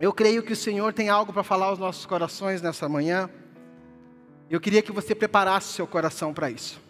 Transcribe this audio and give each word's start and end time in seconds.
Eu 0.00 0.12
creio 0.12 0.44
que 0.44 0.52
o 0.52 0.56
Senhor 0.56 0.92
tem 0.92 1.08
algo 1.08 1.32
para 1.32 1.42
falar 1.42 1.66
aos 1.66 1.78
nossos 1.78 2.06
corações 2.06 2.62
nessa 2.62 2.88
manhã. 2.88 3.28
Eu 4.48 4.60
queria 4.60 4.80
que 4.80 4.92
você 4.92 5.12
preparasse 5.12 5.72
seu 5.72 5.88
coração 5.88 6.32
para 6.32 6.48
isso. 6.48 6.80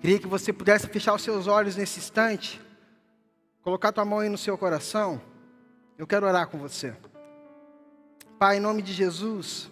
Queria 0.00 0.20
que 0.20 0.26
você 0.28 0.52
pudesse 0.52 0.86
fechar 0.86 1.14
os 1.14 1.22
seus 1.22 1.48
olhos 1.48 1.74
nesse 1.74 1.98
instante, 1.98 2.60
colocar 3.60 3.90
tua 3.90 4.04
mão 4.04 4.20
aí 4.20 4.28
no 4.28 4.38
seu 4.38 4.56
coração. 4.56 5.20
Eu 5.98 6.06
quero 6.06 6.26
orar 6.26 6.46
com 6.46 6.58
você. 6.58 6.94
Pai, 8.38 8.58
em 8.58 8.60
nome 8.60 8.80
de 8.80 8.92
Jesus, 8.92 9.68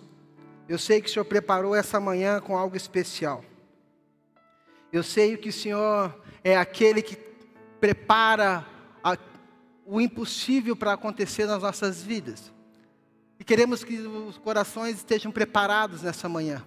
eu 0.69 0.79
sei 0.79 1.01
que 1.01 1.09
o 1.09 1.13
Senhor 1.13 1.25
preparou 1.25 1.75
essa 1.75 2.01
manhã 2.01 2.41
com 2.41 2.57
algo 2.57 2.77
especial. 2.77 3.45
Eu 4.93 5.05
sei 5.05 5.37
que 5.37 5.51
o 5.51 5.53
Senhor 5.53 6.21
é 6.43 6.57
aquele 6.57 7.01
que 7.01 7.17
prepara 7.79 8.67
o 9.93 10.01
impossível 10.01 10.75
para 10.75 10.95
acontecer 10.95 11.45
nas 11.45 11.61
nossas 11.61 12.03
vidas. 12.03 12.51
E 13.39 13.45
queremos 13.45 13.85
que 13.85 13.99
os 13.99 14.39
corações 14.39 14.97
estejam 14.97 15.31
preparados 15.31 16.01
nessa 16.01 16.31
manhã, 16.31 16.65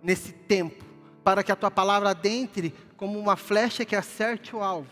nesse 0.00 0.32
tempo, 0.32 0.84
para 1.24 1.42
que 1.42 1.50
a 1.50 1.56
tua 1.56 1.72
palavra 1.72 2.10
adentre 2.10 2.72
como 2.96 3.18
uma 3.18 3.34
flecha 3.34 3.84
que 3.84 3.96
acerte 3.96 4.54
o 4.54 4.62
alvo. 4.62 4.88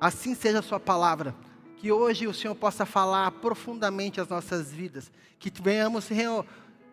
Assim 0.00 0.32
seja 0.32 0.60
a 0.60 0.62
sua 0.62 0.78
palavra, 0.78 1.34
que 1.76 1.90
hoje 1.90 2.28
o 2.28 2.32
Senhor 2.32 2.54
possa 2.54 2.86
falar 2.86 3.32
profundamente 3.32 4.20
as 4.20 4.28
nossas 4.28 4.70
vidas, 4.70 5.10
que 5.40 5.52
venhamos 5.60 6.08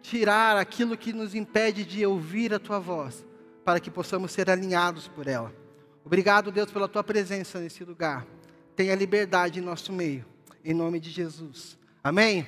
tirar 0.02 0.58
aquilo 0.58 0.98
que 0.98 1.14
nos 1.14 1.36
impede 1.36 1.86
de 1.86 2.04
ouvir 2.04 2.52
a 2.52 2.58
tua 2.58 2.80
voz, 2.80 3.24
para 3.64 3.80
que 3.80 3.92
possamos 3.92 4.32
ser 4.32 4.50
alinhados 4.50 5.08
por 5.08 5.28
ela. 5.28 5.54
Obrigado, 6.04 6.52
Deus, 6.52 6.72
pela 6.72 6.88
tua 6.88 7.04
presença 7.04 7.60
nesse 7.60 7.84
lugar. 7.84 8.26
Tenha 8.76 8.96
liberdade 8.96 9.60
em 9.60 9.62
nosso 9.62 9.92
meio, 9.92 10.26
em 10.64 10.74
nome 10.74 11.00
de 11.00 11.10
Jesus. 11.10 11.78
Amém? 12.04 12.48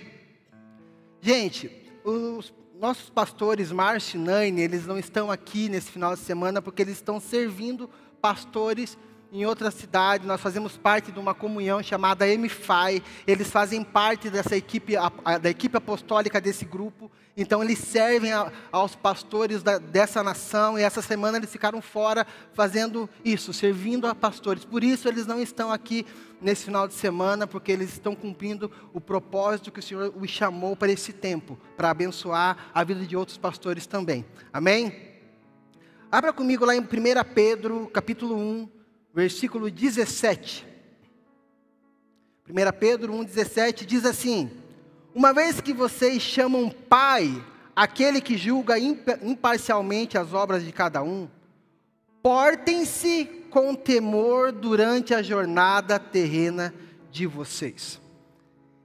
Gente, 1.21 1.71
os 2.03 2.53
nossos 2.79 3.09
pastores 3.09 3.71
Márcio 3.71 4.19
e 4.19 4.23
Naine, 4.23 4.61
eles 4.61 4.85
não 4.85 4.97
estão 4.97 5.31
aqui 5.31 5.69
nesse 5.69 5.91
final 5.91 6.15
de 6.15 6.21
semana 6.21 6.61
porque 6.61 6.81
eles 6.81 6.95
estão 6.95 7.19
servindo 7.19 7.89
pastores 8.21 8.97
em 9.33 9.47
outra 9.47 9.71
cidade, 9.71 10.27
nós 10.27 10.39
fazemos 10.39 10.77
parte 10.77 11.11
de 11.11 11.17
uma 11.17 11.33
comunhão 11.33 11.81
chamada 11.81 12.23
MFI. 12.27 13.01
Eles 13.25 13.49
fazem 13.49 13.83
parte 13.83 14.29
dessa 14.29 14.55
equipe, 14.55 14.93
da 15.41 15.49
equipe 15.49 15.75
apostólica 15.75 16.39
desse 16.39 16.65
grupo. 16.65 17.11
Então 17.35 17.63
eles 17.63 17.79
servem 17.79 18.31
a, 18.31 18.51
aos 18.71 18.95
pastores 18.95 19.63
da, 19.63 19.79
dessa 19.79 20.21
nação 20.21 20.77
e 20.77 20.83
essa 20.83 21.01
semana 21.01 21.37
eles 21.37 21.51
ficaram 21.51 21.81
fora 21.81 22.27
fazendo 22.53 23.09
isso, 23.25 23.51
servindo 23.51 24.05
a 24.05 24.13
pastores. 24.13 24.63
Por 24.63 24.83
isso 24.83 25.07
eles 25.07 25.25
não 25.25 25.41
estão 25.41 25.71
aqui 25.71 26.05
nesse 26.39 26.65
final 26.65 26.87
de 26.87 26.93
semana, 26.93 27.47
porque 27.47 27.71
eles 27.71 27.93
estão 27.93 28.13
cumprindo 28.15 28.69
o 28.93 29.01
propósito 29.01 29.71
que 29.71 29.79
o 29.79 29.83
Senhor 29.83 30.13
os 30.15 30.29
chamou 30.29 30.75
para 30.75 30.91
esse 30.91 31.11
tempo, 31.11 31.57
para 31.75 31.89
abençoar 31.89 32.69
a 32.71 32.83
vida 32.83 33.03
de 33.03 33.17
outros 33.17 33.37
pastores 33.39 33.87
também. 33.87 34.23
Amém? 34.51 35.11
Abra 36.11 36.31
comigo 36.31 36.65
lá 36.65 36.75
em 36.75 36.81
1 36.81 36.85
Pedro, 37.33 37.89
capítulo 37.91 38.35
1, 38.37 38.82
versículo 39.13 39.69
17. 39.69 40.65
1 42.49 42.53
Pedro 42.79 43.13
1,17 43.13 43.85
diz 43.85 44.05
assim: 44.05 44.51
Uma 45.13 45.33
vez 45.33 45.61
que 45.61 45.73
vocês 45.73 46.21
chamam 46.21 46.69
Pai 46.69 47.43
aquele 47.75 48.21
que 48.21 48.37
julga 48.37 48.75
imparcialmente 48.77 50.17
as 50.17 50.33
obras 50.33 50.63
de 50.63 50.71
cada 50.71 51.01
um, 51.01 51.27
portem-se 52.21 53.25
com 53.49 53.75
temor 53.75 54.51
durante 54.51 55.13
a 55.13 55.21
jornada 55.21 55.99
terrena 55.99 56.73
de 57.11 57.25
vocês. 57.25 57.99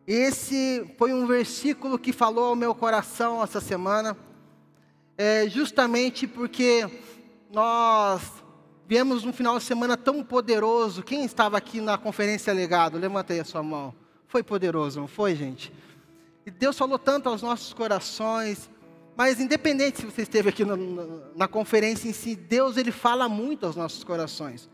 Esse 0.07 0.91
foi 0.97 1.13
um 1.13 1.27
versículo 1.27 1.99
que 1.99 2.13
falou 2.13 2.47
ao 2.47 2.57
meu 2.57 2.75
coração 2.75 3.43
essa 3.43 3.61
semana, 3.61 4.17
é, 5.19 5.49
justamente 5.49 6.27
porque 6.27 6.89
nós 7.53 8.23
Viemos 8.89 9.23
num 9.23 9.35
final 9.35 9.59
de 9.59 9.65
semana 9.65 9.99
tão 9.99 10.25
poderoso. 10.25 11.03
Quem 11.03 11.23
estava 11.23 11.59
aqui 11.59 11.79
na 11.79 11.99
conferência 11.99 12.55
legado? 12.55 12.97
Levanta 12.97 13.35
aí 13.35 13.41
a 13.41 13.45
sua 13.45 13.63
mão. 13.63 13.95
Foi 14.27 14.43
poderoso, 14.43 14.99
não 14.99 15.07
foi, 15.07 15.35
gente? 15.35 15.71
E 16.47 16.51
Deus 16.51 16.79
falou 16.79 16.99
tanto 16.99 17.29
aos 17.29 17.43
nossos 17.43 17.75
corações. 17.75 18.71
Mas 19.15 19.41
independente 19.41 19.99
se 19.99 20.07
você 20.07 20.23
esteve 20.23 20.49
aqui 20.49 20.65
no, 20.65 21.37
na 21.37 21.47
conferência 21.47 22.09
em 22.09 22.15
si, 22.15 22.35
Deus 22.35 22.79
ele 22.79 22.91
fala 22.91 23.29
muito 23.29 23.67
aos 23.67 23.77
nossos 23.77 24.03
corações. 24.03 24.71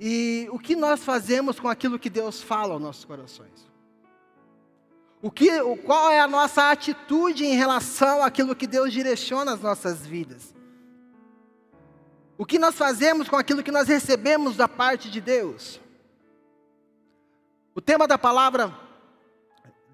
E 0.00 0.48
o 0.50 0.58
que 0.58 0.74
nós 0.74 1.04
fazemos 1.04 1.60
com 1.60 1.68
aquilo 1.68 1.98
que 1.98 2.08
Deus 2.08 2.40
fala 2.40 2.72
aos 2.72 2.80
nossos 2.80 3.04
corações? 3.04 3.70
O 5.20 5.30
que, 5.30 5.62
qual 5.84 6.08
é 6.08 6.20
a 6.20 6.26
nossa 6.26 6.70
atitude 6.70 7.44
em 7.44 7.54
relação 7.54 8.24
àquilo 8.24 8.56
que 8.56 8.66
Deus 8.66 8.90
direciona 8.94 9.52
as 9.52 9.60
nossas 9.60 10.06
vidas? 10.06 10.54
O 12.42 12.44
que 12.44 12.58
nós 12.58 12.74
fazemos 12.74 13.28
com 13.28 13.36
aquilo 13.36 13.62
que 13.62 13.70
nós 13.70 13.86
recebemos 13.86 14.56
da 14.56 14.66
parte 14.66 15.08
de 15.08 15.20
Deus? 15.20 15.80
O 17.72 17.80
tema 17.80 18.08
da 18.08 18.18
palavra 18.18 18.76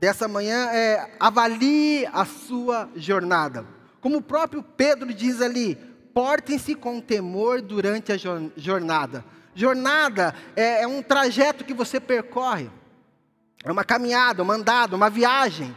dessa 0.00 0.26
manhã 0.26 0.70
é 0.70 1.14
avalie 1.20 2.08
a 2.10 2.24
sua 2.24 2.88
jornada. 2.96 3.66
Como 4.00 4.16
o 4.16 4.22
próprio 4.22 4.62
Pedro 4.62 5.12
diz 5.12 5.42
ali, 5.42 5.74
portem-se 6.14 6.74
com 6.74 7.02
temor 7.02 7.60
durante 7.60 8.12
a 8.12 8.16
jornada. 8.56 9.22
Jornada 9.54 10.34
é, 10.56 10.84
é 10.84 10.86
um 10.86 11.02
trajeto 11.02 11.66
que 11.66 11.74
você 11.74 12.00
percorre, 12.00 12.70
é 13.62 13.70
uma 13.70 13.84
caminhada, 13.84 14.42
um 14.42 14.50
andado, 14.50 14.96
uma 14.96 15.10
viagem. 15.10 15.76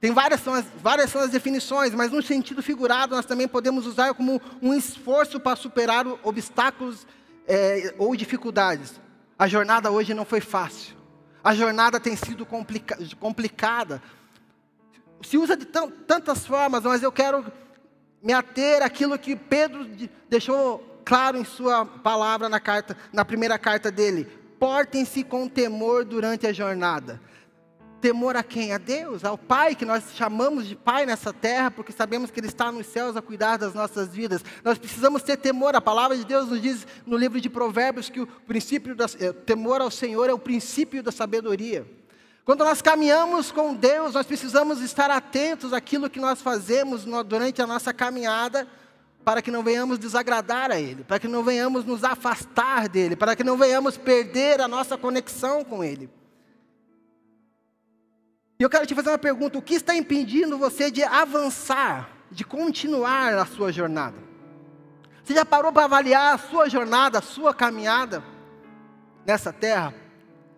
Tem 0.00 0.12
várias 0.12 0.40
são, 0.40 0.54
as, 0.54 0.64
várias 0.82 1.10
são 1.10 1.22
as 1.22 1.30
definições, 1.30 1.94
mas 1.94 2.12
no 2.12 2.22
sentido 2.22 2.62
figurado 2.62 3.14
nós 3.14 3.24
também 3.24 3.48
podemos 3.48 3.86
usar 3.86 4.12
como 4.14 4.40
um 4.60 4.74
esforço 4.74 5.40
para 5.40 5.56
superar 5.56 6.06
obstáculos 6.22 7.06
é, 7.46 7.94
ou 7.98 8.14
dificuldades. 8.14 9.00
A 9.38 9.48
jornada 9.48 9.90
hoje 9.90 10.12
não 10.14 10.24
foi 10.24 10.40
fácil. 10.40 10.96
A 11.42 11.54
jornada 11.54 12.00
tem 12.00 12.16
sido 12.16 12.44
complica 12.44 12.98
complicada. 13.18 14.02
Se 15.22 15.38
usa 15.38 15.56
de 15.56 15.64
tantas 15.64 16.46
formas, 16.46 16.82
mas 16.82 17.02
eu 17.02 17.10
quero 17.10 17.44
me 18.22 18.32
ater 18.32 18.82
àquilo 18.82 19.18
que 19.18 19.34
Pedro 19.36 19.88
deixou 20.28 21.00
claro 21.04 21.38
em 21.38 21.44
sua 21.44 21.86
palavra 21.86 22.48
na 22.48 22.58
carta, 22.58 22.96
na 23.12 23.24
primeira 23.24 23.58
carta 23.58 23.90
dele. 23.90 24.24
Portem-se 24.58 25.22
com 25.22 25.48
temor 25.48 26.04
durante 26.04 26.46
a 26.46 26.52
jornada. 26.52 27.20
Temor 28.06 28.36
a 28.36 28.44
quem? 28.44 28.72
A 28.72 28.78
Deus, 28.78 29.24
ao 29.24 29.36
Pai, 29.36 29.74
que 29.74 29.84
nós 29.84 30.04
chamamos 30.14 30.68
de 30.68 30.76
Pai 30.76 31.04
nessa 31.04 31.32
terra, 31.32 31.72
porque 31.72 31.90
sabemos 31.90 32.30
que 32.30 32.38
Ele 32.38 32.46
está 32.46 32.70
nos 32.70 32.86
céus 32.86 33.16
a 33.16 33.20
cuidar 33.20 33.56
das 33.56 33.74
nossas 33.74 34.14
vidas. 34.14 34.44
Nós 34.62 34.78
precisamos 34.78 35.24
ter 35.24 35.36
temor. 35.36 35.74
A 35.74 35.80
palavra 35.80 36.16
de 36.16 36.24
Deus 36.24 36.48
nos 36.48 36.62
diz 36.62 36.86
no 37.04 37.16
livro 37.16 37.40
de 37.40 37.50
Provérbios 37.50 38.08
que 38.08 38.20
o 38.20 38.26
princípio 38.28 38.94
da, 38.94 39.06
eh, 39.18 39.32
temor 39.32 39.80
ao 39.80 39.90
Senhor 39.90 40.30
é 40.30 40.32
o 40.32 40.38
princípio 40.38 41.02
da 41.02 41.10
sabedoria. 41.10 41.84
Quando 42.44 42.64
nós 42.64 42.80
caminhamos 42.80 43.50
com 43.50 43.74
Deus, 43.74 44.14
nós 44.14 44.24
precisamos 44.24 44.80
estar 44.80 45.10
atentos 45.10 45.72
àquilo 45.72 46.08
que 46.08 46.20
nós 46.20 46.40
fazemos 46.40 47.04
durante 47.24 47.60
a 47.60 47.66
nossa 47.66 47.92
caminhada, 47.92 48.68
para 49.24 49.42
que 49.42 49.50
não 49.50 49.64
venhamos 49.64 49.98
desagradar 49.98 50.70
a 50.70 50.78
Ele, 50.78 51.02
para 51.02 51.18
que 51.18 51.26
não 51.26 51.42
venhamos 51.42 51.84
nos 51.84 52.04
afastar 52.04 52.88
dEle, 52.88 53.16
para 53.16 53.34
que 53.34 53.42
não 53.42 53.56
venhamos 53.56 53.96
perder 53.96 54.60
a 54.60 54.68
nossa 54.68 54.96
conexão 54.96 55.64
com 55.64 55.82
Ele. 55.82 56.08
E 58.58 58.62
eu 58.62 58.70
quero 58.70 58.86
te 58.86 58.94
fazer 58.94 59.10
uma 59.10 59.18
pergunta: 59.18 59.58
o 59.58 59.62
que 59.62 59.74
está 59.74 59.94
impedindo 59.94 60.58
você 60.58 60.90
de 60.90 61.02
avançar, 61.02 62.10
de 62.30 62.44
continuar 62.44 63.34
a 63.34 63.46
sua 63.46 63.72
jornada? 63.72 64.16
Você 65.22 65.34
já 65.34 65.44
parou 65.44 65.72
para 65.72 65.84
avaliar 65.84 66.34
a 66.34 66.38
sua 66.38 66.68
jornada, 66.68 67.18
a 67.18 67.22
sua 67.22 67.52
caminhada 67.52 68.22
nessa 69.26 69.52
terra? 69.52 69.92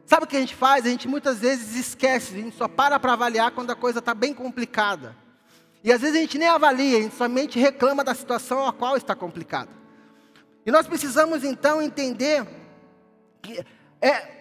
Sabe 0.05 0.25
o 0.25 0.27
que 0.27 0.37
a 0.37 0.41
gente 0.41 0.55
faz? 0.55 0.87
A 0.87 0.89
gente 0.89 1.09
muitas 1.09 1.41
vezes 1.41 1.75
esquece, 1.75 2.35
a 2.35 2.39
gente 2.39 2.57
só 2.57 2.69
para 2.69 2.99
para 2.99 3.13
avaliar 3.13 3.51
quando 3.51 3.71
a 3.71 3.77
coisa 3.77 3.99
está 3.99 4.15
bem 4.15 4.33
complicada. 4.33 5.17
E 5.83 5.93
às 5.93 6.01
vezes 6.01 6.17
a 6.17 6.21
gente 6.21 6.39
nem 6.39 6.49
avalia, 6.49 6.99
a 6.99 7.03
gente 7.03 7.15
somente 7.15 7.59
reclama 7.59 8.05
da 8.05 8.15
situação 8.15 8.67
a 8.67 8.73
qual 8.73 8.97
está 8.97 9.15
complicada. 9.15 9.71
E 10.65 10.71
nós 10.71 10.87
precisamos 10.87 11.45
então 11.45 11.81
entender 11.81 12.47
que 13.41 13.65
é, 14.01 14.38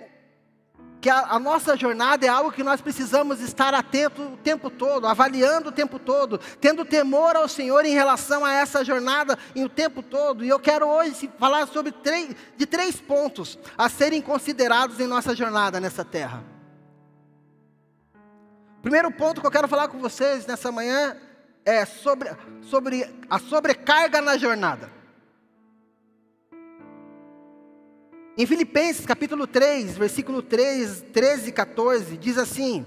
que 0.99 1.09
a, 1.09 1.19
a, 1.33 1.39
nossa 1.39 1.77
jornada 1.77 2.25
é 2.25 2.29
algo 2.29 2.51
que 2.51 2.63
nós 2.63 2.81
precisamos 2.81 3.39
estar 3.39 3.73
atento 3.73 4.21
o 4.21 4.37
tempo 4.37 4.69
todo, 4.69 5.07
avaliando 5.07 5.69
o 5.69 5.71
tempo 5.71 5.99
todo, 5.99 6.39
tendo 6.59 6.83
temor 6.83 7.35
ao 7.35 7.47
Senhor 7.47 7.85
em 7.85 7.93
relação 7.93 8.43
a 8.43 8.53
essa 8.53 8.83
jornada 8.83 9.37
em 9.55 9.63
o 9.63 9.69
tempo 9.69 10.01
todo. 10.01 10.43
E 10.43 10.49
eu 10.49 10.59
quero 10.59 10.87
hoje 10.87 11.29
falar 11.39 11.67
sobre 11.67 11.91
três, 11.91 12.35
de 12.55 12.65
três 12.65 12.99
pontos 12.99 13.59
a 13.77 13.87
serem 13.89 14.21
considerados 14.21 14.99
em 14.99 15.07
nossa 15.07 15.35
jornada 15.35 15.79
nessa 15.79 16.03
terra. 16.03 16.43
Primeiro 18.81 19.11
ponto 19.11 19.41
que 19.41 19.47
eu 19.47 19.51
quero 19.51 19.67
falar 19.67 19.87
com 19.89 19.99
vocês 19.99 20.45
nessa 20.45 20.71
manhã 20.71 21.17
é 21.65 21.85
sobre, 21.85 22.29
sobre 22.61 23.13
a 23.29 23.37
sobrecarga 23.37 24.21
na 24.21 24.37
jornada. 24.37 24.96
Em 28.39 28.45
Filipenses 28.45 29.03
capítulo 29.03 29.47
3, 29.47 29.97
versículo 29.97 30.43
3, 30.43 31.05
13 31.11 31.49
e 31.49 31.51
14, 31.51 32.17
diz 32.17 32.37
assim: 32.37 32.85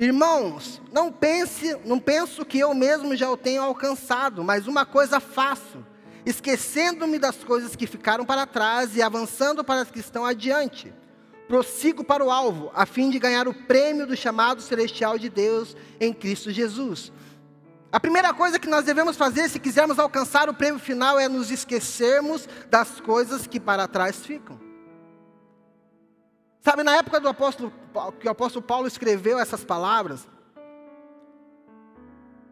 Irmãos, 0.00 0.80
não 0.90 1.12
pense, 1.12 1.76
não 1.84 1.98
penso 1.98 2.42
que 2.42 2.58
eu 2.58 2.74
mesmo 2.74 3.14
já 3.14 3.30
o 3.30 3.36
tenho 3.36 3.62
alcançado, 3.62 4.42
mas 4.42 4.66
uma 4.66 4.86
coisa 4.86 5.20
faço, 5.20 5.84
esquecendo-me 6.24 7.18
das 7.18 7.44
coisas 7.44 7.76
que 7.76 7.86
ficaram 7.86 8.24
para 8.24 8.46
trás 8.46 8.96
e 8.96 9.02
avançando 9.02 9.62
para 9.62 9.82
as 9.82 9.90
que 9.90 10.00
estão 10.00 10.24
adiante. 10.24 10.90
Prossigo 11.46 12.02
para 12.02 12.24
o 12.24 12.30
alvo, 12.30 12.70
a 12.74 12.86
fim 12.86 13.10
de 13.10 13.18
ganhar 13.18 13.46
o 13.46 13.52
prêmio 13.52 14.06
do 14.06 14.16
chamado 14.16 14.62
celestial 14.62 15.18
de 15.18 15.28
Deus 15.28 15.76
em 16.00 16.14
Cristo 16.14 16.50
Jesus. 16.50 17.12
A 17.96 18.00
primeira 18.06 18.34
coisa 18.34 18.58
que 18.58 18.68
nós 18.68 18.84
devemos 18.84 19.16
fazer, 19.16 19.48
se 19.48 19.58
quisermos 19.58 19.98
alcançar 19.98 20.50
o 20.50 20.52
prêmio 20.52 20.78
final, 20.78 21.18
é 21.18 21.30
nos 21.30 21.50
esquecermos 21.50 22.46
das 22.68 23.00
coisas 23.00 23.46
que 23.46 23.58
para 23.58 23.88
trás 23.88 24.16
ficam. 24.16 24.60
Sabe, 26.60 26.82
na 26.82 26.94
época 26.94 27.18
do 27.18 27.26
apóstolo, 27.26 27.72
que 28.20 28.28
o 28.28 28.30
apóstolo 28.30 28.62
Paulo 28.62 28.86
escreveu 28.86 29.38
essas 29.38 29.64
palavras, 29.64 30.28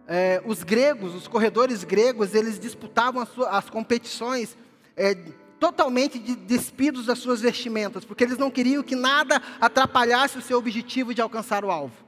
é, 0.08 0.42
os 0.46 0.62
gregos, 0.62 1.14
os 1.14 1.28
corredores 1.28 1.84
gregos, 1.84 2.34
eles 2.34 2.58
disputavam 2.58 3.20
as, 3.20 3.28
suas, 3.28 3.48
as 3.48 3.68
competições 3.68 4.56
é, 4.96 5.14
totalmente 5.60 6.18
de, 6.18 6.36
despidos 6.36 7.04
das 7.04 7.18
suas 7.18 7.42
vestimentas, 7.42 8.02
porque 8.02 8.24
eles 8.24 8.38
não 8.38 8.50
queriam 8.50 8.82
que 8.82 8.96
nada 8.96 9.42
atrapalhasse 9.60 10.38
o 10.38 10.42
seu 10.42 10.56
objetivo 10.56 11.12
de 11.12 11.20
alcançar 11.20 11.66
o 11.66 11.70
alvo. 11.70 12.03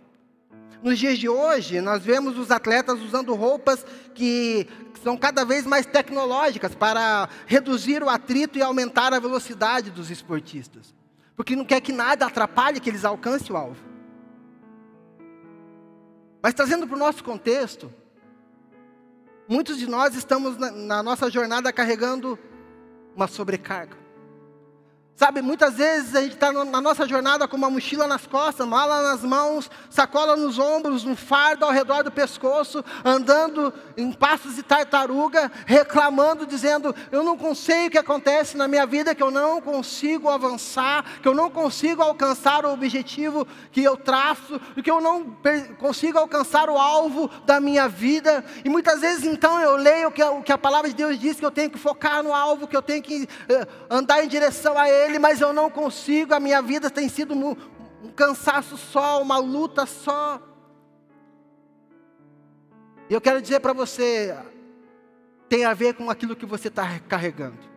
Nos 0.86 1.00
dias 1.00 1.18
de 1.18 1.28
hoje, 1.28 1.80
nós 1.80 2.04
vemos 2.04 2.38
os 2.38 2.52
atletas 2.52 3.00
usando 3.02 3.34
roupas 3.34 3.84
que 4.14 4.68
são 5.02 5.16
cada 5.16 5.44
vez 5.44 5.66
mais 5.66 5.84
tecnológicas 5.84 6.76
para 6.76 7.28
reduzir 7.44 8.04
o 8.04 8.08
atrito 8.08 8.56
e 8.56 8.62
aumentar 8.62 9.12
a 9.12 9.18
velocidade 9.18 9.90
dos 9.90 10.12
esportistas. 10.12 10.94
Porque 11.34 11.56
não 11.56 11.64
quer 11.64 11.80
que 11.80 11.90
nada 11.90 12.24
atrapalhe 12.24 12.78
que 12.78 12.88
eles 12.88 13.04
alcancem 13.04 13.50
o 13.50 13.56
alvo. 13.58 13.84
Mas 16.40 16.54
trazendo 16.54 16.86
para 16.86 16.94
o 16.94 17.00
nosso 17.00 17.24
contexto, 17.24 17.92
muitos 19.48 19.78
de 19.78 19.88
nós 19.88 20.14
estamos 20.14 20.56
na, 20.56 20.70
na 20.70 21.02
nossa 21.02 21.28
jornada 21.28 21.72
carregando 21.72 22.38
uma 23.12 23.26
sobrecarga. 23.26 24.05
Sabe, 25.16 25.40
muitas 25.40 25.76
vezes 25.76 26.14
a 26.14 26.20
gente 26.20 26.34
está 26.34 26.52
na 26.52 26.78
nossa 26.78 27.08
jornada 27.08 27.48
com 27.48 27.56
uma 27.56 27.70
mochila 27.70 28.06
nas 28.06 28.26
costas, 28.26 28.68
mala 28.68 29.02
nas 29.02 29.24
mãos, 29.24 29.70
sacola 29.88 30.36
nos 30.36 30.58
ombros, 30.58 31.06
um 31.06 31.16
fardo 31.16 31.64
ao 31.64 31.70
redor 31.70 32.04
do 32.04 32.10
pescoço, 32.10 32.84
andando 33.02 33.72
em 33.96 34.12
passos 34.12 34.56
de 34.56 34.62
tartaruga, 34.62 35.50
reclamando, 35.64 36.44
dizendo: 36.44 36.94
Eu 37.10 37.24
não 37.24 37.38
consigo 37.38 37.86
o 37.86 37.90
que 37.92 37.96
acontece 37.96 38.58
na 38.58 38.68
minha 38.68 38.84
vida, 38.84 39.14
que 39.14 39.22
eu 39.22 39.30
não 39.30 39.58
consigo 39.58 40.28
avançar, 40.28 41.02
que 41.22 41.26
eu 41.26 41.32
não 41.32 41.48
consigo 41.48 42.02
alcançar 42.02 42.66
o 42.66 42.74
objetivo 42.74 43.48
que 43.72 43.82
eu 43.82 43.96
traço, 43.96 44.60
que 44.84 44.90
eu 44.90 45.00
não 45.00 45.34
consigo 45.78 46.18
alcançar 46.18 46.68
o 46.68 46.76
alvo 46.76 47.30
da 47.46 47.58
minha 47.58 47.88
vida. 47.88 48.44
E 48.62 48.68
muitas 48.68 49.00
vezes 49.00 49.24
então 49.24 49.58
eu 49.62 49.76
leio 49.76 50.08
o 50.08 50.42
que 50.42 50.52
a, 50.52 50.58
palavra 50.58 50.90
de 50.90 50.94
Deus 50.94 51.18
diz, 51.18 51.40
que 51.40 51.46
eu 51.46 51.50
tenho 51.50 51.70
que 51.70 51.78
focar 51.78 52.22
no 52.22 52.34
alvo, 52.34 52.68
que 52.68 52.76
eu 52.76 52.82
tenho 52.82 53.02
que 53.02 53.22
uh, 53.22 53.66
andar 53.88 54.22
em 54.22 54.28
direção 54.28 54.76
a 54.76 54.90
Ele 54.90 55.05
ele, 55.06 55.18
mas 55.18 55.40
eu 55.40 55.52
não 55.52 55.70
consigo, 55.70 56.34
a 56.34 56.40
minha 56.40 56.60
vida 56.60 56.90
tem 56.90 57.08
sido 57.08 57.34
um, 57.34 57.56
um 58.02 58.10
cansaço 58.10 58.76
só, 58.76 59.22
uma 59.22 59.38
luta 59.38 59.86
só. 59.86 60.40
E 63.08 63.14
eu 63.14 63.20
quero 63.20 63.40
dizer 63.40 63.60
para 63.60 63.72
você, 63.72 64.36
tem 65.48 65.64
a 65.64 65.72
ver 65.72 65.94
com 65.94 66.10
aquilo 66.10 66.36
que 66.36 66.46
você 66.46 66.68
está 66.68 66.98
carregando. 67.08 67.76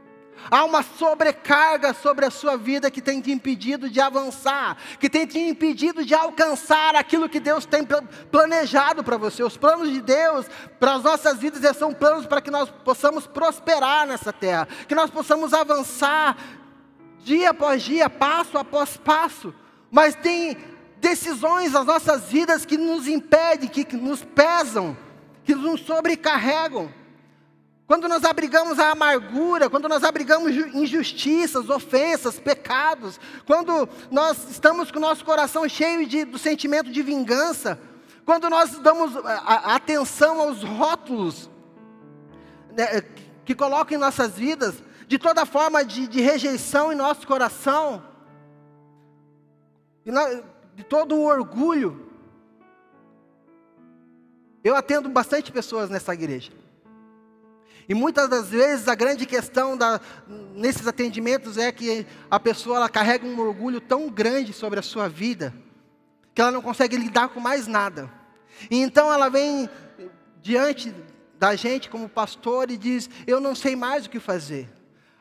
Há 0.50 0.64
uma 0.64 0.81
sobrecarga 0.81 1.94
sobre 1.94 2.26
a 2.26 2.31
sua 2.31 2.58
vida 2.58 2.90
que 2.90 3.02
tem 3.02 3.20
te 3.22 3.31
impedido 3.31 3.90
de 3.90 4.00
avançar, 4.00 4.78
que 5.00 5.10
tem 5.10 5.26
te 5.26 5.38
impedido 5.38 6.06
de 6.06 6.14
alcançar 6.14 6.96
aquilo 6.96 7.30
que 7.30 7.40
Deus 7.40 7.66
tem 7.66 7.86
planejado 8.31 9.04
para 9.04 9.18
você. 9.18 9.44
Os 9.44 9.58
planos 9.58 9.90
de 9.90 10.02
Deus 10.02 10.48
para 10.80 10.96
as 10.96 11.04
nossas 11.04 11.38
vidas 11.38 11.76
são 11.76 11.94
planos 11.94 12.26
para 12.26 12.42
que 12.42 12.50
nós 12.50 12.70
possamos 12.70 13.28
prosperar 13.28 14.08
nessa 14.08 14.31
terra, 14.31 14.68
que 14.88 14.96
nós 14.96 15.10
possamos 15.10 15.54
avançar 15.54 16.38
dia 17.24 17.51
após 17.51 17.83
dia, 17.83 18.10
passo 18.10 18.57
após 18.57 18.98
passo, 18.98 19.54
mas 19.92 20.16
tem 20.16 20.57
decisões 20.98 21.71
nas 21.71 21.86
nossas 21.86 22.24
vidas 22.25 22.66
que 22.66 22.77
nos 22.77 23.07
impedem, 23.07 23.69
que 23.69 23.95
nos 23.95 24.24
pesam, 24.24 24.98
que 25.44 25.56
nos 25.56 25.81
sobrecarregam. 25.81 26.92
Quando 27.88 28.07
nós 28.07 28.24
abrigamos 28.24 28.77
a 28.77 28.92
amargura, 28.92 29.68
quando 29.68 29.89
nós 29.89 30.04
abrigamos 30.04 30.56
injustiças, 30.75 31.69
ofensas, 31.69 32.39
pecados, 32.39 33.19
quando 33.48 33.89
nós 34.12 34.48
estamos 34.50 34.92
com 34.92 35.00
o 35.00 35.01
nosso 35.01 35.25
coração 35.25 35.68
cheio 35.68 36.06
de, 36.06 36.24
do 36.24 36.38
sentimento 36.38 36.92
de 36.92 37.01
vingança, 37.01 37.80
quando 38.24 38.48
nós 38.48 38.77
damos 38.77 39.13
atenção 39.25 40.39
aos 40.39 40.62
rótulos 40.62 41.50
né, 42.77 43.01
que 43.44 43.56
colocam 43.56 43.98
em 43.98 44.00
nossas 44.00 44.38
vidas, 44.38 44.75
de 45.10 45.18
toda 45.18 45.44
forma 45.44 45.84
de, 45.84 46.08
de 46.08 46.22
rejeição 46.22 46.94
em 46.94 46.96
nosso 46.96 47.26
coração, 47.26 48.06
de 50.76 50.84
todo 50.84 51.16
o 51.16 51.26
orgulho. 51.26 52.12
Eu 54.64 54.76
atendo 54.76 55.10
bastante 55.10 55.52
pessoas 55.52 55.90
nessa 55.90 56.14
igreja. 56.14 56.52
E 57.88 57.96
muitas 57.96 58.30
das 58.30 58.50
vezes 58.50 58.88
a 58.88 58.94
grande 58.94 59.26
questão 59.26 59.76
da, 59.76 60.00
nesses 60.54 60.86
atendimentos 60.86 61.58
é 61.58 61.72
que 61.72 62.06
a 62.30 62.40
pessoa 62.40 62.76
ela 62.76 62.88
carrega 62.88 63.26
um 63.26 63.40
orgulho 63.40 63.82
tão 63.82 64.10
grande 64.10 64.54
sobre 64.54 64.78
a 64.78 64.84
sua 64.84 65.10
vida 65.10 65.52
que 66.36 66.42
ela 66.42 66.52
não 66.52 66.62
consegue 66.62 66.96
lidar 66.96 67.30
com 67.30 67.40
mais 67.40 67.66
nada. 67.66 68.14
E 68.70 68.78
então 68.78 69.12
ela 69.12 69.28
vem 69.28 69.68
diante 70.40 70.94
da 71.40 71.56
gente 71.56 71.90
como 71.90 72.08
pastor 72.08 72.70
e 72.70 72.78
diz: 72.78 73.10
Eu 73.26 73.40
não 73.40 73.56
sei 73.56 73.76
mais 73.76 74.06
o 74.06 74.10
que 74.12 74.20
fazer 74.20 74.70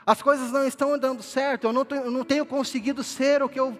as 0.08 0.22
coisas 0.22 0.50
não 0.50 0.66
estão 0.66 0.98
dando 0.98 1.22
certo, 1.22 1.64
eu 1.64 1.72
não, 1.72 1.84
tenho, 1.84 2.04
eu 2.04 2.10
não 2.10 2.24
tenho 2.24 2.46
conseguido 2.46 3.04
ser 3.04 3.42
o 3.42 3.48
que 3.48 3.60
eu 3.60 3.78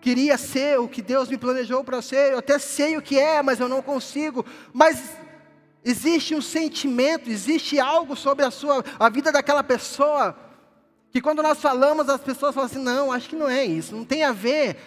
queria 0.00 0.38
ser, 0.38 0.80
o 0.80 0.88
que 0.88 1.02
Deus 1.02 1.28
me 1.28 1.36
planejou 1.36 1.84
para 1.84 2.00
ser, 2.00 2.32
eu 2.32 2.38
até 2.38 2.58
sei 2.58 2.96
o 2.96 3.02
que 3.02 3.18
é, 3.18 3.42
mas 3.42 3.60
eu 3.60 3.68
não 3.68 3.82
consigo. 3.82 4.46
Mas 4.72 5.12
existe 5.84 6.34
um 6.34 6.40
sentimento, 6.40 7.28
existe 7.28 7.78
algo 7.78 8.16
sobre 8.16 8.46
a 8.46 8.50
sua, 8.50 8.82
a 8.98 9.10
vida 9.10 9.30
daquela 9.30 9.62
pessoa, 9.62 10.34
que 11.10 11.20
quando 11.20 11.42
nós 11.42 11.60
falamos, 11.60 12.08
as 12.08 12.22
pessoas 12.22 12.54
falam 12.54 12.70
assim: 12.70 12.82
não, 12.82 13.12
acho 13.12 13.28
que 13.28 13.36
não 13.36 13.50
é 13.50 13.62
isso, 13.62 13.94
não 13.94 14.06
tem 14.06 14.24
a 14.24 14.32
ver. 14.32 14.78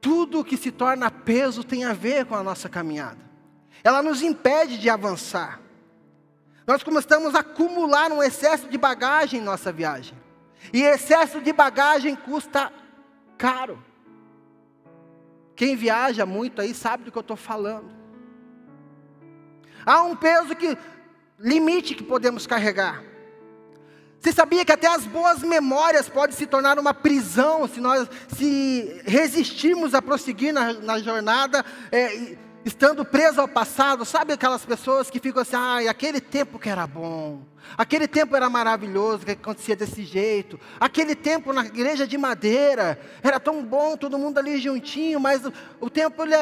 Tudo 0.00 0.44
que 0.44 0.56
se 0.56 0.72
torna 0.72 1.08
peso 1.08 1.62
tem 1.62 1.84
a 1.84 1.92
ver 1.92 2.26
com 2.26 2.34
a 2.34 2.42
nossa 2.42 2.68
caminhada. 2.68 3.20
Ela 3.84 4.02
nos 4.02 4.22
impede 4.22 4.76
de 4.76 4.90
avançar. 4.90 5.60
Nós 6.66 6.82
começamos 6.82 7.34
a 7.34 7.40
acumular 7.40 8.10
um 8.10 8.22
excesso 8.22 8.68
de 8.68 8.76
bagagem 8.76 9.40
em 9.40 9.44
nossa 9.44 9.70
viagem. 9.70 10.18
E 10.72 10.82
excesso 10.82 11.40
de 11.40 11.52
bagagem 11.52 12.16
custa 12.16 12.72
caro. 13.38 13.82
Quem 15.54 15.76
viaja 15.76 16.26
muito 16.26 16.60
aí 16.60 16.74
sabe 16.74 17.04
do 17.04 17.12
que 17.12 17.18
eu 17.18 17.20
estou 17.20 17.36
falando. 17.36 17.90
Há 19.84 20.02
um 20.02 20.16
peso 20.16 20.56
que 20.56 20.76
limite 21.38 21.94
que 21.94 22.02
podemos 22.02 22.46
carregar. 22.46 23.02
Você 24.20 24.32
sabia 24.32 24.64
que 24.64 24.72
até 24.72 24.88
as 24.88 25.04
boas 25.04 25.42
memórias 25.42 26.08
podem 26.08 26.34
se 26.34 26.46
tornar 26.46 26.80
uma 26.80 26.92
prisão 26.92 27.68
se 27.68 27.80
nós 27.80 28.08
se 28.36 29.02
resistirmos 29.06 29.94
a 29.94 30.02
prosseguir 30.02 30.52
na, 30.52 30.72
na 30.72 30.98
jornada 30.98 31.64
é, 31.92 32.36
estando 32.66 33.04
preso 33.04 33.40
ao 33.40 33.46
passado, 33.46 34.04
sabe 34.04 34.32
aquelas 34.32 34.64
pessoas 34.64 35.08
que 35.08 35.20
ficam 35.20 35.40
assim, 35.40 35.54
ai, 35.54 35.86
aquele 35.86 36.20
tempo 36.20 36.58
que 36.58 36.68
era 36.68 36.84
bom, 36.84 37.42
aquele 37.78 38.08
tempo 38.08 38.34
era 38.34 38.50
maravilhoso, 38.50 39.24
que 39.24 39.30
acontecia 39.30 39.76
desse 39.76 40.02
jeito, 40.02 40.58
aquele 40.80 41.14
tempo 41.14 41.52
na 41.52 41.64
igreja 41.64 42.08
de 42.08 42.18
madeira, 42.18 42.98
era 43.22 43.38
tão 43.38 43.64
bom, 43.64 43.96
todo 43.96 44.18
mundo 44.18 44.38
ali 44.38 44.58
juntinho, 44.58 45.20
mas 45.20 45.46
o, 45.46 45.52
o 45.80 45.88
tempo 45.88 46.24
ele 46.24 46.34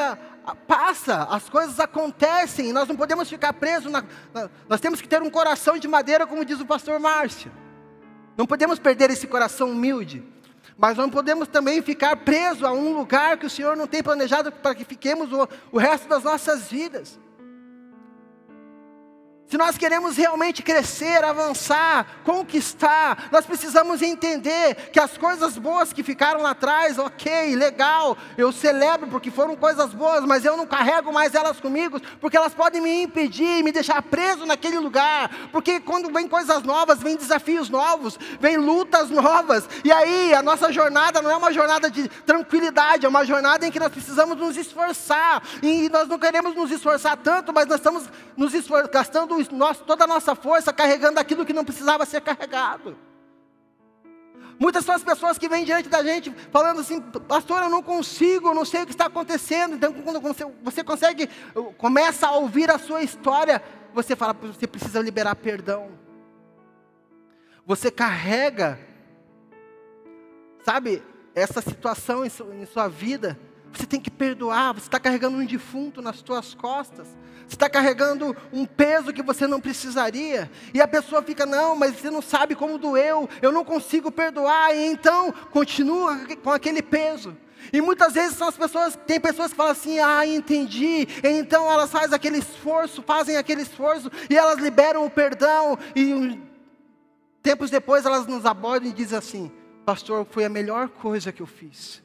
passa, 0.67 1.27
as 1.29 1.47
coisas 1.47 1.79
acontecem, 1.79 2.73
nós 2.73 2.87
não 2.87 2.95
podemos 2.95 3.29
ficar 3.29 3.53
presos, 3.53 3.91
na, 3.91 4.03
na, 4.33 4.49
nós 4.67 4.81
temos 4.81 4.99
que 4.99 5.07
ter 5.07 5.21
um 5.21 5.29
coração 5.29 5.77
de 5.77 5.87
madeira, 5.87 6.25
como 6.25 6.43
diz 6.43 6.59
o 6.59 6.65
pastor 6.65 6.99
Márcio, 6.99 7.51
não 8.35 8.47
podemos 8.47 8.79
perder 8.79 9.11
esse 9.11 9.27
coração 9.27 9.69
humilde, 9.69 10.23
mas 10.77 10.97
não 10.97 11.09
podemos 11.09 11.47
também 11.47 11.81
ficar 11.81 12.15
presos 12.17 12.63
a 12.63 12.71
um 12.71 12.93
lugar 12.97 13.37
que 13.37 13.45
o 13.45 13.49
Senhor 13.49 13.75
não 13.77 13.87
tem 13.87 14.03
planejado 14.03 14.51
para 14.51 14.75
que 14.75 14.83
fiquemos 14.83 15.31
o, 15.31 15.47
o 15.71 15.77
resto 15.77 16.07
das 16.07 16.23
nossas 16.23 16.69
vidas. 16.69 17.19
Se 19.47 19.59
nós 19.59 19.77
queremos 19.77 20.17
realmente 20.17 20.63
crescer, 20.63 21.23
avançar, 21.23 22.07
conquistar, 22.23 23.29
nós 23.31 23.45
precisamos 23.45 24.01
entender 24.01 24.89
que 24.91 24.99
as 24.99 25.19
coisas 25.19 25.55
boas 25.55 25.93
que 25.93 26.01
ficaram 26.01 26.41
lá 26.41 26.49
atrás, 26.49 26.97
ok, 26.97 27.55
legal, 27.55 28.17
eu 28.39 28.51
celebro 28.51 29.07
porque 29.07 29.29
foram 29.29 29.55
coisas 29.55 29.93
boas, 29.93 30.25
mas 30.25 30.45
eu 30.45 30.57
não 30.57 30.65
carrego 30.65 31.13
mais 31.13 31.35
elas 31.35 31.59
comigo, 31.59 32.01
porque 32.19 32.35
elas 32.35 32.55
podem 32.55 32.81
me 32.81 33.03
impedir, 33.03 33.63
me 33.63 33.71
deixar 33.71 34.01
preso 34.01 34.47
naquele 34.47 34.79
lugar. 34.79 35.29
Porque 35.51 35.79
quando 35.79 36.11
vem 36.11 36.27
coisas 36.27 36.63
novas, 36.63 36.99
vem 36.99 37.15
desafios 37.15 37.69
novos, 37.69 38.17
vem 38.39 38.57
lutas 38.57 39.11
novas, 39.11 39.69
e 39.83 39.91
aí 39.91 40.33
a 40.33 40.41
nossa 40.41 40.71
jornada 40.73 41.21
não 41.21 41.29
é 41.29 41.35
uma 41.37 41.53
jornada 41.53 41.91
de 41.91 42.09
tranquilidade, 42.25 43.05
é 43.05 43.09
uma 43.09 43.23
jornada 43.23 43.67
em 43.67 43.71
que 43.71 43.79
nós 43.79 43.91
precisamos 43.91 44.37
nos 44.37 44.57
esforçar, 44.57 45.43
e 45.61 45.87
nós 45.89 46.07
não 46.07 46.17
queremos 46.17 46.55
nos 46.55 46.71
esforçar 46.71 47.15
tanto, 47.17 47.53
mas 47.53 47.67
nós 47.67 47.77
estamos 47.77 48.05
nos 48.35 48.51
esforçando, 48.55 49.34
gastando 49.37 49.57
nosso, 49.57 49.83
toda 49.83 50.03
a 50.03 50.07
nossa 50.07 50.35
força 50.35 50.71
carregando 50.73 51.19
aquilo 51.19 51.45
que 51.45 51.53
não 51.53 51.65
precisava 51.65 52.05
ser 52.05 52.21
carregado. 52.21 52.97
Muitas 54.57 54.85
são 54.85 54.95
as 54.95 55.03
pessoas 55.03 55.37
que 55.37 55.49
vêm 55.49 55.65
diante 55.65 55.89
da 55.89 56.01
gente 56.01 56.31
falando 56.51 56.79
assim, 56.79 57.01
pastor, 57.01 57.63
eu 57.63 57.69
não 57.69 57.83
consigo, 57.83 58.49
eu 58.49 58.53
não 58.53 58.63
sei 58.63 58.83
o 58.83 58.85
que 58.85 58.93
está 58.93 59.07
acontecendo. 59.07 59.75
Então, 59.75 59.91
quando 59.91 60.21
você 60.63 60.83
consegue, 60.83 61.29
começa 61.77 62.27
a 62.27 62.31
ouvir 62.31 62.71
a 62.71 62.79
sua 62.79 63.03
história, 63.03 63.61
você 63.93 64.15
fala, 64.15 64.33
você 64.33 64.65
precisa 64.65 65.01
liberar 65.01 65.35
perdão. 65.35 65.91
Você 67.65 67.91
carrega, 67.91 68.79
sabe, 70.63 71.03
essa 71.33 71.61
situação 71.61 72.23
em 72.25 72.65
sua 72.65 72.87
vida. 72.87 73.37
Você 73.75 73.85
tem 73.85 73.99
que 73.99 74.09
perdoar, 74.09 74.73
você 74.73 74.87
está 74.87 74.99
carregando 74.99 75.37
um 75.37 75.45
defunto 75.45 76.01
nas 76.01 76.23
suas 76.25 76.53
costas. 76.53 77.07
Você 77.47 77.55
está 77.55 77.69
carregando 77.69 78.35
um 78.51 78.65
peso 78.65 79.13
que 79.13 79.21
você 79.21 79.45
não 79.45 79.59
precisaria. 79.59 80.49
E 80.73 80.81
a 80.81 80.87
pessoa 80.87 81.21
fica, 81.21 81.45
não, 81.45 81.75
mas 81.75 81.95
você 81.95 82.09
não 82.09 82.21
sabe 82.21 82.55
como 82.55 82.77
doeu, 82.77 83.29
eu 83.41 83.51
não 83.51 83.65
consigo 83.65 84.09
perdoar. 84.11 84.73
E 84.73 84.85
então, 84.85 85.31
continua 85.51 86.17
com 86.41 86.51
aquele 86.51 86.81
peso. 86.81 87.37
E 87.73 87.81
muitas 87.81 88.13
vezes 88.13 88.37
são 88.37 88.47
as 88.47 88.57
pessoas, 88.57 88.97
tem 89.05 89.19
pessoas 89.19 89.51
que 89.51 89.57
falam 89.57 89.73
assim, 89.73 89.99
ah, 89.99 90.25
entendi. 90.25 91.07
E 91.23 91.27
então 91.27 91.69
elas 91.69 91.91
fazem 91.91 92.15
aquele 92.15 92.37
esforço, 92.37 93.01
fazem 93.01 93.35
aquele 93.35 93.63
esforço, 93.63 94.09
e 94.29 94.37
elas 94.37 94.59
liberam 94.59 95.05
o 95.05 95.09
perdão. 95.09 95.77
E 95.95 96.39
tempos 97.43 97.69
depois 97.69 98.05
elas 98.05 98.25
nos 98.25 98.45
abordam 98.45 98.89
e 98.89 98.93
dizem 98.93 99.17
assim, 99.17 99.51
pastor, 99.85 100.25
foi 100.29 100.45
a 100.45 100.49
melhor 100.49 100.87
coisa 100.89 101.31
que 101.31 101.41
eu 101.41 101.47
fiz. 101.47 102.04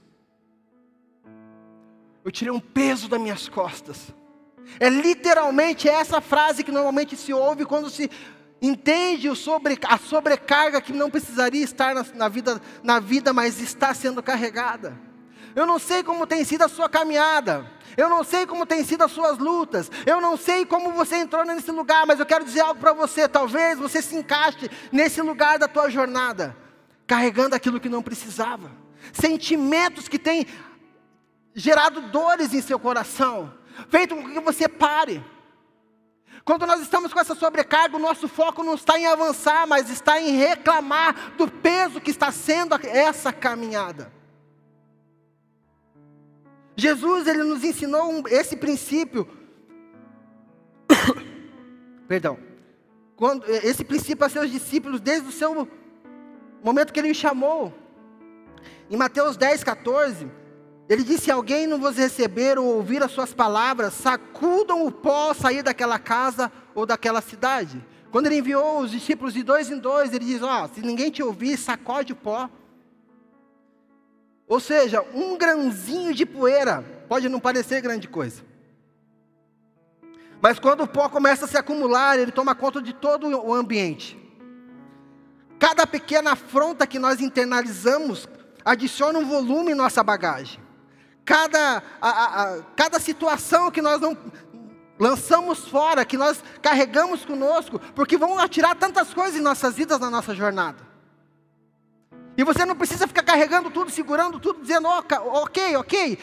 Eu 2.25 2.31
tirei 2.31 2.53
um 2.53 2.61
peso 2.61 3.09
das 3.09 3.21
minhas 3.21 3.49
costas. 3.49 4.15
É 4.79 4.89
literalmente 4.89 5.89
essa 5.89 6.21
frase 6.21 6.63
que 6.63 6.71
normalmente 6.71 7.17
se 7.17 7.33
ouve 7.33 7.65
quando 7.65 7.89
se 7.89 8.11
entende 8.63 9.35
sobre, 9.35 9.79
a 9.87 9.97
sobrecarga 9.99 10.81
que 10.81 10.93
não 10.93 11.11
precisaria 11.11 11.65
estar 11.65 11.95
na, 11.95 12.05
na, 12.15 12.29
vida, 12.29 12.61
na 12.83 13.01
vida, 13.01 13.33
mas 13.33 13.61
está 13.61 13.95
sendo 13.95 14.23
carregada. 14.23 14.99
Eu 15.57 15.67
não 15.67 15.79
sei 15.79 16.03
como 16.03 16.27
tem 16.27 16.45
sido 16.45 16.63
a 16.63 16.69
sua 16.69 16.89
caminhada. 16.89 17.71
Eu 17.97 18.09
não 18.09 18.23
sei 18.23 18.47
como 18.47 18.67
tem 18.67 18.85
sido 18.85 19.03
as 19.03 19.11
suas 19.11 19.39
lutas. 19.39 19.91
Eu 20.07 20.21
não 20.21 20.37
sei 20.37 20.65
como 20.65 20.93
você 20.93 21.17
entrou 21.17 21.45
nesse 21.45 21.71
lugar, 21.73 22.07
mas 22.07 22.21
eu 22.21 22.27
quero 22.27 22.45
dizer 22.45 22.61
algo 22.61 22.79
para 22.79 22.93
você. 22.93 23.29
Talvez 23.29 23.79
você 23.79 24.01
se 24.01 24.15
encaixe 24.15 24.71
nesse 24.93 25.21
lugar 25.21 25.59
da 25.59 25.67
tua 25.67 25.91
jornada, 25.91 26.57
carregando 27.07 27.57
aquilo 27.57 27.81
que 27.81 27.89
não 27.89 28.03
precisava. 28.03 28.71
Sentimentos 29.13 30.07
que 30.07 30.19
têm 30.19 30.47
gerado 31.55 32.01
dores 32.03 32.55
em 32.55 32.63
seu 32.63 32.79
coração 32.79 33.61
feito 33.89 34.15
com 34.15 34.29
que 34.31 34.41
você 34.41 34.69
pare. 34.69 35.25
Quando 36.45 36.67
nós 36.67 36.81
estamos 36.81 37.13
com 37.13 37.21
essa 37.21 37.35
sobrecarga, 37.35 37.97
o 37.97 38.01
nosso 38.01 38.27
foco 38.27 38.63
não 38.63 38.75
está 38.75 38.99
em 38.99 39.07
avançar, 39.07 39.67
mas 39.67 39.91
está 39.91 40.21
em 40.21 40.37
reclamar 40.37 41.33
do 41.37 41.49
peso 41.49 42.01
que 42.01 42.11
está 42.11 42.33
sendo 42.33 42.75
essa 42.87 43.33
caminhada. 43.33 44.13
Jesus 46.77 47.27
ele 47.27 47.45
nos 47.45 47.63
ensinou 47.63 48.11
um, 48.11 48.23
esse 48.27 48.57
princípio. 48.57 49.29
Perdão. 52.09 52.39
Quando, 53.17 53.45
esse 53.47 53.85
princípio 53.85 54.25
a 54.25 54.31
seus 54.31 54.51
discípulos 54.51 54.99
desde 54.99 55.29
o 55.29 55.33
seu 55.33 55.69
momento 56.65 56.93
que 56.93 56.99
ele 56.99 57.11
os 57.11 57.17
chamou. 57.19 57.75
Em 58.89 58.97
Mateus 58.97 59.37
10, 59.37 59.63
14, 59.63 60.31
ele 60.91 61.05
disse: 61.05 61.27
Se 61.27 61.31
alguém 61.31 61.69
não 61.69 61.79
vos 61.79 61.97
receber 61.97 62.59
ou 62.59 62.67
ouvir 62.67 63.01
as 63.01 63.13
suas 63.13 63.33
palavras, 63.33 63.95
sacudam 63.95 64.85
o 64.85 64.91
pó 64.91 65.33
sair 65.33 65.63
daquela 65.63 66.01
casa 66.01 66.51
ou 66.75 66.85
daquela 66.85 67.21
cidade. 67.21 67.81
Quando 68.11 68.27
ele 68.27 68.39
enviou 68.39 68.81
os 68.81 68.91
discípulos 68.91 69.33
de 69.33 69.45
dois 69.45 69.71
em 69.71 69.79
dois, 69.79 70.13
ele 70.13 70.25
diz: 70.25 70.43
Ó, 70.43 70.65
oh, 70.65 70.69
se 70.69 70.81
ninguém 70.81 71.09
te 71.09 71.23
ouvir, 71.23 71.57
sacode 71.57 72.13
o 72.13 72.17
pó. 72.17 72.51
Ou 74.49 74.59
seja, 74.59 75.01
um 75.15 75.39
grãozinho 75.39 76.13
de 76.13 76.27
poeira 76.27 76.85
pode 77.09 77.29
não 77.29 77.39
parecer 77.39 77.81
grande 77.81 78.09
coisa. 78.09 78.43
Mas 80.43 80.59
quando 80.59 80.83
o 80.83 80.89
pó 80.89 81.09
começa 81.09 81.45
a 81.45 81.49
se 81.49 81.57
acumular, 81.57 82.19
ele 82.19 82.33
toma 82.33 82.53
conta 82.53 82.83
de 82.83 82.93
todo 82.93 83.29
o 83.29 83.55
ambiente. 83.55 84.19
Cada 85.57 85.87
pequena 85.87 86.33
afronta 86.33 86.85
que 86.85 86.99
nós 86.99 87.21
internalizamos 87.21 88.29
adiciona 88.65 89.21
um 89.21 89.25
volume 89.25 89.71
em 89.71 89.77
nossa 89.77 90.03
bagagem 90.03 90.70
cada, 91.31 91.81
a, 92.01 92.09
a, 92.09 92.63
cada 92.75 92.99
situação 92.99 93.71
que 93.71 93.81
nós 93.81 94.01
não 94.01 94.19
lançamos 94.99 95.69
fora, 95.69 96.05
que 96.05 96.17
nós 96.17 96.43
carregamos 96.61 97.25
conosco, 97.25 97.79
porque 97.95 98.19
vão 98.19 98.37
atirar 98.37 98.75
tantas 98.75 99.15
coisas 99.15 99.39
em 99.39 99.41
nossas 99.41 99.77
vidas 99.77 100.01
na 100.01 100.11
nossa 100.11 100.35
jornada. 100.35 100.79
E 102.37 102.43
você 102.43 102.65
não 102.65 102.75
precisa 102.75 103.07
ficar 103.07 103.23
carregando 103.23 103.71
tudo, 103.71 103.93
segurando 103.93 104.41
tudo, 104.41 104.61
dizendo, 104.61 104.89
ok, 104.89 105.77
ok, 105.77 106.19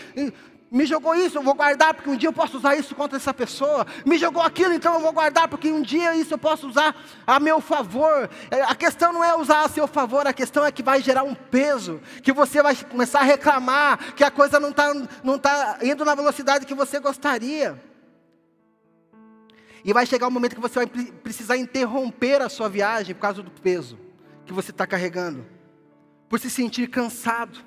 me 0.70 0.86
jogou 0.86 1.16
isso, 1.16 1.38
eu 1.38 1.44
vou 1.44 1.54
guardar 1.54 1.94
porque 1.94 2.10
um 2.10 2.18
dia 2.18 2.28
eu 2.28 2.34
posso 2.34 2.58
usar 2.58 2.76
isso 2.76 2.94
contra 2.94 3.18
essa 3.18 3.34
pessoa. 3.34 3.88
Me 4.06 4.18
jogou 4.18 4.42
aquilo, 4.42 4.74
então 4.74 4.96
eu 4.96 5.00
vou 5.00 5.14
guardar 5.14 5.48
porque 5.48 5.72
um 5.72 5.82
dia 5.82 6.14
isso 6.16 6.34
eu 6.34 6.38
posso 6.38 6.68
usar 6.68 6.94
a 7.26 7.40
meu 7.40 7.62
favor. 7.62 8.30
É, 8.52 8.62
a 8.64 8.76
questão 8.76 9.14
não 9.14 9.24
é 9.24 9.34
usar 9.36 9.64
a 9.64 9.70
seu 9.70 9.88
favor, 9.88 10.28
a 10.28 10.34
questão 10.34 10.66
é 10.66 10.72
que 10.72 10.84
vai 10.84 11.02
gerar 11.02 11.24
um 11.24 11.34
peso, 11.34 12.02
que 12.22 12.34
você 12.34 12.62
vai 12.62 12.76
começar 12.76 13.22
a 13.22 13.24
reclamar, 13.24 14.14
que 14.14 14.26
a 14.26 14.32
coisa 14.32 14.60
não 14.60 14.72
está 14.72 14.94
não 15.24 15.40
tá 15.40 15.80
indo 15.82 16.04
na 16.04 16.14
velocidade 16.14 16.66
que 16.66 16.74
você 16.74 17.00
gostaria. 17.00 17.82
E 19.86 19.94
vai 19.94 20.06
chegar 20.06 20.28
um 20.28 20.32
momento 20.32 20.56
que 20.56 20.62
você 20.62 20.86
vai 20.86 20.88
precisar 20.88 21.56
interromper 21.56 22.42
a 22.42 22.50
sua 22.50 22.68
viagem 22.68 23.16
por 23.16 23.22
causa 23.22 23.42
do 23.42 23.52
peso 23.52 23.98
que 24.46 24.52
você 24.52 24.72
está 24.72 24.86
carregando, 24.86 25.46
por 26.28 26.40
se 26.40 26.50
sentir 26.50 26.88
cansado, 26.90 27.60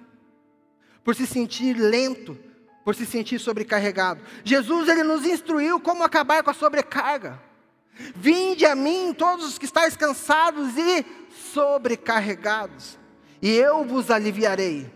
por 1.02 1.14
se 1.14 1.26
sentir 1.26 1.74
lento 1.74 2.49
por 2.90 2.94
se 2.96 3.06
sentir 3.06 3.38
sobrecarregado. 3.38 4.20
Jesus 4.42 4.88
ele 4.88 5.04
nos 5.04 5.24
instruiu 5.24 5.78
como 5.78 6.02
acabar 6.02 6.42
com 6.42 6.50
a 6.50 6.54
sobrecarga. 6.54 7.40
Vinde 8.16 8.66
a 8.66 8.74
mim 8.74 9.14
todos 9.16 9.46
os 9.46 9.58
que 9.58 9.64
estáis 9.64 9.96
cansados 9.96 10.76
e 10.76 11.06
sobrecarregados, 11.52 12.98
e 13.40 13.48
eu 13.48 13.84
vos 13.84 14.10
aliviarei. 14.10 14.92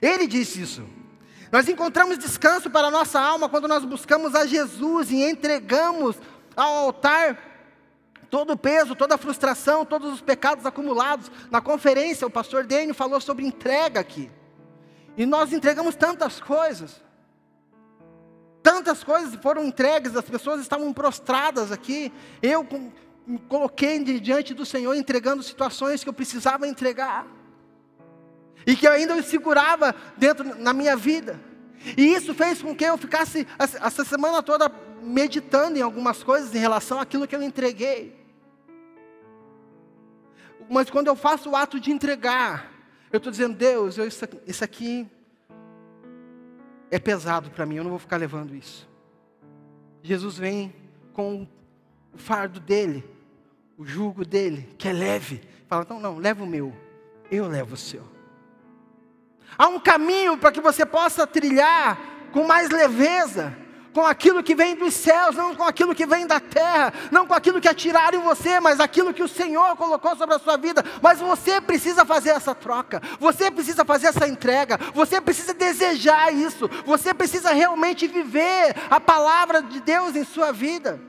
Ele 0.00 0.26
disse 0.26 0.62
isso. 0.62 0.82
Nós 1.52 1.68
encontramos 1.68 2.16
descanso 2.16 2.70
para 2.70 2.86
a 2.86 2.90
nossa 2.90 3.20
alma 3.20 3.46
quando 3.46 3.68
nós 3.68 3.84
buscamos 3.84 4.34
a 4.34 4.46
Jesus 4.46 5.10
e 5.10 5.22
entregamos 5.22 6.16
ao 6.56 6.72
altar 6.86 7.36
todo 8.30 8.54
o 8.54 8.56
peso, 8.56 8.96
toda 8.96 9.16
a 9.16 9.18
frustração, 9.18 9.84
todos 9.84 10.10
os 10.10 10.22
pecados 10.22 10.64
acumulados. 10.64 11.30
Na 11.50 11.60
conferência, 11.60 12.26
o 12.26 12.30
pastor 12.30 12.64
Dênio 12.64 12.94
falou 12.94 13.20
sobre 13.20 13.44
entrega 13.44 14.00
aqui. 14.00 14.30
E 15.20 15.26
nós 15.26 15.52
entregamos 15.52 15.94
tantas 15.94 16.40
coisas. 16.40 16.98
Tantas 18.62 19.04
coisas 19.04 19.34
foram 19.34 19.62
entregues, 19.66 20.16
as 20.16 20.24
pessoas 20.24 20.62
estavam 20.62 20.94
prostradas 20.94 21.70
aqui. 21.70 22.10
Eu 22.40 22.66
me 23.26 23.38
coloquei 23.40 24.02
diante 24.18 24.54
do 24.54 24.64
Senhor 24.64 24.94
entregando 24.94 25.42
situações 25.42 26.02
que 26.02 26.08
eu 26.08 26.14
precisava 26.14 26.66
entregar. 26.66 27.26
E 28.66 28.74
que 28.74 28.86
ainda 28.86 29.14
eu 29.14 29.22
segurava 29.22 29.94
dentro 30.16 30.58
na 30.58 30.72
minha 30.72 30.96
vida. 30.96 31.38
E 31.98 32.14
isso 32.14 32.32
fez 32.32 32.62
com 32.62 32.74
que 32.74 32.84
eu 32.84 32.96
ficasse 32.96 33.46
essa 33.58 34.06
semana 34.06 34.42
toda 34.42 34.72
meditando 35.02 35.76
em 35.76 35.82
algumas 35.82 36.22
coisas 36.22 36.54
em 36.54 36.58
relação 36.58 36.98
àquilo 36.98 37.28
que 37.28 37.36
eu 37.36 37.42
entreguei. 37.42 38.18
Mas 40.70 40.88
quando 40.88 41.08
eu 41.08 41.14
faço 41.14 41.50
o 41.50 41.56
ato 41.56 41.78
de 41.78 41.90
entregar, 41.90 42.69
eu 43.12 43.16
estou 43.16 43.30
dizendo, 43.30 43.56
Deus, 43.56 43.98
eu, 43.98 44.06
isso, 44.06 44.24
isso 44.46 44.64
aqui 44.64 45.08
é 46.90 46.98
pesado 46.98 47.50
para 47.50 47.66
mim, 47.66 47.76
eu 47.76 47.84
não 47.84 47.90
vou 47.90 47.98
ficar 47.98 48.16
levando 48.16 48.54
isso. 48.54 48.88
Jesus 50.02 50.38
vem 50.38 50.74
com 51.12 51.46
o 52.12 52.18
fardo 52.18 52.60
dele, 52.60 53.04
o 53.76 53.84
jugo 53.84 54.24
dele, 54.24 54.68
que 54.78 54.88
é 54.88 54.92
leve. 54.92 55.42
Fala, 55.66 55.86
não, 55.88 56.00
não, 56.00 56.18
leva 56.18 56.42
o 56.42 56.46
meu, 56.46 56.74
eu 57.30 57.48
levo 57.48 57.74
o 57.74 57.76
seu. 57.76 58.04
Há 59.58 59.66
um 59.68 59.80
caminho 59.80 60.38
para 60.38 60.52
que 60.52 60.60
você 60.60 60.86
possa 60.86 61.26
trilhar 61.26 61.98
com 62.32 62.46
mais 62.46 62.70
leveza, 62.70 63.56
com 63.92 64.04
aquilo 64.04 64.42
que 64.42 64.54
vem 64.54 64.74
dos 64.74 64.94
céus, 64.94 65.34
não 65.34 65.54
com 65.54 65.64
aquilo 65.64 65.94
que 65.94 66.06
vem 66.06 66.26
da 66.26 66.38
terra, 66.38 66.92
não 67.10 67.26
com 67.26 67.34
aquilo 67.34 67.60
que 67.60 67.68
atiraram 67.68 68.20
em 68.20 68.22
você, 68.22 68.60
mas 68.60 68.80
aquilo 68.80 69.12
que 69.12 69.22
o 69.22 69.28
Senhor 69.28 69.76
colocou 69.76 70.14
sobre 70.16 70.36
a 70.36 70.38
sua 70.38 70.56
vida. 70.56 70.84
Mas 71.02 71.18
você 71.18 71.60
precisa 71.60 72.04
fazer 72.04 72.30
essa 72.30 72.54
troca, 72.54 73.02
você 73.18 73.50
precisa 73.50 73.84
fazer 73.84 74.08
essa 74.08 74.28
entrega, 74.28 74.78
você 74.94 75.20
precisa 75.20 75.52
desejar 75.52 76.32
isso, 76.32 76.70
você 76.86 77.12
precisa 77.12 77.52
realmente 77.52 78.06
viver 78.06 78.74
a 78.88 79.00
palavra 79.00 79.62
de 79.62 79.80
Deus 79.80 80.14
em 80.14 80.24
sua 80.24 80.52
vida. 80.52 81.00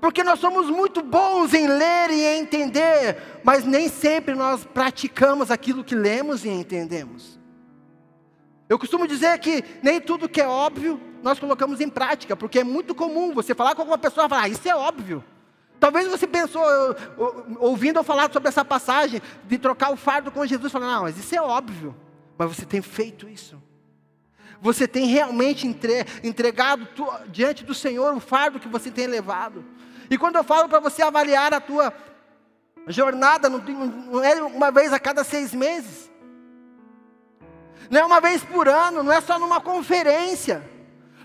Porque 0.00 0.24
nós 0.24 0.40
somos 0.40 0.68
muito 0.68 1.00
bons 1.00 1.54
em 1.54 1.68
ler 1.68 2.10
e 2.10 2.24
em 2.24 2.40
entender, 2.40 3.40
mas 3.44 3.64
nem 3.64 3.88
sempre 3.88 4.34
nós 4.34 4.64
praticamos 4.64 5.48
aquilo 5.48 5.84
que 5.84 5.94
lemos 5.94 6.44
e 6.44 6.48
entendemos. 6.48 7.41
Eu 8.72 8.78
costumo 8.78 9.06
dizer 9.06 9.38
que 9.38 9.62
nem 9.82 10.00
tudo 10.00 10.26
que 10.26 10.40
é 10.40 10.48
óbvio 10.48 10.98
nós 11.22 11.38
colocamos 11.38 11.78
em 11.78 11.90
prática, 11.90 12.34
porque 12.34 12.60
é 12.60 12.64
muito 12.64 12.94
comum 12.94 13.34
você 13.34 13.54
falar 13.54 13.74
com 13.74 13.82
alguma 13.82 13.98
pessoa 13.98 14.24
e 14.24 14.28
falar, 14.30 14.44
ah, 14.44 14.48
isso 14.48 14.66
é 14.66 14.74
óbvio. 14.74 15.22
Talvez 15.78 16.08
você 16.08 16.26
pensou, 16.26 16.64
ouvindo 17.58 17.98
eu 17.98 18.02
falar 18.02 18.32
sobre 18.32 18.48
essa 18.48 18.64
passagem, 18.64 19.20
de 19.44 19.58
trocar 19.58 19.92
o 19.92 19.96
fardo 19.96 20.30
com 20.30 20.46
Jesus, 20.46 20.72
falando, 20.72 20.90
não, 20.90 21.02
mas 21.02 21.18
isso 21.18 21.34
é 21.34 21.42
óbvio. 21.42 21.94
Mas 22.38 22.56
você 22.56 22.64
tem 22.64 22.80
feito 22.80 23.28
isso. 23.28 23.62
Você 24.58 24.88
tem 24.88 25.04
realmente 25.04 25.66
entregado 25.66 26.88
diante 27.28 27.64
do 27.64 27.74
Senhor 27.74 28.14
o 28.14 28.20
fardo 28.20 28.58
que 28.58 28.68
você 28.68 28.90
tem 28.90 29.06
levado. 29.06 29.62
E 30.08 30.16
quando 30.16 30.36
eu 30.36 30.44
falo 30.44 30.66
para 30.66 30.80
você 30.80 31.02
avaliar 31.02 31.52
a 31.52 31.60
tua 31.60 31.92
jornada, 32.86 33.50
não 33.50 34.24
é 34.24 34.42
uma 34.42 34.70
vez 34.70 34.94
a 34.94 34.98
cada 34.98 35.22
seis 35.24 35.52
meses. 35.52 36.10
Não 37.90 38.00
é 38.00 38.04
uma 38.04 38.20
vez 38.20 38.42
por 38.42 38.68
ano, 38.68 39.02
não 39.02 39.12
é 39.12 39.20
só 39.20 39.38
numa 39.38 39.60
conferência. 39.60 40.70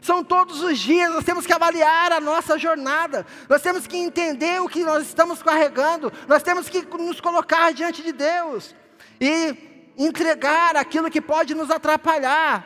São 0.02 0.24
todos 0.24 0.62
os 0.62 0.78
dias, 0.78 1.12
nós 1.12 1.24
temos 1.24 1.46
que 1.46 1.54
avaliar 1.54 2.12
a 2.12 2.20
nossa 2.20 2.58
jornada, 2.58 3.26
nós 3.50 3.62
temos 3.62 3.88
que 3.88 3.98
entender 3.98 4.62
o 4.62 4.70
que 4.70 4.84
nós 4.84 5.08
estamos 5.08 5.42
carregando, 5.42 6.14
nós 6.28 6.44
temos 6.44 6.70
que 6.70 6.82
nos 6.98 7.20
colocar 7.20 7.74
diante 7.74 8.04
de 8.04 8.12
Deus 8.12 8.76
e 9.20 9.94
entregar 9.98 10.76
aquilo 10.76 11.10
que 11.10 11.20
pode 11.20 11.56
nos 11.56 11.72
atrapalhar, 11.72 12.64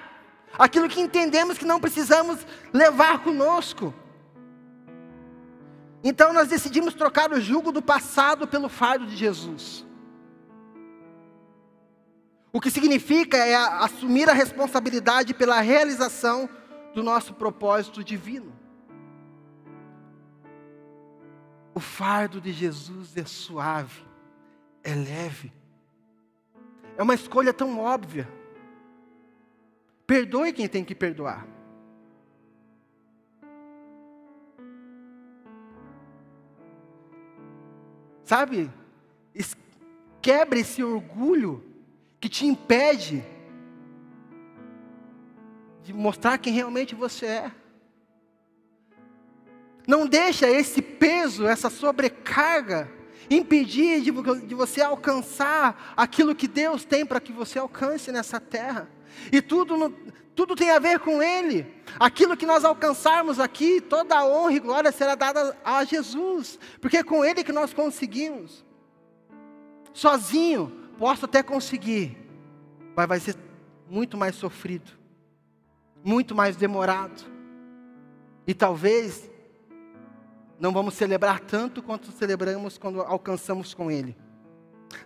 aquilo 0.60 0.90
que 0.90 1.00
entendemos 1.00 1.58
que 1.58 1.66
não 1.66 1.80
precisamos 1.80 2.46
levar 2.74 3.20
conosco. 3.20 3.94
Então 6.04 6.34
nós 6.34 6.48
decidimos 6.48 6.94
trocar 6.94 7.32
o 7.32 7.40
jugo 7.40 7.72
do 7.72 7.82
passado 7.82 8.48
pelo 8.48 8.68
fardo 8.68 9.06
de 9.06 9.16
Jesus. 9.16 9.86
O 12.54 12.60
que 12.60 12.70
significa 12.70 13.38
é 13.38 13.56
assumir 13.56 14.30
a 14.30 14.34
responsabilidade 14.34 15.34
pela 15.34 15.62
realização 15.62 16.50
do 16.94 17.02
nosso 17.02 17.34
propósito 17.34 18.04
divino. 18.04 18.52
O 21.74 21.80
fardo 21.80 22.42
de 22.42 22.52
Jesus 22.52 23.16
é 23.16 23.24
suave, 23.24 24.06
é 24.84 24.94
leve, 24.94 25.54
é 26.98 27.04
uma 27.04 27.14
escolha 27.14 27.54
tão 27.54 27.80
óbvia. 27.80 28.28
Perdoe 30.06 30.52
quem 30.52 30.68
tem 30.68 30.84
que 30.84 30.94
perdoar. 30.94 31.48
Sabe? 38.26 38.70
Quebre 40.22 40.60
esse 40.60 40.84
orgulho 40.84 41.71
que 42.22 42.30
te 42.30 42.46
impede 42.46 43.26
de 45.84 45.92
mostrar 45.92 46.38
quem 46.38 46.54
realmente 46.54 46.94
você 46.94 47.26
é. 47.26 47.52
Não 49.88 50.06
deixa 50.06 50.48
esse 50.48 50.84
peso, 50.84 51.48
essa 51.48 51.68
sobrecarga, 51.72 52.90
impedir 53.28 54.02
de, 54.02 54.12
de 54.46 54.54
você 54.54 54.82
alcançar 54.82 55.94
aquilo 55.98 56.36
que 56.36 56.48
Deus 56.48 56.86
tem 56.86 57.04
para 57.04 57.20
que 57.20 57.34
você 57.34 57.58
alcance 57.58 58.12
nessa 58.12 58.40
terra. 58.40 58.88
E 59.32 59.42
tudo, 59.42 59.76
no, 59.76 59.90
tudo 60.36 60.56
tem 60.56 60.70
a 60.70 60.78
ver 60.78 61.00
com 61.00 61.24
Ele. 61.24 61.66
Aquilo 62.00 62.38
que 62.38 62.46
nós 62.46 62.64
alcançarmos 62.64 63.40
aqui, 63.40 63.82
toda 63.82 64.16
a 64.16 64.26
honra 64.26 64.54
e 64.54 64.60
glória 64.60 64.92
será 64.92 65.16
dada 65.16 65.58
a 65.66 65.84
Jesus, 65.84 66.60
porque 66.80 66.98
é 66.98 67.04
com 67.04 67.26
Ele 67.26 67.44
que 67.44 67.52
nós 67.52 67.74
conseguimos. 67.74 68.64
Sozinho, 69.92 70.81
posso 71.02 71.26
até 71.26 71.42
conseguir, 71.42 72.16
mas 72.96 73.08
vai 73.08 73.20
ser 73.20 73.36
muito 73.90 74.16
mais 74.16 74.36
sofrido, 74.36 74.92
muito 76.04 76.36
mais 76.36 76.56
demorado. 76.56 77.24
E 78.46 78.54
talvez 78.54 79.28
não 80.60 80.72
vamos 80.72 80.94
celebrar 80.94 81.40
tanto 81.40 81.82
quanto 81.82 82.12
celebramos 82.12 82.78
quando 82.78 83.02
alcançamos 83.02 83.74
com 83.74 83.90
Ele. 83.90 84.16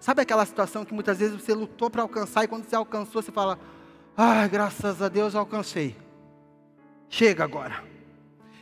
Sabe 0.01 0.21
aquela 0.21 0.45
situação 0.45 0.83
que 0.83 0.93
muitas 0.93 1.19
vezes 1.19 1.41
você 1.41 1.53
lutou 1.53 1.89
para 1.89 2.01
alcançar 2.01 2.43
e 2.43 2.47
quando 2.49 2.65
você 2.65 2.75
alcançou, 2.75 3.21
você 3.21 3.31
fala: 3.31 3.57
Ai, 4.17 4.49
graças 4.49 5.01
a 5.01 5.07
Deus 5.07 5.33
alcancei. 5.33 5.95
Chega 7.07 7.45
agora. 7.45 7.81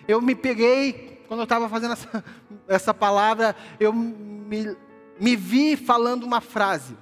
Eu 0.07 0.21
me 0.21 0.35
peguei, 0.35 1.23
quando 1.27 1.39
eu 1.39 1.45
estava 1.45 1.67
fazendo 1.67 1.93
essa, 1.93 2.23
essa 2.67 2.93
palavra, 2.93 3.55
eu 3.79 3.91
me, 3.91 4.77
me 5.19 5.35
vi 5.35 5.75
falando 5.75 6.25
uma 6.25 6.39
frase 6.39 6.95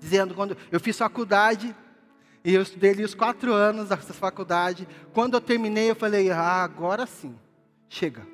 dizendo 0.00 0.34
quando 0.34 0.56
eu 0.72 0.80
fiz 0.80 0.96
faculdade 0.96 1.76
e 2.42 2.54
eu 2.54 2.62
estudei 2.62 2.92
ali 2.92 3.04
os 3.04 3.14
quatro 3.14 3.52
anos 3.52 3.90
dessa 3.90 4.14
faculdade. 4.14 4.88
Quando 5.12 5.34
eu 5.34 5.40
terminei, 5.40 5.90
eu 5.90 5.94
falei: 5.94 6.30
ah, 6.30 6.64
agora 6.64 7.06
sim, 7.06 7.38
chega. 7.88 8.26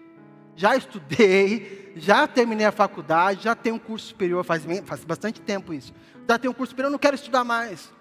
Já 0.54 0.74
estudei, 0.74 1.92
já 1.96 2.26
terminei 2.26 2.64
a 2.64 2.72
faculdade, 2.72 3.44
já 3.44 3.54
tenho 3.54 3.74
um 3.74 3.78
curso 3.78 4.06
superior, 4.06 4.42
faz, 4.42 4.62
faz 4.84 5.04
bastante 5.04 5.40
tempo 5.40 5.74
isso. 5.74 5.92
Já 6.26 6.38
tenho 6.38 6.52
um 6.52 6.54
curso 6.54 6.70
superior, 6.70 6.90
não 6.90 6.98
quero 6.98 7.16
estudar 7.16 7.44
mais. 7.44 7.92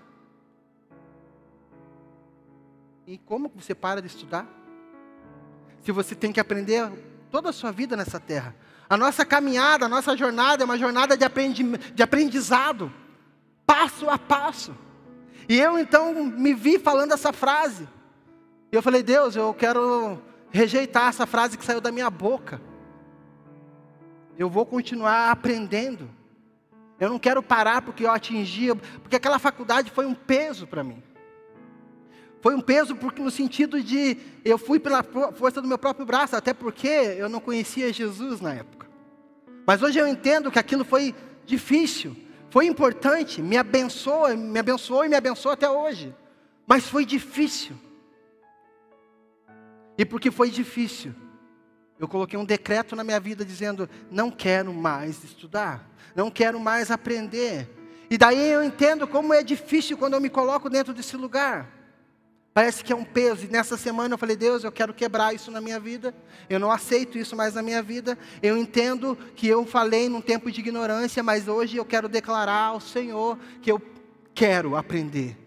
E 3.06 3.17
como 3.17 3.51
você 3.54 3.75
para 3.75 4.01
de 4.01 4.08
estudar? 4.08 4.47
Se 5.84 5.91
você 5.91 6.15
tem 6.15 6.32
que 6.32 6.39
aprender 6.39 6.89
toda 7.30 7.49
a 7.49 7.54
sua 7.54 7.71
vida 7.71 7.97
nessa 7.97 8.19
terra. 8.19 8.56
A 8.89 8.95
nossa 8.95 9.25
caminhada, 9.25 9.86
a 9.86 9.89
nossa 9.89 10.15
jornada 10.15 10.63
é 10.63 10.65
uma 10.65 10.78
jornada 10.78 11.17
de 11.17 12.04
aprendizado 12.04 12.91
passo 13.65 14.10
a 14.10 14.17
passo. 14.17 14.75
E 15.47 15.60
eu 15.60 15.78
então 15.78 16.13
me 16.13 16.54
vi 16.54 16.80
falando 16.80 17.13
essa 17.13 17.32
frase. 17.32 17.88
E 18.71 18.75
eu 18.75 18.82
falei, 18.82 19.04
Deus, 19.04 19.36
eu 19.36 19.54
quero 19.54 20.19
rejeitar 20.49 21.10
essa 21.10 21.25
frase 21.25 21.58
que 21.58 21.65
saiu 21.65 21.82
da 21.82 21.91
minha 21.91 22.10
boca. 22.10 22.62
Eu 24.38 24.49
vou 24.49 24.65
continuar 24.65 25.32
aprendendo. 25.32 26.10
Eu 26.99 27.10
não 27.10 27.19
quero 27.19 27.43
parar 27.43 27.82
porque 27.82 28.06
eu 28.06 28.12
atingi, 28.12 28.73
porque 29.01 29.15
aquela 29.15 29.38
faculdade 29.38 29.91
foi 29.91 30.06
um 30.06 30.13
peso 30.13 30.65
para 30.65 30.84
mim. 30.84 31.04
Foi 32.41 32.56
um 32.56 32.62
peso 32.62 32.95
porque 32.95 33.21
no 33.21 33.32
sentido 33.32 33.82
de 33.82 34.17
eu 34.43 34.58
fui 34.58 34.80
pela 34.80 35.04
força 35.04 35.62
do 35.62 35.67
meu 35.67 35.78
próprio 35.78 36.06
braço, 36.06 36.36
até 36.36 36.54
porque 36.54 36.88
eu 36.88 37.28
não 37.28 37.39
conhecia 37.39 37.91
Jesus 37.91 38.39
na 38.39 38.54
época. 38.54 38.88
Mas 39.65 39.82
hoje 39.82 39.99
eu 39.99 40.08
entendo 40.08 40.51
que 40.51 40.60
aquilo 40.60 40.86
foi 40.86 41.15
difícil. 41.45 42.15
Foi 42.56 42.68
importante, 42.68 43.41
me 43.41 43.58
abençoa, 43.58 44.34
me 44.34 44.58
abençoou 44.58 45.04
e 45.04 45.10
me 45.10 45.15
abençoa 45.18 45.56
até 45.56 45.70
hoje. 45.70 46.15
Mas 46.65 46.88
foi 46.88 47.06
difícil. 47.06 47.76
E 49.98 50.06
porque 50.06 50.32
foi 50.32 50.50
difícil, 50.50 51.13
eu 52.00 52.08
coloquei 52.08 52.39
um 52.39 52.46
decreto 52.46 52.96
na 52.96 53.04
minha 53.04 53.20
vida 53.20 53.44
dizendo: 53.44 53.89
não 54.10 54.32
quero 54.32 54.74
mais 54.74 55.22
estudar, 55.22 55.86
não 56.15 56.32
quero 56.32 56.58
mais 56.58 56.89
aprender. 56.91 57.68
E 58.10 58.18
daí 58.18 58.48
eu 58.48 58.63
entendo 58.63 59.06
como 59.06 59.34
é 59.34 59.44
difícil 59.44 59.98
quando 59.98 60.13
eu 60.13 60.22
me 60.22 60.30
coloco 60.30 60.70
dentro 60.70 60.94
desse 60.94 61.18
lugar. 61.18 61.70
Parece 62.56 62.86
que 62.86 62.94
é 62.94 62.96
um 62.96 63.04
peso. 63.04 63.44
E 63.44 63.50
nessa 63.50 63.76
semana 63.76 64.13
eu 64.13 64.18
falei, 64.18 64.38
Deus, 64.38 64.63
eu 64.63 64.72
quero 64.72 64.94
quebrar 64.94 65.36
isso 65.36 65.52
na 65.52 65.60
minha 65.60 65.78
vida. 65.78 66.15
Eu 66.50 66.58
não 66.58 66.72
aceito 66.72 67.18
isso 67.18 67.36
mais 67.36 67.54
na 67.54 67.62
minha 67.62 67.84
vida. 67.84 68.18
Eu 68.41 68.58
entendo 68.58 69.18
que 69.36 69.46
eu 69.46 69.65
falei 69.65 70.08
num 70.08 70.22
tempo 70.22 70.50
de 70.50 70.62
ignorância, 70.62 71.22
mas 71.22 71.50
hoje 71.50 71.76
eu 71.76 71.84
quero 71.84 72.08
declarar 72.08 72.68
ao 72.68 72.80
Senhor 72.80 73.38
que 73.62 73.70
eu 73.70 73.82
quero 74.34 74.78
aprender. 74.78 75.38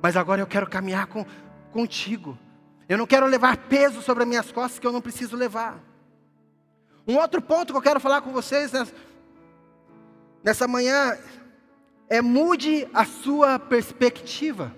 Mas 0.00 0.16
agora 0.16 0.40
eu 0.40 0.46
quero 0.46 0.70
caminhar 0.70 1.08
com, 1.08 1.26
contigo. 1.72 2.38
Eu 2.88 2.96
não 2.96 3.04
quero 3.04 3.26
levar 3.26 3.56
peso 3.56 4.00
sobre 4.00 4.22
as 4.22 4.28
minhas 4.28 4.52
costas 4.52 4.78
que 4.78 4.86
eu 4.86 4.92
não 4.92 5.00
preciso 5.00 5.34
levar. 5.34 5.82
Um 7.04 7.16
outro 7.16 7.42
ponto 7.42 7.72
que 7.72 7.76
eu 7.76 7.82
quero 7.82 7.98
falar 7.98 8.20
com 8.20 8.30
vocês 8.30 8.70
nessa, 8.70 8.94
nessa 10.44 10.68
manhã 10.68 11.18
é 12.08 12.22
mude 12.22 12.86
a 12.94 13.04
sua 13.04 13.58
perspectiva. 13.58 14.72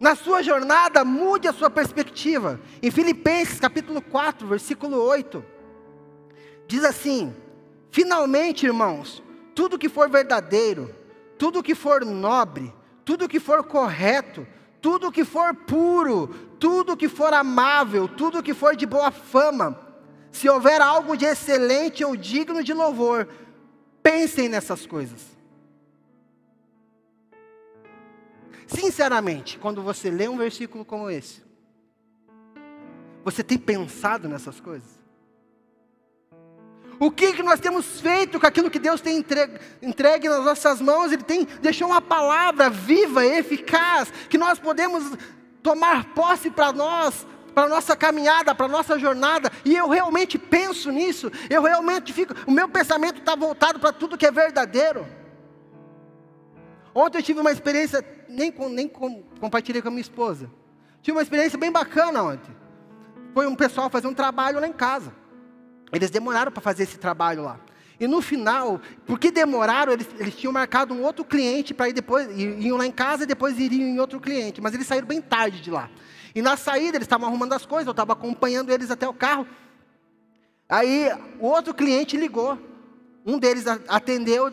Na 0.00 0.14
sua 0.16 0.42
jornada, 0.42 1.04
mude 1.04 1.46
a 1.46 1.52
sua 1.52 1.68
perspectiva. 1.68 2.58
Em 2.82 2.90
Filipenses 2.90 3.60
capítulo 3.60 4.00
4, 4.00 4.48
versículo 4.48 4.96
8, 4.96 5.44
diz 6.66 6.82
assim: 6.82 7.36
Finalmente, 7.90 8.64
irmãos, 8.64 9.22
tudo 9.54 9.78
que 9.78 9.90
for 9.90 10.08
verdadeiro, 10.08 10.94
tudo 11.36 11.62
que 11.62 11.74
for 11.74 12.02
nobre, 12.02 12.72
tudo 13.04 13.28
que 13.28 13.38
for 13.38 13.62
correto, 13.62 14.46
tudo 14.80 15.12
que 15.12 15.22
for 15.22 15.54
puro, 15.54 16.28
tudo 16.58 16.96
que 16.96 17.06
for 17.08 17.34
amável, 17.34 18.08
tudo 18.08 18.42
que 18.42 18.54
for 18.54 18.74
de 18.74 18.86
boa 18.86 19.10
fama, 19.10 19.78
se 20.32 20.48
houver 20.48 20.80
algo 20.80 21.14
de 21.14 21.26
excelente 21.26 22.02
ou 22.02 22.16
digno 22.16 22.64
de 22.64 22.72
louvor, 22.72 23.28
pensem 24.02 24.48
nessas 24.48 24.86
coisas. 24.86 25.39
Sinceramente, 28.74 29.58
quando 29.58 29.82
você 29.82 30.10
lê 30.10 30.28
um 30.28 30.36
versículo 30.36 30.84
como 30.84 31.10
esse, 31.10 31.42
você 33.24 33.42
tem 33.42 33.58
pensado 33.58 34.28
nessas 34.28 34.60
coisas? 34.60 35.00
O 36.98 37.10
que, 37.10 37.32
que 37.32 37.42
nós 37.42 37.58
temos 37.58 38.00
feito 38.00 38.38
com 38.38 38.46
aquilo 38.46 38.70
que 38.70 38.78
Deus 38.78 39.00
tem 39.00 39.16
entregue, 39.16 39.58
entregue 39.80 40.28
nas 40.28 40.44
nossas 40.44 40.80
mãos? 40.80 41.10
Ele 41.10 41.22
tem 41.22 41.46
deixou 41.60 41.88
uma 41.88 42.00
palavra 42.00 42.68
viva, 42.68 43.24
eficaz, 43.24 44.12
que 44.28 44.36
nós 44.36 44.58
podemos 44.58 45.16
tomar 45.62 46.12
posse 46.14 46.50
para 46.50 46.72
nós, 46.72 47.26
para 47.54 47.64
a 47.64 47.68
nossa 47.68 47.96
caminhada, 47.96 48.54
para 48.54 48.66
a 48.66 48.68
nossa 48.68 48.98
jornada, 48.98 49.50
e 49.64 49.74
eu 49.74 49.88
realmente 49.88 50.38
penso 50.38 50.90
nisso, 50.90 51.30
eu 51.48 51.62
realmente 51.62 52.12
fico, 52.12 52.34
o 52.46 52.50
meu 52.50 52.68
pensamento 52.68 53.18
está 53.18 53.34
voltado 53.34 53.80
para 53.80 53.92
tudo 53.92 54.16
que 54.16 54.26
é 54.26 54.30
verdadeiro. 54.30 55.06
Ontem 56.94 57.18
eu 57.18 57.22
tive 57.22 57.40
uma 57.40 57.52
experiência, 57.52 58.04
nem, 58.28 58.52
nem 58.70 58.88
compartilhei 58.88 59.80
com 59.80 59.88
a 59.88 59.90
minha 59.90 60.00
esposa, 60.00 60.50
tive 61.02 61.16
uma 61.16 61.22
experiência 61.22 61.58
bem 61.58 61.70
bacana 61.70 62.22
ontem. 62.22 62.54
Foi 63.32 63.46
um 63.46 63.54
pessoal 63.54 63.88
fazer 63.88 64.08
um 64.08 64.14
trabalho 64.14 64.60
lá 64.60 64.66
em 64.66 64.72
casa. 64.72 65.12
Eles 65.92 66.10
demoraram 66.10 66.50
para 66.50 66.60
fazer 66.60 66.84
esse 66.84 66.98
trabalho 66.98 67.42
lá. 67.42 67.60
E 67.98 68.06
no 68.06 68.22
final, 68.22 68.80
porque 69.06 69.30
demoraram, 69.30 69.92
eles, 69.92 70.08
eles 70.18 70.34
tinham 70.34 70.52
marcado 70.52 70.94
um 70.94 71.02
outro 71.02 71.24
cliente 71.24 71.74
para 71.74 71.88
ir 71.88 71.92
depois, 71.92 72.28
iam 72.34 72.78
lá 72.78 72.86
em 72.86 72.90
casa 72.90 73.24
e 73.24 73.26
depois 73.26 73.58
iriam 73.58 73.86
em 73.86 74.00
outro 74.00 74.18
cliente. 74.18 74.60
Mas 74.60 74.72
eles 74.72 74.86
saíram 74.86 75.06
bem 75.06 75.20
tarde 75.20 75.60
de 75.60 75.70
lá. 75.70 75.90
E 76.34 76.40
na 76.40 76.56
saída, 76.56 76.96
eles 76.96 77.04
estavam 77.04 77.28
arrumando 77.28 77.52
as 77.52 77.66
coisas, 77.66 77.86
eu 77.86 77.90
estava 77.90 78.14
acompanhando 78.14 78.70
eles 78.70 78.90
até 78.90 79.06
o 79.06 79.12
carro. 79.12 79.46
Aí 80.68 81.10
o 81.38 81.46
outro 81.46 81.74
cliente 81.74 82.16
ligou. 82.16 82.58
Um 83.26 83.38
deles 83.38 83.66
atendeu, 83.86 84.50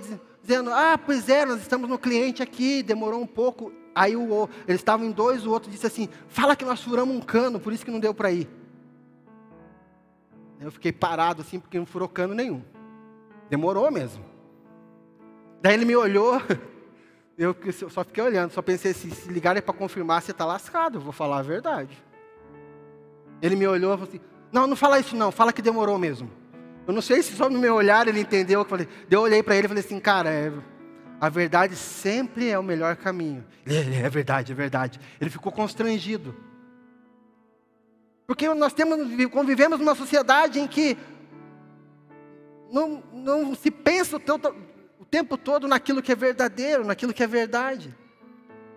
dizendo: 0.47 0.71
Ah, 0.73 0.97
pois 0.97 1.27
é, 1.27 1.45
nós 1.45 1.61
estamos 1.61 1.89
no 1.89 1.99
cliente 1.99 2.41
aqui, 2.41 2.81
demorou 2.81 3.21
um 3.21 3.27
pouco. 3.27 3.73
Aí 3.93 4.15
o, 4.15 4.49
eles 4.67 4.79
estavam 4.79 5.05
em 5.05 5.11
dois, 5.11 5.45
o 5.45 5.51
outro 5.51 5.69
disse 5.69 5.85
assim: 5.85 6.07
Fala 6.29 6.55
que 6.55 6.63
nós 6.63 6.81
furamos 6.81 7.15
um 7.15 7.19
cano, 7.19 7.59
por 7.59 7.73
isso 7.73 7.83
que 7.83 7.91
não 7.91 7.99
deu 7.99 8.13
para 8.13 8.31
ir. 8.31 8.47
Eu 10.59 10.71
fiquei 10.71 10.91
parado 10.91 11.41
assim, 11.41 11.59
porque 11.59 11.77
não 11.77 11.85
furou 11.85 12.07
cano 12.07 12.33
nenhum. 12.33 12.63
Demorou 13.49 13.91
mesmo. 13.91 14.23
Daí 15.61 15.73
ele 15.73 15.85
me 15.85 15.95
olhou, 15.95 16.41
eu 17.37 17.55
só 17.89 18.03
fiquei 18.03 18.23
olhando, 18.23 18.51
só 18.51 18.61
pensei 18.61 18.91
assim, 18.91 19.09
se 19.09 19.29
ligarem 19.29 19.61
para 19.61 19.73
confirmar, 19.73 20.21
você 20.21 20.31
está 20.31 20.45
lascado, 20.45 20.97
eu 20.97 21.01
vou 21.01 21.11
falar 21.11 21.39
a 21.39 21.43
verdade. 21.43 21.95
Ele 23.41 23.55
me 23.55 23.67
olhou 23.67 23.93
e 23.93 23.97
falou 23.97 24.09
assim, 24.09 24.21
não, 24.51 24.65
não 24.65 24.75
fala 24.75 24.99
isso 24.99 25.15
não, 25.15 25.31
fala 25.31 25.53
que 25.53 25.61
demorou 25.61 25.97
mesmo. 25.97 26.29
Eu 26.87 26.93
não 26.93 27.01
sei 27.01 27.21
se 27.21 27.35
só 27.35 27.49
no 27.49 27.59
meu 27.59 27.75
olhar 27.75 28.07
ele 28.07 28.21
entendeu, 28.21 28.61
eu, 28.61 28.65
falei, 28.65 28.87
eu 29.11 29.21
olhei 29.21 29.43
para 29.43 29.57
ele 29.57 29.65
e 29.65 29.67
falei 29.67 29.83
assim, 29.83 29.99
cara, 29.99 30.29
é, 30.29 30.53
a 31.19 31.27
verdade 31.27 31.75
sempre 31.75 32.49
é 32.49 32.57
o 32.57 32.63
melhor 32.63 32.95
caminho. 32.95 33.45
Ele, 33.65 33.97
é 33.97 34.09
verdade, 34.09 34.53
é 34.53 34.55
verdade. 34.55 34.99
Ele 35.19 35.29
ficou 35.29 35.51
constrangido. 35.51 36.33
Porque 38.25 38.47
nós 38.53 38.73
temos, 38.73 38.97
convivemos 39.29 39.79
numa 39.79 39.95
sociedade 39.95 40.59
em 40.59 40.67
que 40.67 40.97
não, 42.71 43.03
não 43.11 43.55
se 43.55 43.69
pensa 43.69 44.15
o, 44.15 44.19
teu, 44.19 44.35
o 44.97 45.05
tempo 45.05 45.37
todo 45.37 45.67
naquilo 45.67 46.01
que 46.01 46.11
é 46.11 46.15
verdadeiro, 46.15 46.85
naquilo 46.85 47.13
que 47.13 47.23
é 47.23 47.27
verdade. 47.27 47.93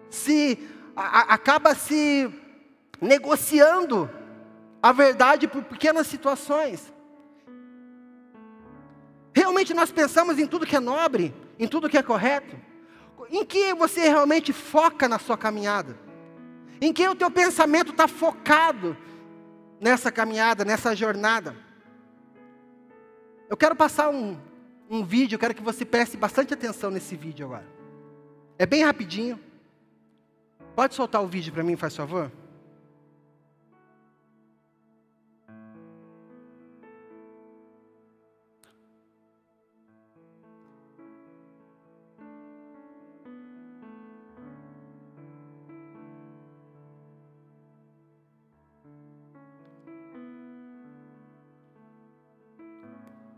Se 0.08 0.58
a, 0.96 1.34
acaba 1.34 1.74
se 1.74 2.28
negociando 3.00 4.10
a 4.82 4.92
verdade 4.92 5.46
por 5.46 5.62
pequenas 5.62 6.06
situações. 6.06 6.92
Realmente 9.40 9.72
nós 9.74 9.90
pensamos 9.90 10.38
em 10.38 10.46
tudo 10.46 10.66
que 10.66 10.76
é 10.76 10.80
nobre, 10.80 11.34
em 11.58 11.66
tudo 11.66 11.88
que 11.88 11.98
é 11.98 12.02
correto. 12.02 12.56
Em 13.30 13.44
que 13.44 13.72
você 13.74 14.02
realmente 14.08 14.52
foca 14.52 15.08
na 15.08 15.18
sua 15.18 15.38
caminhada? 15.38 15.96
Em 16.80 16.92
que 16.92 17.06
o 17.08 17.14
teu 17.14 17.30
pensamento 17.30 17.92
está 17.92 18.08
focado? 18.08 18.96
nessa 19.80 20.12
caminhada, 20.12 20.64
nessa 20.64 20.94
jornada. 20.94 21.56
Eu 23.48 23.56
quero 23.56 23.74
passar 23.74 24.10
um, 24.10 24.36
um 24.88 25.04
vídeo, 25.04 25.36
eu 25.36 25.40
quero 25.40 25.54
que 25.54 25.62
você 25.62 25.84
preste 25.84 26.16
bastante 26.16 26.52
atenção 26.52 26.90
nesse 26.90 27.16
vídeo 27.16 27.46
agora. 27.46 27.66
É 28.58 28.66
bem 28.66 28.84
rapidinho. 28.84 29.40
Pode 30.76 30.94
soltar 30.94 31.22
o 31.22 31.26
vídeo 31.26 31.52
para 31.52 31.62
mim, 31.62 31.76
faz 31.76 31.96
favor? 31.96 32.30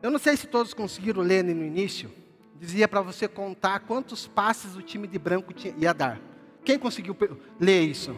Eu 0.03 0.11
não 0.11 0.19
sei 0.19 0.37
se 0.37 0.49
todos 0.49 0.75
conseguiram 0.75 1.23
ler 1.23 1.45
no 1.45 1.51
início. 1.65 2.13
Dizia 2.57 2.89
para 2.89 3.01
você 3.01 3.29
contar 3.29 3.81
quantos 3.81 4.27
passes 4.27 4.75
o 4.75 4.83
time 4.83 5.07
de 5.07 5.19
branco 5.19 5.53
tinha, 5.53 5.75
ia 5.79 5.95
dar. 5.95 6.21
Quem 6.65 6.79
conseguiu 6.79 7.17
ler 7.59 7.83
isso? 7.83 8.15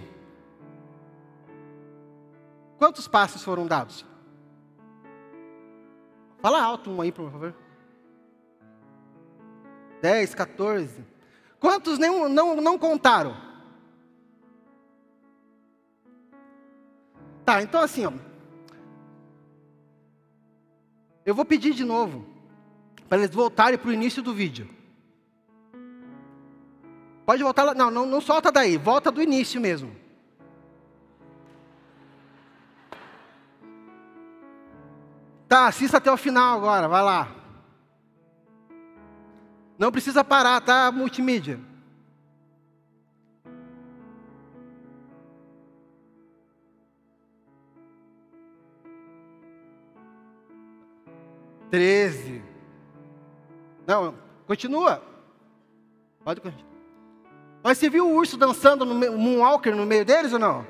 Quantos 2.79 3.07
passes 3.07 3.43
foram 3.43 3.67
dados? 3.67 4.05
Fala 6.41 6.63
alto 6.63 6.91
um 6.91 7.01
aí, 7.01 7.13
por 7.13 7.31
favor. 7.31 7.55
10, 10.03 10.35
14. 10.35 11.05
Quantos 11.59 11.99
nem, 11.99 12.29
não, 12.29 12.57
não 12.57 12.79
contaram? 12.79 13.35
Tá, 17.45 17.63
então 17.63 17.81
assim, 17.81 18.05
ó, 18.07 18.13
eu 21.25 21.35
vou 21.35 21.45
pedir 21.45 21.73
de 21.73 21.85
novo, 21.85 22.27
para 23.09 23.19
eles 23.19 23.35
voltarem 23.35 23.79
para 23.79 23.89
o 23.89 23.93
início 23.93 24.23
do 24.23 24.35
vídeo. 24.35 24.69
Pode 27.25 27.43
voltar 27.43 27.65
lá, 27.65 27.75
não, 27.75 27.91
não, 27.91 28.05
não 28.05 28.21
solta 28.21 28.53
daí, 28.53 28.77
volta 28.77 29.11
do 29.11 29.23
início 29.23 29.61
mesmo. 29.61 29.95
Tá, 35.49 35.67
assista 35.67 35.99
até 35.99 36.11
o 36.11 36.17
final 36.17 36.59
agora, 36.59 36.89
vai 36.89 37.03
lá. 37.03 37.33
Não 39.79 39.91
precisa 39.91 40.23
parar, 40.23 40.61
tá, 40.61 40.91
multimídia? 40.93 41.61
13. 51.75 52.41
Não, 53.85 54.15
continua. 54.47 55.03
Pode 56.23 56.41
continuar. 56.41 56.71
Mas 57.65 57.79
você 57.79 57.91
viu 57.91 58.07
o 58.07 58.15
urso 58.15 58.37
dançando 58.37 58.85
no 58.85 58.95
Moonwalker 58.95 59.75
no 59.75 59.85
meio 59.85 60.05
deles 60.05 60.33
ou 60.33 60.39
não? 60.39 60.65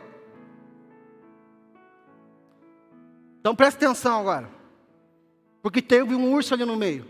Então 3.38 3.54
presta 3.54 3.84
atenção 3.84 4.18
agora. 4.18 4.48
Porque 5.60 5.82
teve 5.82 6.14
um 6.14 6.32
urso 6.32 6.54
ali 6.54 6.64
no 6.64 6.74
meio. 6.74 7.06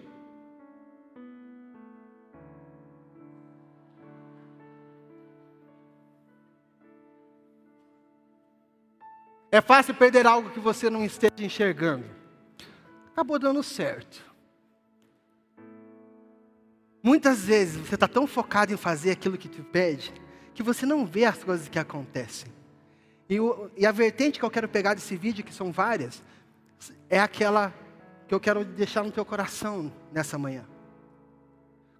É 9.52 9.60
fácil 9.60 9.94
perder 9.94 10.26
algo 10.26 10.50
que 10.50 10.58
você 10.58 10.90
não 10.90 11.04
esteja 11.04 11.32
enxergando 11.38 12.23
acabou 13.14 13.38
dando 13.38 13.62
certo. 13.62 14.24
Muitas 17.00 17.44
vezes 17.44 17.76
você 17.76 17.94
está 17.94 18.08
tão 18.08 18.26
focado 18.26 18.72
em 18.72 18.76
fazer 18.76 19.12
aquilo 19.12 19.38
que 19.38 19.48
te 19.48 19.62
pede, 19.62 20.12
que 20.52 20.64
você 20.64 20.84
não 20.84 21.06
vê 21.06 21.24
as 21.24 21.44
coisas 21.44 21.68
que 21.68 21.78
acontecem. 21.78 22.52
E, 23.28 23.38
o, 23.38 23.70
e 23.76 23.86
a 23.86 23.92
vertente 23.92 24.38
que 24.38 24.44
eu 24.44 24.50
quero 24.50 24.68
pegar 24.68 24.94
desse 24.94 25.16
vídeo, 25.16 25.44
que 25.44 25.54
são 25.54 25.70
várias, 25.70 26.24
é 27.08 27.20
aquela 27.20 27.72
que 28.26 28.34
eu 28.34 28.40
quero 28.40 28.64
deixar 28.64 29.04
no 29.04 29.12
teu 29.12 29.24
coração 29.24 29.92
nessa 30.12 30.36
manhã. 30.36 30.64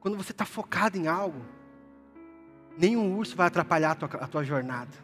Quando 0.00 0.16
você 0.16 0.33
está 0.33 0.44
focado 0.44 0.98
em 0.98 1.07
algo, 1.07 1.44
nenhum 2.77 3.16
urso 3.16 3.37
vai 3.37 3.46
atrapalhar 3.46 3.92
a 3.92 3.94
tua, 3.94 4.09
a 4.20 4.27
tua 4.27 4.44
jornada. 4.44 5.04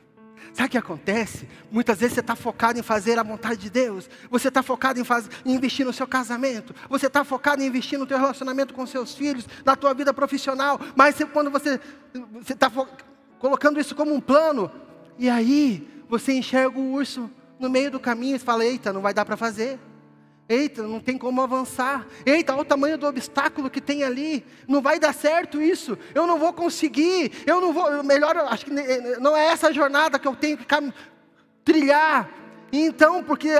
Sabe 0.53 0.69
o 0.69 0.71
que 0.71 0.79
acontece? 0.79 1.49
Muitas 1.71 1.99
vezes 1.99 2.15
você 2.15 2.21
está 2.21 2.35
focado 2.35 2.79
em 2.79 2.83
fazer 2.83 3.19
a 3.19 3.23
vontade 3.23 3.61
de 3.61 3.71
Deus. 3.71 4.09
Você 4.31 4.49
está 4.49 4.63
focado 4.63 5.01
em, 5.01 5.05
em, 5.45 5.55
investir 5.55 5.87
no 5.87 5.93
seu 5.93 6.07
casamento. 6.07 6.75
Você 6.89 7.07
está 7.07 7.25
focado 7.25 7.63
em 7.63 7.67
investir 7.67 7.99
no 7.99 8.07
teu 8.07 8.19
relacionamento 8.19 8.75
com 8.75 8.87
seus 8.87 9.15
filhos, 9.15 9.47
na 9.65 9.77
tua 9.77 9.95
vida 9.95 10.13
profissional. 10.13 10.81
Mas 10.97 11.17
quando 11.33 11.51
você 11.51 11.81
está 12.49 12.71
colocando 13.39 13.81
isso 13.81 13.95
como 13.95 14.15
um 14.15 14.21
plano, 14.21 14.71
E 15.19 15.29
aí, 15.29 15.87
você 16.09 16.33
enxerga 16.33 16.79
o 16.79 16.93
urso 16.93 17.31
no 17.59 17.69
meio 17.69 17.91
do 17.91 18.01
caminho 18.01 18.37
e 18.37 18.39
fala: 18.39 18.65
Eita, 18.65 18.93
não 18.93 19.03
vai 19.03 19.13
dar 19.13 19.25
para 19.25 19.37
fazer. 19.37 19.79
Eita, 20.51 20.83
não 20.83 20.99
tem 20.99 21.17
como 21.17 21.41
avançar. 21.41 22.05
Eita, 22.27 22.53
olha 22.53 22.63
o 22.63 22.65
tamanho 22.65 22.99
do 22.99 23.07
obstáculo 23.07 23.71
que 23.71 23.81
tem 23.81 24.03
ali. 24.03 24.45
Não 24.67 24.83
vai 24.83 24.99
dar 24.99 25.15
certo 25.15 25.63
isso. 25.63 25.97
Eu 26.13 26.27
não 26.27 26.41
vou 26.41 26.53
conseguir. 26.53 27.31
Eu 27.47 27.61
não 27.61 27.73
vou. 27.73 28.03
Melhor, 28.03 28.37
acho 28.37 28.65
que 28.65 28.73
não 29.21 29.37
é 29.37 29.47
essa 29.47 29.73
jornada 29.73 30.19
que 30.19 30.27
eu 30.27 30.35
tenho 30.35 30.59
que 30.59 30.67
trilhar. 31.65 32.29
Então, 32.73 33.23
porque 33.25 33.51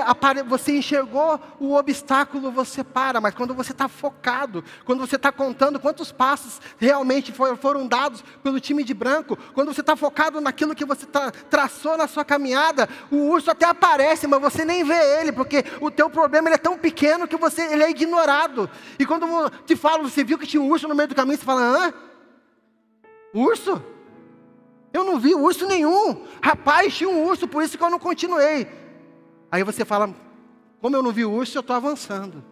você 0.47 0.77
enxergou 0.77 1.39
o 1.59 1.75
obstáculo, 1.75 2.51
você 2.51 2.83
para, 2.83 3.19
mas 3.19 3.35
quando 3.35 3.53
você 3.53 3.73
está 3.73 3.87
focado, 3.87 4.63
quando 4.85 4.99
você 4.99 5.17
está 5.17 5.31
contando 5.31 5.79
quantos 5.79 6.11
passos 6.11 6.61
realmente 6.77 7.33
foram 7.59 7.87
dados 7.87 8.23
pelo 8.41 8.59
time 8.59 8.83
de 8.83 8.93
branco, 8.93 9.37
quando 9.53 9.73
você 9.73 9.81
está 9.81 9.95
focado 9.95 10.39
naquilo 10.39 10.73
que 10.73 10.85
você 10.85 11.05
tá, 11.05 11.29
traçou 11.49 11.97
na 11.97 12.07
sua 12.07 12.23
caminhada, 12.23 12.87
o 13.11 13.17
urso 13.29 13.51
até 13.51 13.65
aparece, 13.65 14.27
mas 14.27 14.39
você 14.39 14.63
nem 14.63 14.83
vê 14.83 15.19
ele, 15.19 15.31
porque 15.31 15.65
o 15.81 15.91
teu 15.91 16.09
problema 16.09 16.49
é 16.49 16.57
tão 16.57 16.77
pequeno 16.77 17.27
que 17.27 17.35
você, 17.35 17.63
ele 17.63 17.83
é 17.83 17.89
ignorado. 17.89 18.69
E 18.97 19.05
quando 19.05 19.49
te 19.65 19.75
falo, 19.75 20.09
você 20.09 20.23
viu 20.23 20.37
que 20.37 20.47
tinha 20.47 20.61
um 20.61 20.69
urso 20.69 20.87
no 20.87 20.95
meio 20.95 21.09
do 21.09 21.15
caminho, 21.15 21.37
você 21.37 21.43
fala, 21.43 21.61
hã? 21.61 21.93
Urso? 23.33 23.83
Eu 24.93 25.03
não 25.03 25.19
vi 25.19 25.33
urso 25.33 25.65
nenhum. 25.65 26.25
Rapaz, 26.41 26.93
tinha 26.95 27.09
um 27.09 27.25
urso, 27.25 27.47
por 27.47 27.63
isso 27.63 27.77
que 27.77 27.83
eu 27.83 27.89
não 27.89 27.99
continuei. 27.99 28.80
Aí 29.51 29.63
você 29.63 29.83
fala, 29.83 30.13
como 30.79 30.95
eu 30.95 31.03
não 31.03 31.11
vi 31.11 31.25
o 31.25 31.31
urso, 31.31 31.57
eu 31.57 31.61
estou 31.61 31.75
avançando. 31.75 32.43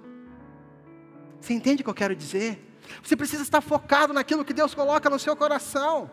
Você 1.39 1.53
entende 1.53 1.81
o 1.81 1.85
que 1.85 1.89
eu 1.89 1.95
quero 1.95 2.15
dizer? 2.15 2.77
Você 3.01 3.15
precisa 3.15 3.41
estar 3.41 3.61
focado 3.61 4.13
naquilo 4.13 4.43
que 4.43 4.53
Deus 4.53 4.75
coloca 4.75 5.09
no 5.09 5.17
seu 5.17 5.35
coração. 5.35 6.11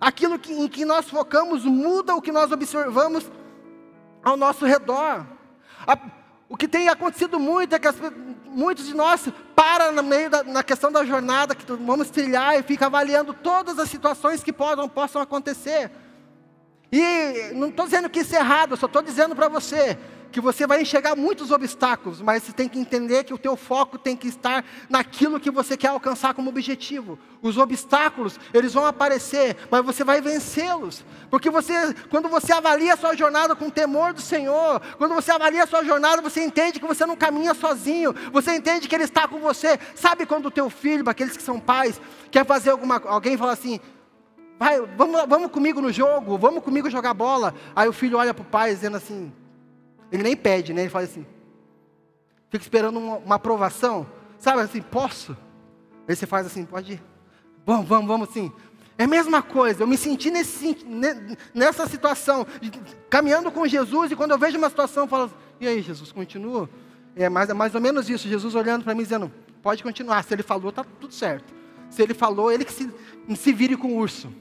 Aquilo 0.00 0.38
que, 0.38 0.52
em 0.52 0.68
que 0.68 0.84
nós 0.84 1.08
focamos 1.08 1.64
muda 1.64 2.14
o 2.14 2.22
que 2.22 2.30
nós 2.30 2.52
observamos 2.52 3.28
ao 4.22 4.36
nosso 4.36 4.64
redor. 4.64 5.26
A, 5.86 5.98
o 6.48 6.56
que 6.56 6.68
tem 6.68 6.88
acontecido 6.88 7.40
muito 7.40 7.74
é 7.74 7.78
que 7.78 7.88
as, 7.88 7.96
muitos 8.46 8.86
de 8.86 8.94
nós 8.94 9.28
param 9.56 9.92
no 9.92 10.02
meio 10.02 10.30
da, 10.30 10.44
na 10.44 10.62
questão 10.62 10.92
da 10.92 11.04
jornada, 11.04 11.54
que 11.54 11.64
vamos 11.72 12.10
trilhar 12.10 12.58
e 12.58 12.62
fica 12.62 12.86
avaliando 12.86 13.34
todas 13.34 13.78
as 13.78 13.90
situações 13.90 14.42
que 14.42 14.52
podem, 14.52 14.88
possam 14.88 15.20
acontecer. 15.20 15.90
E 16.90 17.52
não 17.54 17.68
estou 17.68 17.84
dizendo 17.84 18.08
que 18.08 18.20
isso 18.20 18.34
é 18.34 18.38
errado, 18.38 18.76
só 18.76 18.86
estou 18.86 19.02
dizendo 19.02 19.36
para 19.36 19.48
você 19.48 19.98
que 20.30 20.40
você 20.40 20.66
vai 20.66 20.82
enxergar 20.82 21.16
muitos 21.16 21.50
obstáculos, 21.50 22.20
mas 22.20 22.42
você 22.42 22.52
tem 22.52 22.68
que 22.68 22.78
entender 22.78 23.24
que 23.24 23.32
o 23.32 23.38
teu 23.38 23.56
foco 23.56 23.98
tem 23.98 24.16
que 24.16 24.28
estar 24.28 24.64
naquilo 24.88 25.40
que 25.40 25.50
você 25.50 25.76
quer 25.76 25.88
alcançar 25.88 26.34
como 26.34 26.50
objetivo. 26.50 27.18
Os 27.40 27.56
obstáculos, 27.56 28.38
eles 28.52 28.74
vão 28.74 28.84
aparecer, 28.84 29.56
mas 29.70 29.84
você 29.84 30.04
vai 30.04 30.20
vencê-los. 30.20 31.04
Porque 31.30 31.50
você, 31.50 31.94
quando 32.10 32.28
você 32.28 32.52
avalia 32.52 32.94
a 32.94 32.96
sua 32.96 33.14
jornada 33.16 33.56
com 33.56 33.70
temor 33.70 34.12
do 34.12 34.20
Senhor, 34.20 34.80
quando 34.98 35.14
você 35.14 35.30
avalia 35.30 35.64
a 35.64 35.66
sua 35.66 35.84
jornada, 35.84 36.20
você 36.20 36.44
entende 36.44 36.80
que 36.80 36.86
você 36.86 37.06
não 37.06 37.16
caminha 37.16 37.54
sozinho, 37.54 38.14
você 38.32 38.54
entende 38.54 38.88
que 38.88 38.94
Ele 38.94 39.04
está 39.04 39.26
com 39.26 39.38
você. 39.38 39.78
Sabe 39.94 40.26
quando 40.26 40.46
o 40.46 40.50
teu 40.50 40.68
filho, 40.68 41.08
aqueles 41.08 41.36
que 41.36 41.42
são 41.42 41.58
pais, 41.58 42.00
quer 42.30 42.44
fazer 42.44 42.70
alguma, 42.70 43.00
alguém 43.06 43.36
fala 43.36 43.52
assim, 43.52 43.80
Vai, 44.58 44.80
vamos, 44.96 45.24
vamos 45.28 45.50
comigo 45.52 45.80
no 45.80 45.92
jogo, 45.92 46.36
vamos 46.36 46.64
comigo 46.64 46.90
jogar 46.90 47.14
bola. 47.14 47.54
Aí 47.76 47.88
o 47.88 47.92
filho 47.92 48.18
olha 48.18 48.34
para 48.34 48.42
o 48.42 48.46
pai 48.46 48.74
dizendo 48.74 48.96
assim, 48.96 49.32
ele 50.10 50.22
nem 50.22 50.36
pede, 50.36 50.72
né? 50.72 50.82
Ele 50.82 50.90
fala 50.90 51.04
assim, 51.04 51.24
fica 52.50 52.64
esperando 52.64 52.98
uma, 52.98 53.18
uma 53.18 53.34
aprovação, 53.36 54.06
sabe 54.38 54.60
assim, 54.62 54.82
posso? 54.82 55.36
Aí 56.08 56.16
você 56.16 56.26
faz 56.26 56.46
assim, 56.46 56.64
pode 56.64 56.94
ir. 56.94 57.02
Vamos, 57.64 57.86
vamos, 57.86 58.08
vamos 58.08 58.28
sim. 58.30 58.50
É 58.96 59.04
a 59.04 59.06
mesma 59.06 59.42
coisa, 59.42 59.84
eu 59.84 59.86
me 59.86 59.96
senti 59.96 60.28
nesse, 60.28 60.76
nessa 61.54 61.86
situação, 61.86 62.44
caminhando 63.08 63.52
com 63.52 63.64
Jesus, 63.64 64.10
e 64.10 64.16
quando 64.16 64.32
eu 64.32 64.38
vejo 64.38 64.58
uma 64.58 64.68
situação, 64.68 65.04
eu 65.04 65.08
falo, 65.08 65.30
e 65.60 65.68
aí, 65.68 65.80
Jesus, 65.80 66.10
continua? 66.10 66.68
É 67.14 67.28
mais, 67.28 67.48
é 67.48 67.54
mais 67.54 67.76
ou 67.76 67.80
menos 67.80 68.10
isso, 68.10 68.26
Jesus 68.26 68.56
olhando 68.56 68.82
para 68.82 68.96
mim, 68.96 69.04
dizendo, 69.04 69.30
pode 69.62 69.84
continuar, 69.84 70.24
se 70.24 70.34
ele 70.34 70.42
falou, 70.42 70.70
está 70.70 70.82
tudo 70.82 71.14
certo. 71.14 71.54
Se 71.90 72.02
ele 72.02 72.12
falou, 72.12 72.50
ele 72.50 72.64
que 72.64 72.72
se, 72.72 72.92
se 73.36 73.52
vire 73.52 73.76
com 73.76 73.88
o 73.88 73.96
urso. 73.96 74.32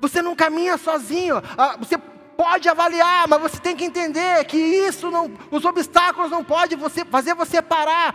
Você 0.00 0.22
não 0.22 0.34
caminha 0.34 0.78
sozinho. 0.78 1.42
Ah, 1.56 1.76
você 1.78 1.98
pode 2.40 2.70
avaliar, 2.70 3.28
mas 3.28 3.38
você 3.38 3.58
tem 3.58 3.76
que 3.76 3.84
entender 3.84 4.42
que 4.46 4.56
isso 4.56 5.10
não, 5.10 5.30
os 5.50 5.62
obstáculos 5.62 6.30
não 6.30 6.42
podem 6.42 6.78
você, 6.78 7.04
fazer 7.04 7.34
você 7.34 7.60
parar. 7.60 8.14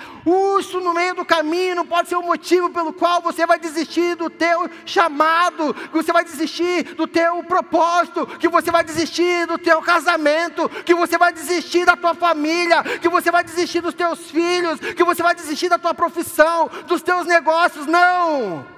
Isso 0.60 0.80
no 0.80 0.95
meio 0.95 1.13
do 1.13 1.24
caminho 1.24 1.76
não 1.76 1.86
pode 1.86 2.10
ser 2.10 2.15
o 2.15 2.24
motivo 2.24 2.71
pelo 2.71 2.91
qual 2.91 3.21
você 3.21 3.45
vai 3.45 3.60
desistir 3.60 4.15
do 4.15 4.28
teu 4.28 4.67
chamado, 4.84 5.76
que 5.76 5.91
você 5.93 6.12
vai 6.12 6.24
desistir 6.24 6.95
do 6.95 7.06
teu 7.06 7.43
propósito, 7.43 8.26
que 8.39 8.48
você 8.48 8.71
vai 8.71 8.84
desistir 8.84 9.45
do 9.45 9.60
teu 9.60 9.80
casamento, 9.84 10.67
que 10.84 10.95
você 10.95 11.19
vai 11.19 11.32
desistir 11.32 11.86
da 11.86 11.95
tua 11.95 12.15
família, 12.15 12.82
que 13.00 13.08
você 13.08 13.30
vai 13.30 13.43
desistir 13.43 13.82
dos 13.82 13.93
teus 13.93 14.32
filhos, 14.32 14.80
que 14.80 15.04
você 15.04 15.21
vai 15.21 15.36
desistir 15.36 15.69
da 15.69 15.78
tua 15.78 15.93
profissão, 15.93 16.67
dos 16.88 17.04
teus 17.04 17.28
negócios. 17.28 17.86
Não! 17.86 18.74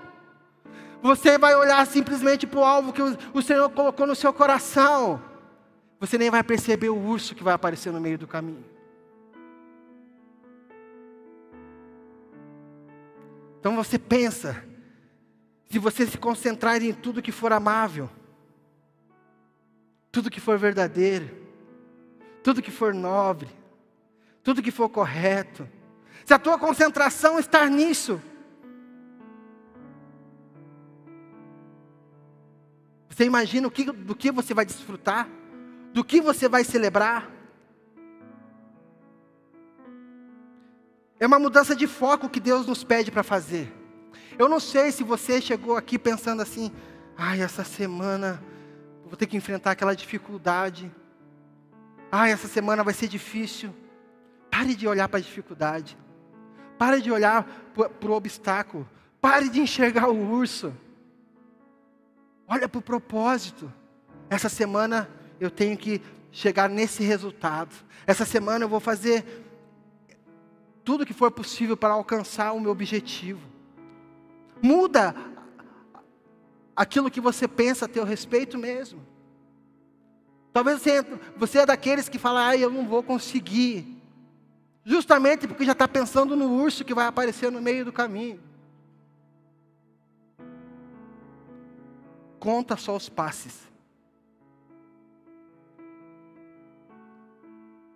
Você 1.02 1.38
vai 1.38 1.56
olhar 1.56 1.86
simplesmente 1.86 2.48
para 2.48 2.60
o 2.60 2.64
alvo 2.64 2.92
que 2.92 3.02
o 3.02 3.42
Senhor 3.42 3.70
colocou 3.70 4.08
no 4.08 4.16
seu 4.16 4.34
coração. 4.34 5.22
Você 6.00 6.18
nem 6.18 6.30
vai 6.30 6.44
perceber 6.44 6.90
o 6.90 6.98
urso 6.98 7.36
que 7.36 7.44
vai 7.44 7.54
aparecer 7.54 7.92
no 7.92 8.02
meio 8.02 8.18
do 8.18 8.28
caminho. 8.28 8.66
Então 13.60 13.76
você 13.76 14.00
pensa, 14.00 14.64
se 15.70 15.80
você 15.80 16.06
se 16.06 16.18
concentrar 16.18 16.82
em 16.82 16.94
tudo 16.94 17.22
que 17.22 17.32
for 17.32 17.52
amável, 17.52 18.10
tudo 20.12 20.30
que 20.30 20.40
for 20.40 20.58
verdadeiro, 20.58 21.36
tudo 22.44 22.62
que 22.62 22.72
for 22.72 22.94
nobre, 22.94 23.50
tudo 24.42 24.62
que 24.62 24.72
for 24.72 24.88
correto, 24.88 25.68
se 26.26 26.34
a 26.34 26.40
tua 26.40 26.58
concentração 26.58 27.40
estar 27.40 27.70
nisso, 27.70 28.22
Você 33.18 33.26
imagina 33.26 33.68
o 33.68 33.72
que, 33.72 33.84
do 33.84 34.16
que 34.16 34.32
você 34.32 34.54
vai 34.54 34.64
desfrutar? 34.64 35.28
Do 35.92 36.04
que 36.04 36.22
você 36.22 36.48
vai 36.48 36.64
celebrar? 36.64 37.28
É 41.20 41.26
uma 41.26 41.40
mudança 41.40 41.76
de 41.76 41.88
foco 41.88 42.30
que 42.30 42.40
Deus 42.40 42.68
nos 42.68 42.84
pede 42.84 43.10
para 43.10 43.24
fazer. 43.24 43.74
Eu 44.38 44.48
não 44.48 44.60
sei 44.60 44.92
se 44.92 45.04
você 45.04 45.42
chegou 45.42 45.76
aqui 45.76 45.98
pensando 45.98 46.44
assim: 46.44 46.72
ai, 47.18 47.42
essa 47.42 47.64
semana 47.64 48.40
vou 49.04 49.18
ter 49.18 49.26
que 49.26 49.36
enfrentar 49.36 49.72
aquela 49.72 49.96
dificuldade. 49.96 50.92
Ai, 52.12 52.32
essa 52.32 52.48
semana 52.48 52.84
vai 52.84 52.94
ser 52.94 53.08
difícil. 53.08 53.74
Pare 54.52 54.76
de 54.76 54.88
olhar 54.88 55.10
para 55.10 55.18
a 55.18 55.24
dificuldade. 55.24 55.98
Pare 56.78 57.02
de 57.02 57.12
olhar 57.12 57.48
para 57.74 58.12
o 58.12 58.14
obstáculo. 58.14 58.88
Pare 59.20 59.50
de 59.50 59.60
enxergar 59.60 60.08
o 60.08 60.16
urso. 60.16 60.72
Olha 62.48 62.70
para 62.70 62.80
o 62.80 62.82
propósito. 62.82 63.72
Essa 64.30 64.50
semana 64.50 65.10
eu 65.40 65.52
tenho 65.52 65.78
que 65.78 66.02
chegar 66.32 66.70
nesse 66.70 67.04
resultado. 67.04 67.76
Essa 68.06 68.26
semana 68.26 68.64
eu 68.64 68.70
vou 68.70 68.80
fazer 68.80 69.26
tudo 70.84 71.06
que 71.06 71.14
for 71.14 71.30
possível 71.30 71.76
para 71.76 71.94
alcançar 71.94 72.54
o 72.54 72.60
meu 72.60 72.72
objetivo. 72.72 73.42
Muda 74.62 75.14
aquilo 76.76 77.12
que 77.12 77.20
você 77.20 77.48
pensa 77.48 77.86
a 77.86 77.90
teu 77.90 78.06
respeito 78.06 78.58
mesmo. 78.58 79.06
Talvez 80.54 80.82
você, 80.82 81.06
você 81.36 81.60
é 81.60 81.66
daqueles 81.66 82.08
que 82.08 82.18
fala, 82.18 82.48
ah, 82.48 82.58
eu 82.58 82.70
não 82.70 82.88
vou 82.88 83.04
conseguir. 83.04 84.02
Justamente 84.86 85.48
porque 85.48 85.66
já 85.66 85.74
está 85.74 85.88
pensando 85.88 86.36
no 86.36 86.50
urso 86.50 86.86
que 86.86 86.94
vai 86.94 87.08
aparecer 87.08 87.52
no 87.52 87.62
meio 87.62 87.84
do 87.84 87.92
caminho. 87.92 88.40
Conta 92.40 92.76
só 92.78 92.96
os 92.96 93.10
passes. 93.10 93.68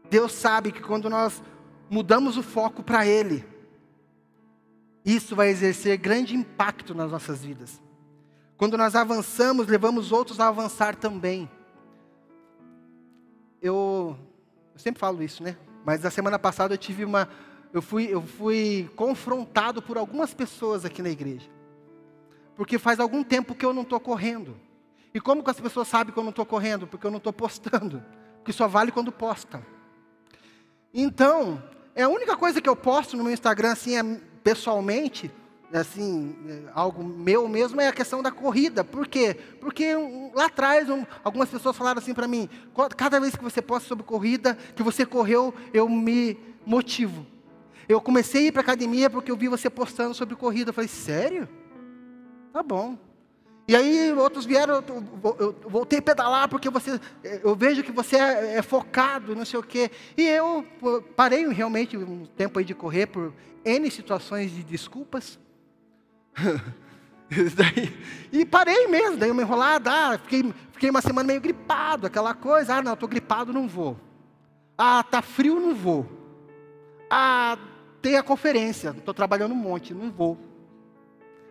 Deus 0.09 0.33
sabe 0.33 0.71
que 0.71 0.81
quando 0.81 1.09
nós 1.09 1.41
mudamos 1.89 2.37
o 2.37 2.43
foco 2.43 2.83
para 2.83 3.05
Ele, 3.05 3.45
isso 5.05 5.35
vai 5.35 5.49
exercer 5.49 5.97
grande 5.97 6.35
impacto 6.35 6.93
nas 6.93 7.11
nossas 7.11 7.43
vidas. 7.43 7.81
Quando 8.57 8.77
nós 8.77 8.95
avançamos, 8.95 9.67
levamos 9.67 10.11
outros 10.11 10.39
a 10.39 10.47
avançar 10.47 10.95
também. 10.95 11.49
Eu, 13.61 14.17
eu 14.73 14.79
sempre 14.79 14.99
falo 14.99 15.23
isso, 15.23 15.41
né? 15.41 15.57
Mas 15.85 16.03
na 16.03 16.11
semana 16.11 16.37
passada 16.37 16.73
eu 16.73 16.77
tive 16.77 17.05
uma, 17.05 17.27
eu 17.73 17.81
fui, 17.81 18.05
eu 18.05 18.21
fui 18.21 18.89
confrontado 18.95 19.81
por 19.81 19.97
algumas 19.97 20.33
pessoas 20.33 20.85
aqui 20.85 21.01
na 21.01 21.09
igreja 21.09 21.49
porque 22.61 22.77
faz 22.77 22.99
algum 22.99 23.23
tempo 23.23 23.55
que 23.55 23.65
eu 23.65 23.73
não 23.73 23.81
estou 23.81 23.99
correndo. 23.99 24.55
E 25.15 25.19
como 25.19 25.43
que 25.43 25.49
as 25.49 25.59
pessoas 25.59 25.87
sabem 25.87 26.13
que 26.13 26.19
eu 26.19 26.23
não 26.23 26.29
estou 26.29 26.45
correndo? 26.45 26.85
Porque 26.85 27.07
eu 27.07 27.09
não 27.09 27.17
estou 27.17 27.33
postando. 27.33 28.05
Porque 28.37 28.53
só 28.53 28.67
vale 28.67 28.91
quando 28.91 29.11
posta. 29.11 29.65
Então, 30.93 31.59
é 31.95 32.03
a 32.03 32.07
única 32.07 32.37
coisa 32.37 32.61
que 32.61 32.69
eu 32.69 32.75
posto 32.75 33.17
no 33.17 33.23
meu 33.23 33.33
Instagram, 33.33 33.71
assim, 33.71 33.97
é, 33.97 34.03
pessoalmente, 34.43 35.31
assim, 35.73 36.35
é, 36.47 36.71
algo 36.75 37.03
meu 37.03 37.47
mesmo 37.47 37.81
é 37.81 37.87
a 37.87 37.91
questão 37.91 38.21
da 38.21 38.29
corrida. 38.29 38.83
Por 38.83 39.07
quê? 39.07 39.35
Porque 39.59 39.95
um, 39.95 40.29
lá 40.35 40.45
atrás 40.45 40.87
um, 40.87 41.03
algumas 41.23 41.49
pessoas 41.49 41.75
falaram 41.75 41.97
assim 41.97 42.13
para 42.13 42.27
mim: 42.27 42.47
cada 42.95 43.19
vez 43.19 43.35
que 43.35 43.43
você 43.43 43.59
posta 43.59 43.87
sobre 43.87 44.03
corrida, 44.03 44.55
que 44.75 44.83
você 44.83 45.03
correu, 45.03 45.51
eu 45.73 45.89
me 45.89 46.37
motivo. 46.63 47.25
Eu 47.89 47.99
comecei 47.99 48.43
a 48.43 48.47
ir 48.49 48.51
para 48.51 48.61
academia 48.61 49.09
porque 49.09 49.31
eu 49.31 49.35
vi 49.35 49.47
você 49.47 49.67
postando 49.67 50.13
sobre 50.13 50.35
corrida. 50.35 50.69
Eu 50.69 50.75
falei: 50.75 50.87
sério? 50.87 51.49
Tá 52.51 52.61
bom. 52.61 52.97
E 53.67 53.75
aí 53.75 54.11
outros 54.11 54.45
vieram, 54.45 54.83
eu 55.39 55.55
voltei 55.63 55.99
a 55.99 56.01
pedalar 56.01 56.49
porque 56.49 56.69
você, 56.69 56.99
eu 57.23 57.55
vejo 57.55 57.83
que 57.83 57.91
você 57.91 58.17
é, 58.17 58.57
é 58.57 58.61
focado, 58.61 59.35
não 59.35 59.45
sei 59.45 59.59
o 59.59 59.63
quê. 59.63 59.89
E 60.17 60.23
eu 60.23 60.65
parei 61.15 61.47
realmente 61.47 61.95
um 61.95 62.25
tempo 62.25 62.59
aí 62.59 62.65
de 62.65 62.75
correr 62.75 63.07
por 63.07 63.33
N 63.63 63.89
situações 63.89 64.51
de 64.51 64.63
desculpas. 64.63 65.39
e 68.31 68.45
parei 68.45 68.87
mesmo, 68.87 69.15
daí 69.15 69.31
uma 69.31 69.41
enrolada, 69.41 69.89
ah, 69.89 70.17
fiquei, 70.17 70.53
fiquei 70.73 70.89
uma 70.89 71.01
semana 71.01 71.27
meio 71.27 71.39
gripado, 71.39 72.07
aquela 72.07 72.33
coisa, 72.33 72.75
ah 72.75 72.81
não, 72.81 72.93
estou 72.93 73.07
gripado, 73.07 73.53
não 73.53 73.69
vou. 73.69 73.97
Ah, 74.77 75.01
tá 75.01 75.21
frio, 75.21 75.59
não 75.59 75.73
vou. 75.73 76.05
Ah, 77.09 77.57
tem 78.01 78.17
a 78.17 78.23
conferência, 78.23 78.89
estou 78.89 79.13
trabalhando 79.13 79.53
um 79.53 79.57
monte, 79.57 79.93
não 79.93 80.11
vou. 80.11 80.50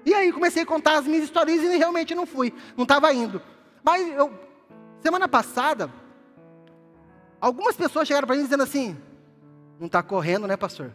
E 0.04 0.14
aí 0.14 0.32
comecei 0.32 0.62
a 0.62 0.66
contar 0.66 0.98
as 0.98 1.06
minhas 1.06 1.24
histórias 1.24 1.62
e 1.62 1.76
realmente 1.76 2.14
não 2.14 2.26
fui, 2.26 2.52
não 2.76 2.84
estava 2.84 3.12
indo. 3.12 3.40
Mas 3.82 4.08
eu, 4.08 4.32
semana 5.00 5.28
passada, 5.28 5.90
algumas 7.40 7.76
pessoas 7.76 8.08
chegaram 8.08 8.26
para 8.26 8.36
mim 8.36 8.42
dizendo 8.42 8.62
assim: 8.62 8.96
não 9.78 9.86
está 9.86 10.02
correndo, 10.02 10.46
né, 10.46 10.56
pastor? 10.56 10.92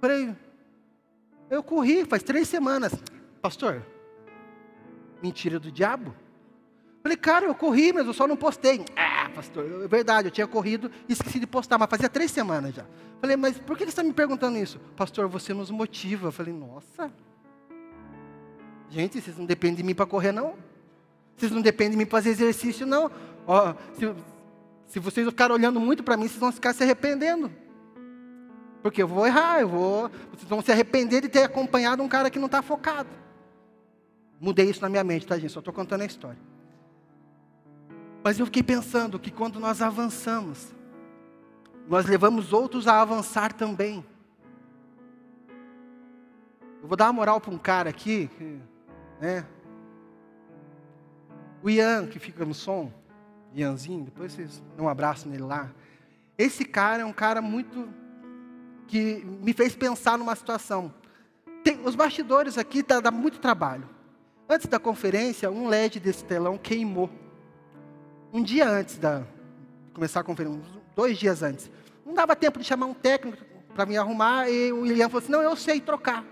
Falei, 0.00 0.34
eu 1.50 1.62
corri 1.62 2.04
faz 2.04 2.22
três 2.22 2.48
semanas. 2.48 2.92
Pastor, 3.40 3.84
mentira 5.22 5.58
do 5.58 5.70
diabo? 5.70 6.14
Falei, 7.02 7.16
cara, 7.16 7.46
eu 7.46 7.54
corri, 7.54 7.92
mas 7.92 8.06
eu 8.06 8.12
só 8.12 8.28
não 8.28 8.36
postei. 8.36 8.84
Ah, 8.96 9.28
pastor, 9.34 9.82
é 9.82 9.88
verdade, 9.88 10.28
eu 10.28 10.32
tinha 10.32 10.46
corrido 10.46 10.88
e 11.08 11.12
esqueci 11.12 11.40
de 11.40 11.48
postar, 11.48 11.76
mas 11.76 11.90
fazia 11.90 12.08
três 12.08 12.30
semanas 12.30 12.74
já. 12.74 12.84
Falei, 13.20 13.36
mas 13.36 13.58
por 13.58 13.76
que 13.76 13.84
você 13.84 13.90
está 13.90 14.04
me 14.04 14.12
perguntando 14.12 14.56
isso? 14.56 14.78
Pastor, 14.96 15.26
você 15.26 15.52
nos 15.52 15.70
motiva. 15.70 16.30
Falei, 16.30 16.52
nossa. 16.52 17.12
Gente, 18.92 19.22
vocês 19.22 19.38
não 19.38 19.46
dependem 19.46 19.76
de 19.76 19.82
mim 19.82 19.94
para 19.94 20.04
correr, 20.04 20.32
não. 20.32 20.54
Vocês 21.34 21.50
não 21.50 21.62
dependem 21.62 21.92
de 21.92 21.96
mim 21.96 22.04
para 22.04 22.18
fazer 22.18 22.28
exercício, 22.28 22.86
não. 22.86 23.10
Ó, 23.46 23.74
se, 23.94 24.14
se 24.86 24.98
vocês 24.98 25.26
ficarem 25.26 25.56
olhando 25.56 25.80
muito 25.80 26.02
para 26.02 26.14
mim, 26.14 26.28
vocês 26.28 26.38
vão 26.38 26.52
ficar 26.52 26.74
se 26.74 26.82
arrependendo. 26.82 27.50
Porque 28.82 29.02
eu 29.02 29.08
vou 29.08 29.26
errar, 29.26 29.60
eu 29.60 29.68
vou. 29.68 30.10
Vocês 30.30 30.46
vão 30.46 30.60
se 30.60 30.70
arrepender 30.70 31.22
de 31.22 31.30
ter 31.30 31.44
acompanhado 31.44 32.02
um 32.02 32.08
cara 32.08 32.28
que 32.28 32.38
não 32.38 32.46
está 32.46 32.60
focado. 32.60 33.08
Mudei 34.38 34.68
isso 34.68 34.82
na 34.82 34.90
minha 34.90 35.02
mente, 35.02 35.26
tá, 35.26 35.38
gente? 35.38 35.52
Só 35.52 35.60
estou 35.60 35.72
contando 35.72 36.02
a 36.02 36.06
história. 36.06 36.38
Mas 38.22 38.38
eu 38.38 38.44
fiquei 38.44 38.62
pensando 38.62 39.18
que 39.18 39.30
quando 39.30 39.58
nós 39.58 39.80
avançamos, 39.80 40.74
nós 41.88 42.04
levamos 42.04 42.52
outros 42.52 42.86
a 42.86 43.00
avançar 43.00 43.54
também. 43.54 44.04
Eu 46.82 46.88
vou 46.88 46.96
dar 46.96 47.06
uma 47.06 47.14
moral 47.14 47.40
para 47.40 47.54
um 47.54 47.58
cara 47.58 47.88
aqui, 47.88 48.28
né? 49.22 49.46
O 51.62 51.70
Ian, 51.70 52.08
que 52.08 52.18
fica 52.18 52.44
no 52.44 52.52
som, 52.52 52.92
Ianzinho, 53.54 54.04
depois 54.04 54.32
vocês 54.32 54.60
dão 54.76 54.86
um 54.86 54.88
abraço 54.88 55.28
nele 55.28 55.44
lá. 55.44 55.70
Esse 56.36 56.64
cara 56.64 57.02
é 57.02 57.04
um 57.04 57.12
cara 57.12 57.40
muito. 57.40 57.88
que 58.88 59.24
me 59.24 59.52
fez 59.52 59.76
pensar 59.76 60.18
numa 60.18 60.34
situação. 60.34 60.92
Tem, 61.62 61.80
os 61.84 61.94
bastidores 61.94 62.58
aqui 62.58 62.82
tá, 62.82 62.98
dá 62.98 63.12
muito 63.12 63.38
trabalho. 63.38 63.88
Antes 64.48 64.66
da 64.66 64.80
conferência, 64.80 65.48
um 65.48 65.68
LED 65.68 66.00
desse 66.00 66.24
telão 66.24 66.58
queimou. 66.58 67.08
Um 68.32 68.42
dia 68.42 68.68
antes 68.68 68.98
da, 68.98 69.22
começar 69.94 70.20
a 70.20 70.24
conferência, 70.24 70.60
dois 70.96 71.16
dias 71.16 71.44
antes. 71.44 71.70
Não 72.04 72.12
dava 72.12 72.34
tempo 72.34 72.58
de 72.58 72.64
chamar 72.64 72.86
um 72.86 72.94
técnico 72.94 73.38
para 73.72 73.86
me 73.86 73.96
arrumar, 73.96 74.50
e 74.50 74.72
o 74.72 74.84
Ian 74.84 75.08
falou 75.08 75.22
assim: 75.22 75.30
não, 75.30 75.42
eu 75.42 75.54
sei 75.54 75.80
trocar. 75.80 76.24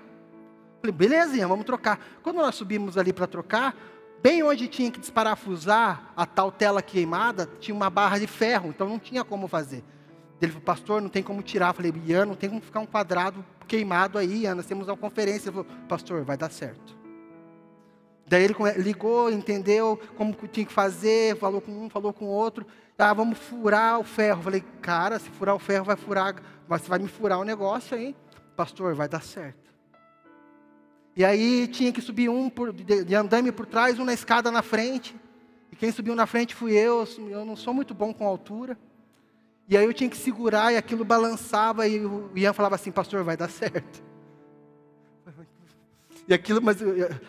Falei, 0.81 0.93
belezinha, 0.93 1.47
vamos 1.47 1.65
trocar. 1.65 2.01
Quando 2.23 2.37
nós 2.37 2.55
subimos 2.55 2.97
ali 2.97 3.13
para 3.13 3.27
trocar, 3.27 3.77
bem 4.23 4.43
onde 4.43 4.67
tinha 4.67 4.91
que 4.91 4.99
desparafusar 4.99 6.13
a 6.17 6.25
tal 6.25 6.51
tela 6.51 6.81
queimada, 6.81 7.49
tinha 7.61 7.75
uma 7.75 7.91
barra 7.91 8.19
de 8.19 8.27
ferro, 8.27 8.71
então 8.71 8.89
não 8.89 8.99
tinha 8.99 9.23
como 9.23 9.47
fazer. 9.47 9.85
Ele 10.41 10.53
falou, 10.53 10.65
pastor, 10.65 11.03
não 11.03 11.11
tem 11.11 11.23
como 11.23 11.43
tirar. 11.43 11.69
Eu 11.69 11.75
falei, 11.75 11.93
Ian, 12.07 12.25
não 12.25 12.35
tem 12.35 12.49
como 12.49 12.63
ficar 12.63 12.81
um 12.81 12.87
quadrado 12.87 13.45
queimado 13.69 14.19
aí, 14.19 14.43
Ian, 14.43 14.55
nós 14.55 14.67
temos 14.67 14.89
uma 14.89 14.97
conferência. 14.97 15.51
Ele 15.51 15.63
falou, 15.63 15.67
pastor, 15.87 16.25
vai 16.25 16.37
dar 16.37 16.51
certo. 16.51 16.99
Daí 18.27 18.45
ele 18.45 18.55
ligou, 18.79 19.31
entendeu 19.31 20.01
como 20.17 20.33
tinha 20.51 20.65
que 20.65 20.73
fazer, 20.73 21.37
falou 21.37 21.61
com 21.61 21.73
um, 21.73 21.91
falou 21.91 22.13
com 22.13 22.27
outro. 22.27 22.65
Ah, 22.97 23.13
vamos 23.13 23.39
furar 23.39 23.99
o 23.99 24.05
ferro. 24.05 24.39
Eu 24.39 24.45
falei, 24.45 24.65
cara, 24.81 25.19
se 25.19 25.29
furar 25.31 25.55
o 25.55 25.59
ferro, 25.59 25.85
vai 25.85 25.97
furar, 25.97 26.37
você 26.69 26.89
vai 26.89 26.99
me 26.99 27.09
furar 27.09 27.39
o 27.39 27.45
negócio 27.45 27.97
aí. 27.97 28.15
Pastor, 28.57 28.95
vai 28.95 29.09
dar 29.09 29.23
certo. 29.23 29.60
E 31.21 31.25
aí 31.25 31.69
tinha 31.69 31.93
que 31.93 32.01
subir 32.01 32.31
um 32.31 32.49
por, 32.49 32.73
de, 32.73 33.05
de 33.05 33.53
por 33.53 33.67
trás, 33.67 33.99
um 33.99 34.07
na 34.07 34.15
escada 34.15 34.51
na 34.51 34.63
frente. 34.63 35.15
E 35.71 35.77
quem 35.77 35.93
subiu 35.93 36.15
na 36.15 36.27
frente 36.27 36.55
fui 36.55 36.73
eu. 36.73 37.07
Eu 37.29 37.45
não 37.45 37.55
sou 37.55 37.75
muito 37.75 37.93
bom 37.93 38.11
com 38.11 38.27
altura. 38.27 38.79
E 39.69 39.77
aí 39.77 39.85
eu 39.85 39.93
tinha 39.93 40.09
que 40.09 40.17
segurar 40.17 40.73
e 40.73 40.79
aquilo 40.79 41.05
balançava 41.05 41.87
e 41.87 42.03
o 42.07 42.31
Ian 42.35 42.55
falava 42.55 42.75
assim, 42.75 42.91
pastor, 42.91 43.23
vai 43.23 43.37
dar 43.37 43.51
certo. 43.51 44.03
E 46.27 46.33
aquilo, 46.33 46.63
mas 46.63 46.79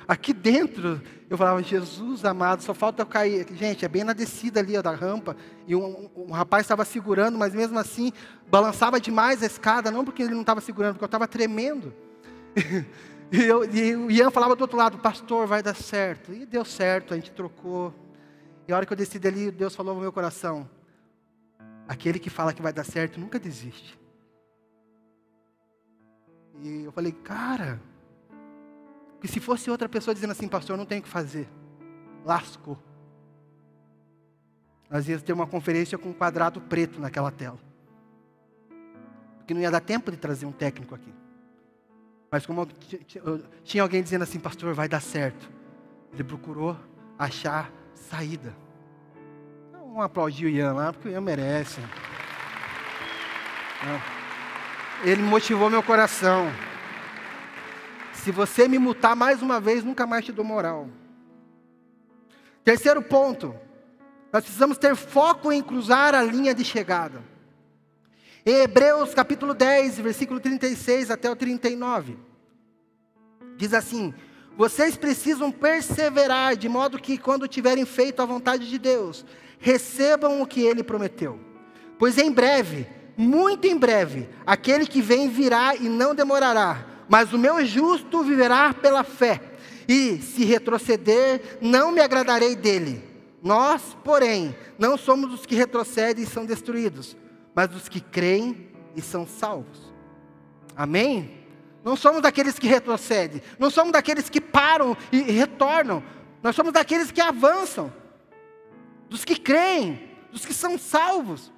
aqui 0.07 0.31
dentro, 0.31 1.01
eu 1.27 1.35
falava, 1.35 1.63
Jesus 1.63 2.23
amado, 2.23 2.61
só 2.61 2.71
falta 2.73 3.01
eu 3.01 3.05
cair. 3.05 3.47
Gente, 3.55 3.83
é 3.83 3.87
bem 3.87 4.03
na 4.03 4.13
descida 4.13 4.59
ali 4.59 4.77
ó, 4.77 4.81
da 4.81 4.91
rampa. 4.91 5.35
E 5.67 5.75
um, 5.75 6.07
um 6.15 6.31
rapaz 6.31 6.65
estava 6.65 6.85
segurando, 6.85 7.35
mas 7.37 7.53
mesmo 7.53 7.79
assim, 7.79 8.13
balançava 8.47 9.01
demais 9.01 9.41
a 9.41 9.47
escada, 9.47 9.89
não 9.89 10.05
porque 10.05 10.21
ele 10.21 10.33
não 10.33 10.41
estava 10.41 10.61
segurando, 10.61 10.93
porque 10.93 11.03
eu 11.03 11.07
estava 11.07 11.27
tremendo. 11.27 11.93
E, 13.31 13.43
eu, 13.43 13.63
e 13.63 13.95
o 13.95 14.11
Ian 14.11 14.29
falava 14.29 14.55
do 14.55 14.61
outro 14.61 14.77
lado, 14.77 14.97
pastor, 14.97 15.47
vai 15.47 15.63
dar 15.63 15.75
certo. 15.75 16.33
E 16.33 16.45
deu 16.45 16.65
certo, 16.65 17.13
a 17.13 17.17
gente 17.17 17.31
trocou. 17.31 17.93
E 18.67 18.73
a 18.73 18.75
hora 18.75 18.85
que 18.85 18.91
eu 18.91 18.97
desci 18.97 19.17
dali, 19.17 19.49
Deus 19.49 19.73
falou 19.73 19.95
no 19.95 20.01
meu 20.01 20.11
coração: 20.11 20.69
aquele 21.87 22.19
que 22.19 22.29
fala 22.29 22.53
que 22.53 22.61
vai 22.61 22.73
dar 22.73 22.83
certo 22.83 23.19
nunca 23.19 23.39
desiste. 23.39 23.97
E 26.61 26.83
eu 26.83 26.91
falei, 26.91 27.11
cara, 27.11 27.81
que 29.21 29.27
se 29.27 29.39
fosse 29.39 29.71
outra 29.71 29.87
pessoa 29.87 30.13
dizendo 30.13 30.31
assim, 30.31 30.47
pastor, 30.47 30.77
não 30.77 30.85
tenho 30.85 31.01
o 31.01 31.03
que 31.03 31.09
fazer, 31.09 31.47
lascou. 32.25 32.77
Nós 34.89 35.07
íamos 35.07 35.23
ter 35.23 35.31
uma 35.31 35.47
conferência 35.47 35.97
com 35.97 36.09
um 36.09 36.13
quadrado 36.13 36.59
preto 36.59 36.99
naquela 36.99 37.31
tela. 37.31 37.57
Porque 39.37 39.53
não 39.53 39.61
ia 39.61 39.71
dar 39.71 39.79
tempo 39.79 40.11
de 40.11 40.17
trazer 40.17 40.45
um 40.45 40.51
técnico 40.51 40.93
aqui. 40.93 41.13
Mas 42.31 42.45
como 42.45 42.65
tinha 43.65 43.83
alguém 43.83 44.01
dizendo 44.01 44.21
assim, 44.21 44.39
pastor, 44.39 44.73
vai 44.73 44.87
dar 44.87 45.01
certo. 45.01 45.51
Ele 46.13 46.23
procurou 46.23 46.77
achar 47.19 47.69
saída. 47.93 48.55
Vamos 49.73 50.01
aplaudir 50.01 50.45
o 50.45 50.49
Ian 50.49 50.71
lá, 50.71 50.93
porque 50.93 51.09
o 51.09 51.11
Ian 51.11 51.19
merece. 51.19 51.81
Ele 55.03 55.21
motivou 55.21 55.69
meu 55.69 55.83
coração. 55.83 56.49
Se 58.13 58.31
você 58.31 58.65
me 58.65 58.79
mutar 58.79 59.13
mais 59.13 59.41
uma 59.41 59.59
vez, 59.59 59.83
nunca 59.83 60.07
mais 60.07 60.23
te 60.23 60.31
dou 60.31 60.45
moral. 60.45 60.87
Terceiro 62.63 63.01
ponto. 63.01 63.53
Nós 64.31 64.43
precisamos 64.43 64.77
ter 64.77 64.95
foco 64.95 65.51
em 65.51 65.61
cruzar 65.61 66.15
a 66.15 66.23
linha 66.23 66.55
de 66.55 66.63
chegada. 66.63 67.30
Hebreus 68.45 69.13
capítulo 69.13 69.53
10, 69.53 69.99
versículo 69.99 70.39
36 70.39 71.11
até 71.11 71.29
o 71.29 71.35
39. 71.35 72.17
Diz 73.55 73.73
assim: 73.73 74.13
Vocês 74.57 74.97
precisam 74.97 75.51
perseverar, 75.51 76.55
de 76.55 76.67
modo 76.67 76.97
que, 76.97 77.19
quando 77.19 77.47
tiverem 77.47 77.85
feito 77.85 78.19
a 78.19 78.25
vontade 78.25 78.67
de 78.67 78.79
Deus, 78.79 79.23
recebam 79.59 80.41
o 80.41 80.47
que 80.47 80.61
ele 80.61 80.83
prometeu. 80.83 81.39
Pois 81.99 82.17
em 82.17 82.31
breve, 82.31 82.87
muito 83.15 83.67
em 83.67 83.77
breve, 83.77 84.27
aquele 84.43 84.87
que 84.87 85.03
vem 85.03 85.29
virá 85.29 85.75
e 85.75 85.87
não 85.87 86.15
demorará, 86.15 86.87
mas 87.07 87.31
o 87.31 87.37
meu 87.37 87.63
justo 87.63 88.23
viverá 88.23 88.73
pela 88.73 89.03
fé. 89.03 89.39
E 89.87 90.17
se 90.19 90.45
retroceder, 90.45 91.59
não 91.61 91.91
me 91.91 92.01
agradarei 92.01 92.55
dele. 92.55 93.03
Nós, 93.43 93.95
porém, 94.03 94.55
não 94.79 94.97
somos 94.97 95.31
os 95.33 95.45
que 95.45 95.55
retrocedem 95.55 96.23
e 96.23 96.27
são 96.27 96.45
destruídos, 96.45 97.15
mas 97.53 97.73
os 97.75 97.89
que 97.89 97.99
creem 97.99 98.69
e 98.95 99.01
são 99.01 99.27
salvos. 99.27 99.91
Amém? 100.75 101.39
Não 101.83 101.95
somos 101.95 102.21
daqueles 102.21 102.59
que 102.59 102.67
retrocedem, 102.67 103.41
não 103.57 103.69
somos 103.69 103.91
daqueles 103.91 104.29
que 104.29 104.39
param 104.39 104.95
e 105.11 105.21
retornam, 105.21 106.03
nós 106.43 106.55
somos 106.55 106.71
daqueles 106.71 107.11
que 107.11 107.21
avançam, 107.21 107.91
dos 109.09 109.25
que 109.25 109.35
creem, 109.35 110.09
dos 110.31 110.45
que 110.45 110.53
são 110.53 110.77
salvos. 110.77 111.51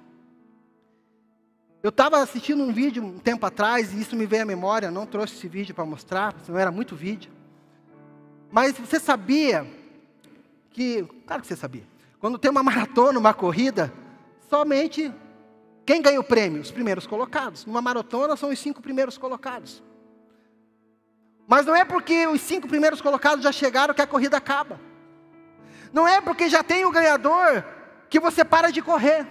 eu 1.82 1.90
estava 1.90 2.22
assistindo 2.22 2.62
um 2.62 2.72
vídeo 2.72 3.04
um 3.04 3.18
tempo 3.18 3.44
atrás, 3.44 3.92
e 3.92 4.00
isso 4.00 4.16
me 4.16 4.24
veio 4.24 4.42
à 4.42 4.46
memória, 4.46 4.90
não 4.90 5.06
trouxe 5.06 5.34
esse 5.36 5.48
vídeo 5.48 5.74
para 5.74 5.84
mostrar, 5.84 6.34
não 6.48 6.58
era 6.58 6.70
muito 6.70 6.96
vídeo. 6.96 7.30
Mas 8.50 8.78
você 8.78 8.98
sabia 8.98 9.66
que, 10.70 11.06
claro 11.26 11.42
que 11.42 11.48
você 11.48 11.56
sabia, 11.56 11.84
quando 12.18 12.38
tem 12.38 12.50
uma 12.50 12.62
maratona, 12.64 13.18
uma 13.18 13.34
corrida, 13.34 13.92
somente 14.48 15.12
quem 15.86 16.00
ganha 16.00 16.20
o 16.20 16.24
prêmio? 16.24 16.60
Os 16.60 16.70
primeiros 16.70 17.06
colocados. 17.06 17.66
Numa 17.66 17.82
maratona 17.82 18.36
são 18.36 18.50
os 18.50 18.58
cinco 18.58 18.80
primeiros 18.80 19.18
colocados. 19.18 19.82
Mas 21.46 21.66
não 21.66 21.76
é 21.76 21.84
porque 21.84 22.26
os 22.26 22.40
cinco 22.40 22.66
primeiros 22.66 23.00
colocados 23.02 23.44
já 23.44 23.52
chegaram 23.52 23.94
que 23.94 24.02
a 24.02 24.06
corrida 24.06 24.36
acaba. 24.36 24.80
Não 25.92 26.08
é 26.08 26.20
porque 26.20 26.48
já 26.48 26.62
tem 26.62 26.84
o 26.84 26.90
ganhador 26.90 27.64
que 28.08 28.18
você 28.18 28.44
para 28.44 28.70
de 28.70 28.80
correr 28.80 29.26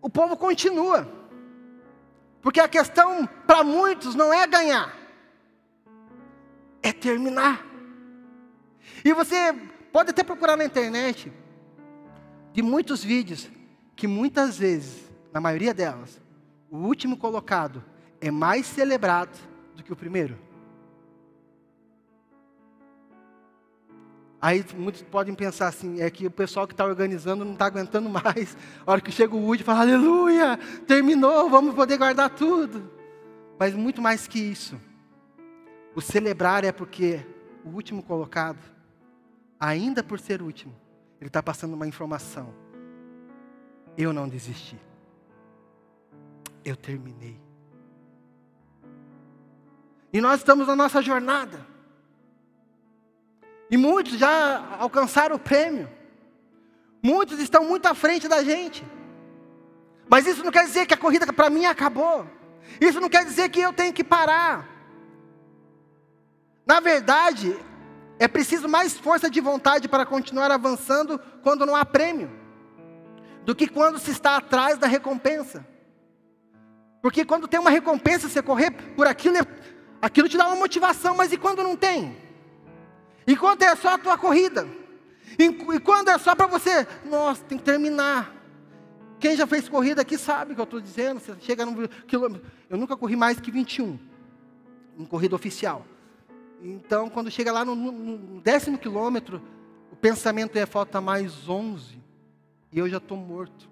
o 0.00 0.08
povo 0.08 0.36
continua. 0.36 1.06
Porque 2.40 2.60
a 2.60 2.68
questão 2.68 3.26
para 3.46 3.62
muitos 3.62 4.14
não 4.14 4.32
é 4.32 4.46
ganhar, 4.46 4.96
é 6.82 6.92
terminar. 6.92 7.66
E 9.04 9.12
você 9.12 9.52
pode 9.92 10.10
até 10.10 10.22
procurar 10.22 10.56
na 10.56 10.64
internet 10.64 11.30
de 12.52 12.62
muitos 12.62 13.04
vídeos 13.04 13.48
que 14.00 14.08
muitas 14.08 14.56
vezes, 14.56 15.12
na 15.30 15.42
maioria 15.42 15.74
delas, 15.74 16.18
o 16.70 16.78
último 16.78 17.18
colocado 17.18 17.84
é 18.18 18.30
mais 18.30 18.64
celebrado 18.64 19.38
do 19.76 19.82
que 19.82 19.92
o 19.92 19.96
primeiro. 19.96 20.38
Aí 24.40 24.64
muitos 24.74 25.02
podem 25.02 25.34
pensar 25.34 25.68
assim, 25.68 26.00
é 26.00 26.08
que 26.08 26.26
o 26.26 26.30
pessoal 26.30 26.66
que 26.66 26.72
está 26.72 26.86
organizando 26.86 27.44
não 27.44 27.52
está 27.52 27.66
aguentando 27.66 28.08
mais. 28.24 28.56
A 28.86 28.92
hora 28.92 29.02
que 29.02 29.12
chega 29.12 29.36
o 29.36 29.44
Woody, 29.44 29.64
fala, 29.64 29.80
aleluia, 29.80 30.58
terminou, 30.86 31.50
vamos 31.50 31.74
poder 31.74 31.98
guardar 31.98 32.30
tudo. 32.30 32.90
Mas 33.58 33.74
muito 33.74 34.00
mais 34.00 34.26
que 34.26 34.38
isso. 34.38 34.80
O 35.94 36.00
celebrar 36.00 36.64
é 36.64 36.72
porque 36.72 37.20
o 37.62 37.68
último 37.68 38.02
colocado, 38.02 38.60
ainda 39.60 40.02
por 40.02 40.18
ser 40.18 40.40
último, 40.40 40.74
ele 41.20 41.28
está 41.28 41.42
passando 41.42 41.74
uma 41.74 41.86
informação. 41.86 42.69
Eu 43.96 44.12
não 44.12 44.28
desisti. 44.28 44.78
Eu 46.64 46.76
terminei. 46.76 47.40
E 50.12 50.20
nós 50.20 50.40
estamos 50.40 50.66
na 50.66 50.74
nossa 50.74 51.00
jornada. 51.00 51.66
E 53.70 53.76
muitos 53.76 54.14
já 54.18 54.76
alcançaram 54.78 55.36
o 55.36 55.38
prêmio. 55.38 55.88
Muitos 57.02 57.38
estão 57.38 57.64
muito 57.64 57.86
à 57.86 57.94
frente 57.94 58.26
da 58.28 58.42
gente. 58.42 58.84
Mas 60.08 60.26
isso 60.26 60.42
não 60.42 60.50
quer 60.50 60.64
dizer 60.64 60.86
que 60.86 60.94
a 60.94 60.96
corrida 60.96 61.32
para 61.32 61.48
mim 61.48 61.64
acabou. 61.66 62.26
Isso 62.80 63.00
não 63.00 63.08
quer 63.08 63.24
dizer 63.24 63.48
que 63.48 63.60
eu 63.60 63.72
tenho 63.72 63.92
que 63.92 64.02
parar. 64.02 64.68
Na 66.66 66.80
verdade, 66.80 67.56
é 68.18 68.28
preciso 68.28 68.68
mais 68.68 68.98
força 68.98 69.30
de 69.30 69.40
vontade 69.40 69.88
para 69.88 70.04
continuar 70.04 70.50
avançando 70.50 71.18
quando 71.42 71.64
não 71.64 71.74
há 71.74 71.84
prêmio, 71.84 72.30
do 73.44 73.54
que 73.54 73.66
quando 73.66 73.98
se 73.98 74.10
está 74.10 74.36
atrás 74.36 74.78
da 74.78 74.86
recompensa. 74.86 75.66
Porque 77.02 77.24
quando 77.24 77.48
tem 77.48 77.58
uma 77.58 77.70
recompensa, 77.70 78.28
você 78.28 78.42
correr 78.42 78.70
por 78.70 79.06
aquilo, 79.06 79.36
aquilo 80.00 80.28
te 80.28 80.36
dá 80.36 80.46
uma 80.46 80.56
motivação, 80.56 81.16
mas 81.16 81.32
e 81.32 81.38
quando 81.38 81.62
não 81.62 81.76
tem? 81.76 82.16
E 83.26 83.36
quando 83.36 83.62
é 83.62 83.74
só 83.74 83.94
a 83.94 83.98
tua 83.98 84.18
corrida? 84.18 84.66
E, 85.38 85.80
quando 85.80 86.08
é 86.08 86.18
só 86.18 86.34
para 86.34 86.46
você? 86.46 86.86
Nossa, 87.04 87.42
tem 87.44 87.56
que 87.56 87.64
terminar. 87.64 88.34
Quem 89.18 89.36
já 89.36 89.46
fez 89.46 89.68
corrida 89.68 90.02
aqui 90.02 90.18
sabe 90.18 90.52
o 90.52 90.54
que 90.54 90.60
eu 90.60 90.64
estou 90.64 90.80
dizendo. 90.80 91.20
Você 91.20 91.34
chega 91.40 91.64
num 91.64 91.86
quilômetro. 92.06 92.46
Eu 92.68 92.76
nunca 92.76 92.96
corri 92.96 93.16
mais 93.16 93.38
que 93.38 93.50
21 93.50 93.98
em 94.98 95.04
corrida 95.04 95.34
oficial. 95.34 95.86
Então, 96.62 97.08
quando 97.08 97.30
chega 97.30 97.52
lá 97.52 97.64
no, 97.64 97.74
no 97.74 98.40
décimo 98.40 98.76
quilômetro, 98.76 99.40
o 99.90 99.96
pensamento 99.96 100.56
é 100.56 100.66
falta 100.66 101.00
mais 101.00 101.48
11 101.48 102.00
e 102.72 102.78
eu 102.78 102.88
já 102.88 102.98
estou 102.98 103.16
morto. 103.16 103.68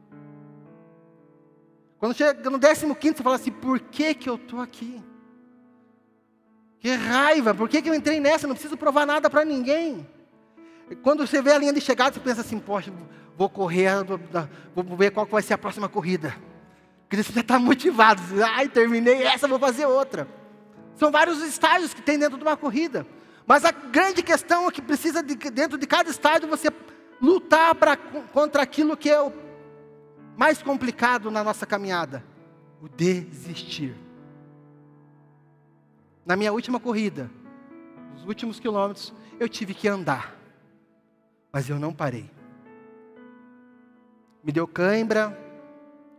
Quando 1.98 2.14
chega 2.14 2.48
no 2.48 2.58
décimo 2.58 2.94
quinto, 2.94 3.18
você 3.18 3.22
fala 3.22 3.36
assim: 3.36 3.50
por 3.50 3.80
que, 3.80 4.14
que 4.14 4.28
eu 4.28 4.36
estou 4.36 4.60
aqui? 4.60 5.02
Que 6.80 6.90
raiva, 6.94 7.54
por 7.54 7.68
que, 7.68 7.82
que 7.82 7.90
eu 7.90 7.94
entrei 7.94 8.20
nessa? 8.20 8.46
Não 8.46 8.54
preciso 8.54 8.76
provar 8.76 9.04
nada 9.04 9.28
para 9.28 9.44
ninguém. 9.44 10.06
Quando 11.02 11.26
você 11.26 11.42
vê 11.42 11.52
a 11.52 11.58
linha 11.58 11.72
de 11.72 11.80
chegada, 11.80 12.14
você 12.14 12.20
pensa 12.20 12.40
assim, 12.40 12.58
poxa, 12.58 12.92
vou 13.36 13.48
correr, 13.48 13.90
vou 14.74 14.96
ver 14.96 15.10
qual 15.10 15.26
vai 15.26 15.42
ser 15.42 15.54
a 15.54 15.58
próxima 15.58 15.88
corrida. 15.88 16.34
Porque 17.02 17.22
você 17.22 17.32
já 17.32 17.40
está 17.40 17.58
motivado, 17.58 18.22
ai, 18.44 18.68
terminei 18.68 19.22
essa, 19.24 19.48
vou 19.48 19.58
fazer 19.58 19.86
outra. 19.86 20.28
São 20.94 21.10
vários 21.10 21.42
estágios 21.42 21.92
que 21.92 22.02
tem 22.02 22.18
dentro 22.18 22.38
de 22.38 22.44
uma 22.44 22.56
corrida. 22.56 23.06
Mas 23.46 23.64
a 23.64 23.70
grande 23.70 24.22
questão 24.22 24.68
é 24.68 24.70
que 24.70 24.82
precisa, 24.82 25.22
de, 25.22 25.34
dentro 25.34 25.78
de 25.78 25.86
cada 25.86 26.10
estágio, 26.10 26.48
você 26.48 26.70
lutar 27.20 27.74
pra, 27.74 27.96
contra 27.96 28.62
aquilo 28.62 28.96
que 28.96 29.10
é 29.10 29.20
o 29.20 29.32
mais 30.36 30.62
complicado 30.62 31.30
na 31.30 31.42
nossa 31.42 31.66
caminhada: 31.66 32.24
o 32.80 32.88
desistir 32.88 33.94
na 36.28 36.36
minha 36.36 36.52
última 36.52 36.78
corrida, 36.78 37.30
nos 38.12 38.26
últimos 38.26 38.60
quilômetros, 38.60 39.14
eu 39.40 39.48
tive 39.48 39.72
que 39.72 39.88
andar. 39.88 40.36
Mas 41.50 41.70
eu 41.70 41.78
não 41.78 41.90
parei. 41.90 42.30
Me 44.44 44.52
deu 44.52 44.68
cãibra, 44.68 45.34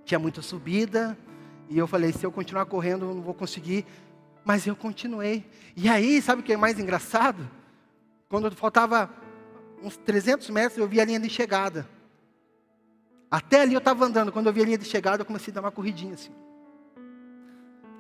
tinha 0.04 0.18
muita 0.18 0.42
subida, 0.42 1.16
e 1.70 1.78
eu 1.78 1.86
falei: 1.86 2.12
se 2.12 2.26
eu 2.26 2.32
continuar 2.32 2.66
correndo, 2.66 3.06
eu 3.06 3.14
não 3.14 3.22
vou 3.22 3.36
conseguir. 3.36 3.86
Mas 4.44 4.66
eu 4.66 4.76
continuei. 4.76 5.48
E 5.76 5.88
aí, 5.88 6.20
sabe 6.24 6.42
o 6.42 6.44
que 6.44 6.54
é 6.54 6.58
mais 6.58 6.80
engraçado? 6.80 7.48
Quando 8.28 8.50
faltava 8.56 9.12
uns 9.84 9.98
300 9.98 10.50
metros, 10.50 10.78
eu 10.78 10.88
vi 10.88 11.00
a 11.00 11.06
linha 11.06 11.20
de 11.20 11.30
chegada. 11.30 11.88
Até 13.30 13.62
ali 13.62 13.74
eu 13.74 13.80
estava 13.80 14.06
andando. 14.06 14.32
Quando 14.32 14.48
eu 14.48 14.54
vi 14.54 14.62
a 14.62 14.66
linha 14.66 14.78
de 14.78 14.86
chegada, 14.86 15.22
eu 15.22 15.26
comecei 15.26 15.52
a 15.52 15.56
dar 15.56 15.62
uma 15.62 15.72
corridinha 15.72 16.14
assim 16.14 16.32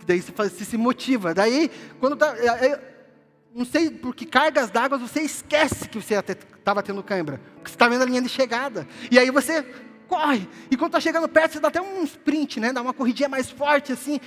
daí 0.10 0.22
você 0.22 0.66
se 0.66 0.76
motiva. 0.76 1.34
Daí, 1.36 1.70
quando 2.00 2.16
tá, 2.16 2.36
é, 2.38 2.68
é, 2.68 2.82
não 3.54 3.64
sei 3.64 3.92
por 3.92 4.16
que 4.16 4.26
cargas 4.26 4.72
d'água, 4.72 4.98
você 4.98 5.22
esquece 5.22 5.88
que 5.88 6.02
você 6.02 6.16
estava 6.16 6.82
tendo 6.82 7.04
cãibra. 7.04 7.40
Porque 7.56 7.70
você 7.70 7.76
está 7.76 7.88
vendo 7.88 8.02
a 8.02 8.06
linha 8.06 8.22
de 8.22 8.30
chegada. 8.30 8.88
E 9.12 9.20
aí 9.20 9.30
você 9.30 9.64
corre. 10.08 10.50
E 10.72 10.76
quando 10.76 10.90
está 10.90 11.00
chegando 11.00 11.30
perto, 11.30 11.54
você 11.54 11.60
dá 11.60 11.68
até 11.68 11.80
um 11.80 12.04
sprint, 12.04 12.60
né? 12.60 12.74
Dá 12.74 12.82
uma 12.82 12.94
corridinha 12.94 13.30
mais 13.30 13.52
forte 13.52 13.92
assim. 13.92 14.20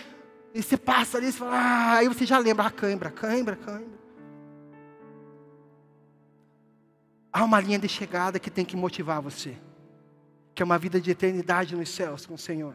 E 0.55 0.62
você 0.62 0.76
passa 0.76 1.18
ali, 1.18 1.32
você 1.32 1.38
fala, 1.38 1.57
ah, 1.57 1.96
aí 1.96 2.09
você 2.09 2.24
já 2.24 2.38
lembra, 2.38 2.66
ah, 2.66 2.70
cãibra, 2.70 3.11
cãibra, 3.11 3.57
cãibra. 3.57 4.01
Há 7.33 7.45
uma 7.45 7.61
linha 7.61 7.78
de 7.78 7.89
chegada 7.89 8.39
que 8.39 8.51
tem 8.51 8.64
que 8.64 8.76
motivar 8.76 9.22
você. 9.22 9.57
Que 10.55 10.62
é 10.62 10.64
uma 10.64 10.78
vida 10.78 11.01
de 11.01 11.11
eternidade 11.11 11.74
nos 11.74 11.89
céus 11.89 12.26
com 12.26 12.35
o 12.35 12.39
Senhor. 12.39 12.74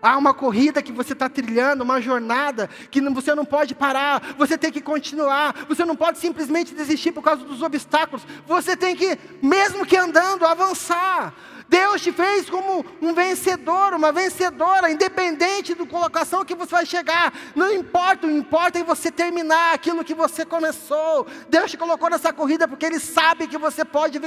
Há 0.00 0.16
uma 0.16 0.34
corrida 0.34 0.82
que 0.82 0.92
você 0.92 1.12
está 1.12 1.28
trilhando, 1.28 1.84
uma 1.84 2.00
jornada 2.00 2.68
que 2.90 3.00
você 3.10 3.34
não 3.34 3.44
pode 3.44 3.74
parar, 3.74 4.34
você 4.36 4.56
tem 4.58 4.72
que 4.72 4.80
continuar, 4.80 5.66
você 5.68 5.84
não 5.84 5.96
pode 5.96 6.18
simplesmente 6.18 6.74
desistir 6.74 7.12
por 7.12 7.22
causa 7.22 7.44
dos 7.44 7.62
obstáculos, 7.62 8.26
você 8.46 8.76
tem 8.76 8.94
que, 8.94 9.18
mesmo 9.42 9.86
que 9.86 9.96
andando, 9.96 10.44
avançar. 10.46 11.34
Deus 11.68 12.00
te 12.00 12.12
fez 12.12 12.48
como 12.48 12.84
um 13.02 13.12
vencedor, 13.12 13.92
uma 13.92 14.12
vencedora, 14.12 14.90
independente 14.90 15.74
da 15.74 15.84
colocação 15.84 16.44
que 16.44 16.54
você 16.54 16.70
vai 16.70 16.86
chegar. 16.86 17.32
Não 17.54 17.72
importa, 17.72 18.26
o 18.26 18.30
importa 18.30 18.78
é 18.78 18.84
você 18.84 19.10
terminar 19.10 19.74
aquilo 19.74 20.04
que 20.04 20.14
você 20.14 20.44
começou. 20.44 21.26
Deus 21.48 21.70
te 21.70 21.76
colocou 21.76 22.08
nessa 22.08 22.32
corrida 22.32 22.68
porque 22.68 22.86
Ele 22.86 23.00
sabe 23.00 23.48
que 23.48 23.58
você 23.58 23.84
pode 23.84 24.20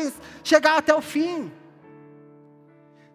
chegar 0.43 0.77
até 0.77 0.93
o 0.93 1.01
fim. 1.01 1.51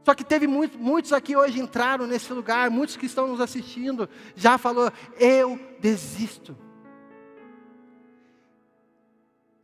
Só 0.05 0.15
que 0.15 0.23
teve 0.23 0.47
muito, 0.47 0.79
muitos 0.79 1.15
aqui 1.15 1.35
hoje 1.35 1.59
entraram 1.59 2.07
nesse 2.07 2.31
lugar, 2.31 2.71
muitos 2.71 2.95
que 2.95 3.07
estão 3.07 3.27
nos 3.27 3.41
assistindo, 3.41 4.07
já 4.37 4.59
falou, 4.59 4.93
eu 5.19 5.59
desisto. 5.81 6.55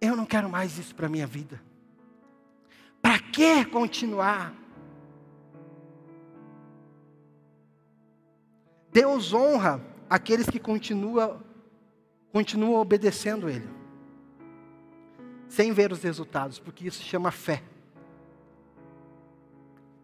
Eu 0.00 0.16
não 0.16 0.24
quero 0.24 0.48
mais 0.48 0.78
isso 0.78 0.94
para 0.94 1.06
a 1.06 1.10
minha 1.10 1.26
vida. 1.26 1.60
Para 3.02 3.18
que 3.18 3.66
continuar? 3.66 4.54
Deus 8.90 9.34
honra 9.34 9.84
aqueles 10.08 10.48
que 10.48 10.58
continuam, 10.58 11.42
continuam 12.32 12.80
obedecendo 12.80 13.48
Ele, 13.48 13.68
sem 15.48 15.70
ver 15.70 15.92
os 15.92 16.02
resultados, 16.02 16.58
porque 16.58 16.88
isso 16.88 17.02
chama 17.02 17.30
fé 17.30 17.62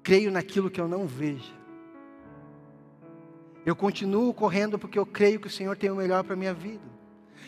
creio 0.06 0.30
naquilo 0.30 0.70
que 0.70 0.80
eu 0.80 0.86
não 0.86 1.04
vejo. 1.04 1.52
Eu 3.64 3.74
continuo 3.74 4.32
correndo 4.32 4.78
porque 4.78 4.96
eu 4.96 5.04
creio 5.04 5.40
que 5.40 5.48
o 5.48 5.50
Senhor 5.50 5.76
tem 5.76 5.90
o 5.90 5.96
melhor 5.96 6.22
para 6.22 6.34
a 6.34 6.36
minha 6.36 6.54
vida. 6.54 6.84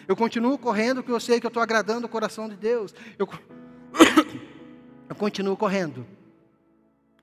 Eu 0.08 0.16
continuo 0.16 0.58
correndo 0.58 0.96
porque 0.96 1.12
eu 1.12 1.20
sei 1.20 1.38
que 1.38 1.46
eu 1.46 1.50
estou 1.50 1.62
agradando 1.62 2.08
o 2.08 2.10
coração 2.10 2.48
de 2.48 2.56
Deus. 2.56 2.92
Eu, 3.16 3.28
eu 5.08 5.14
continuo 5.14 5.56
correndo 5.56 6.04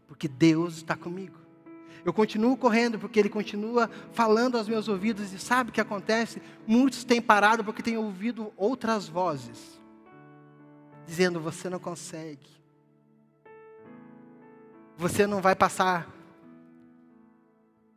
porque 0.07 0.25
Deus 0.25 0.77
está 0.77 0.95
comigo. 0.95 1.35
Eu 2.05 2.13
continuo 2.13 2.55
correndo 2.55 2.97
porque 2.97 3.19
Ele 3.19 3.27
continua 3.27 3.89
falando 4.13 4.57
aos 4.57 4.69
meus 4.69 4.87
ouvidos 4.87 5.33
e 5.33 5.37
sabe 5.37 5.69
o 5.69 5.73
que 5.73 5.81
acontece? 5.81 6.41
Muitos 6.65 7.03
têm 7.03 7.21
parado 7.21 7.61
porque 7.61 7.83
têm 7.83 7.97
ouvido 7.97 8.53
outras 8.55 9.09
vozes, 9.09 9.81
dizendo: 11.05 11.41
você 11.41 11.69
não 11.69 11.79
consegue, 11.79 12.55
você 14.97 15.27
não 15.27 15.41
vai 15.41 15.55
passar 15.55 16.07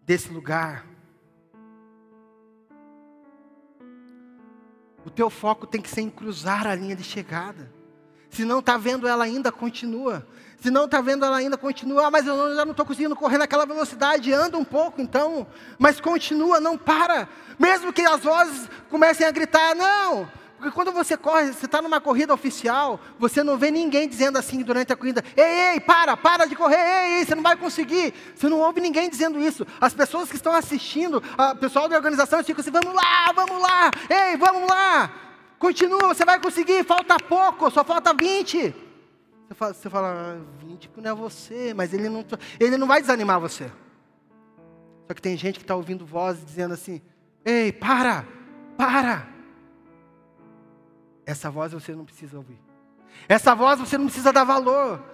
desse 0.03 0.31
lugar. 0.31 0.87
O 5.05 5.11
teu 5.11 5.31
foco 5.31 5.67
tem 5.67 5.81
que 5.81 5.89
ser 5.89 6.03
em 6.03 6.11
cruzar 6.11 6.67
a 6.67 6.75
linha 6.75 6.97
de 6.97 7.05
chegada. 7.05 7.73
Se 8.31 8.45
não 8.45 8.59
está 8.59 8.77
vendo 8.77 9.09
ela 9.09 9.25
ainda, 9.25 9.51
continua. 9.51 10.27
Se 10.61 10.71
não 10.71 10.85
está 10.85 11.01
vendo 11.01 11.25
ela 11.25 11.37
ainda, 11.37 11.57
continua. 11.57 12.07
Ah, 12.07 12.11
mas 12.11 12.27
eu 12.27 12.55
já 12.55 12.65
não 12.65 12.73
estou 12.73 12.85
conseguindo 12.85 13.17
correr 13.17 13.39
naquela 13.39 13.65
velocidade. 13.65 14.33
Anda 14.33 14.59
um 14.59 14.65
pouco 14.65 15.01
então. 15.01 15.47
Mas 15.79 16.01
continua, 16.01 16.61
não 16.61 16.77
para. 16.77 17.29
Mesmo 17.59 17.93
que 17.93 18.03
as 18.03 18.21
vozes 18.21 18.69
comecem 18.91 19.27
a 19.27 19.31
gritar, 19.31 19.75
não. 19.75 20.29
Porque 20.59 20.73
quando 20.73 20.91
você 20.91 21.17
corre, 21.17 21.53
você 21.53 21.67
está 21.67 21.81
numa 21.81 22.01
corrida 22.01 22.35
oficial, 22.35 22.99
você 23.17 23.45
não 23.45 23.57
vê 23.57 23.71
ninguém 23.71 24.09
dizendo 24.09 24.39
assim 24.39 24.61
durante 24.61 24.93
a 24.93 24.97
corrida: 24.97 25.25
ei, 25.37 25.75
ei, 25.75 25.81
para, 25.81 26.17
para 26.17 26.47
de 26.47 26.57
correr, 26.57 26.77
ei, 26.77 27.19
ei, 27.19 27.25
você 27.25 27.37
não 27.37 27.45
vai 27.45 27.57
conseguir. 27.57 28.13
Você 28.35 28.49
não 28.49 28.59
ouve 28.59 28.81
ninguém 28.81 29.09
dizendo 29.09 29.41
isso. 29.41 29.65
As 29.81 29.95
pessoas 29.95 30.29
que 30.29 30.35
estão 30.35 30.53
assistindo, 30.53 31.23
o 31.53 31.57
pessoal 31.57 31.89
da 31.89 31.95
organização, 31.95 32.43
ficam 32.43 32.61
assim: 32.61 32.73
vamos 32.73 32.93
lá, 32.93 33.33
vamos 33.33 33.63
lá, 33.63 33.91
ei, 34.11 34.37
vamos 34.37 34.69
lá. 34.69 35.13
Continua, 35.61 36.13
você 36.13 36.25
vai 36.25 36.41
conseguir, 36.41 36.85
falta 36.85 37.17
pouco, 37.19 37.71
só 37.71 37.85
falta 37.85 38.13
20. 38.13 38.75
Você 39.49 39.55
fala, 39.55 39.75
você 39.75 39.89
fala 39.89 40.37
ah, 40.37 40.67
20 40.67 40.91
não 40.97 41.11
é 41.11 41.15
você, 41.15 41.73
mas 41.73 41.95
ele 41.95 42.09
não, 42.09 42.25
ele 42.59 42.77
não 42.77 42.87
vai 42.89 43.01
desanimar 43.01 43.39
você. 43.39 43.71
Só 45.07 45.15
que 45.15 45.23
tem 45.23 45.37
gente 45.37 45.55
que 45.55 45.65
está 45.65 45.77
ouvindo 45.77 46.05
vozes 46.05 46.45
dizendo 46.45 46.75
assim: 46.75 47.01
ei, 47.45 47.71
para, 47.71 48.27
para. 48.77 49.38
Essa 51.29 51.51
voz 51.51 51.75
você 51.75 51.95
não 51.95 52.07
precisa 52.07 52.39
ouvir. 52.39 52.59
Essa 53.29 53.55
voz 53.55 53.79
você 53.79 53.99
não 53.99 54.07
precisa 54.07 54.33
dar 54.33 54.45
valor. 54.45 55.05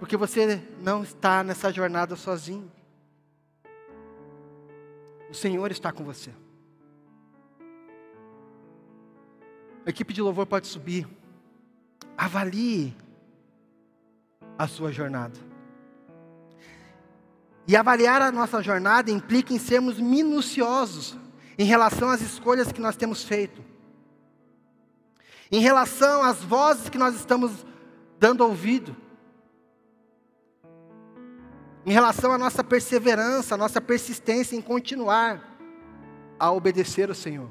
Porque 0.00 0.16
você 0.16 0.60
não 0.80 1.04
está 1.04 1.44
nessa 1.44 1.72
jornada 1.72 2.16
sozinho. 2.16 2.68
O 5.30 5.34
Senhor 5.34 5.70
está 5.70 5.92
com 5.92 6.02
você. 6.02 6.30
A 9.86 9.90
equipe 9.90 10.12
de 10.12 10.20
louvor 10.20 10.44
pode 10.44 10.66
subir. 10.66 11.06
Avalie 12.18 12.96
a 14.58 14.66
sua 14.66 14.90
jornada. 14.90 15.38
E 17.68 17.76
avaliar 17.76 18.20
a 18.22 18.32
nossa 18.32 18.60
jornada 18.60 19.08
implica 19.08 19.54
em 19.54 19.58
sermos 19.60 20.00
minuciosos 20.00 21.16
em 21.58 21.64
relação 21.64 22.10
às 22.10 22.20
escolhas 22.20 22.72
que 22.72 22.80
nós 22.80 22.96
temos 22.96 23.22
feito, 23.24 23.62
em 25.50 25.60
relação 25.60 26.22
às 26.22 26.42
vozes 26.42 26.88
que 26.88 26.98
nós 26.98 27.14
estamos 27.14 27.66
dando 28.18 28.42
ouvido, 28.42 28.96
em 31.84 31.92
relação 31.92 32.32
à 32.32 32.38
nossa 32.38 32.62
perseverança, 32.62 33.54
à 33.54 33.58
nossa 33.58 33.80
persistência 33.80 34.56
em 34.56 34.62
continuar 34.62 35.56
a 36.38 36.50
obedecer 36.50 37.08
ao 37.08 37.14
Senhor. 37.14 37.50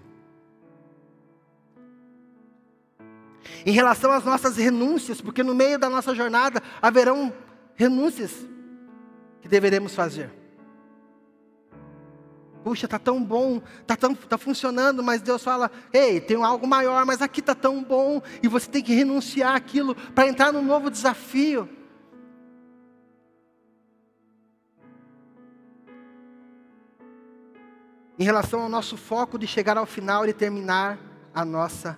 em 3.66 3.72
relação 3.72 4.12
às 4.12 4.24
nossas 4.24 4.58
renúncias, 4.58 5.22
porque 5.22 5.44
no 5.44 5.54
meio 5.54 5.78
da 5.78 5.90
nossa 5.90 6.14
jornada 6.16 6.62
haverão 6.82 7.34
renúncias 7.76 8.32
que 9.42 9.48
deveremos 9.48 9.94
fazer. 9.94 10.32
Puxa, 12.64 12.86
está 12.86 13.00
tão 13.00 13.24
bom, 13.24 13.62
está 13.82 13.98
tá 13.98 14.38
funcionando, 14.38 15.02
mas 15.04 15.22
Deus 15.22 15.44
fala: 15.44 15.72
ei, 15.92 16.22
tem 16.22 16.42
algo 16.44 16.68
maior, 16.68 17.06
mas 17.06 17.22
aqui 17.22 17.40
está 17.40 17.56
tão 17.56 17.84
bom, 17.84 18.22
e 18.42 18.48
você 18.48 18.70
tem 18.70 18.84
que 18.84 18.94
renunciar 18.94 19.56
aquilo 19.56 19.96
para 19.96 20.28
entrar 20.28 20.52
num 20.52 20.64
novo 20.64 20.90
desafio. 20.90 21.68
Em 28.20 28.24
relação 28.24 28.62
ao 28.62 28.70
nosso 28.70 28.96
foco 28.96 29.40
de 29.40 29.48
chegar 29.48 29.78
ao 29.78 29.86
final 29.86 30.28
e 30.28 30.34
terminar 30.34 31.00
a 31.34 31.44
nossa 31.44 31.98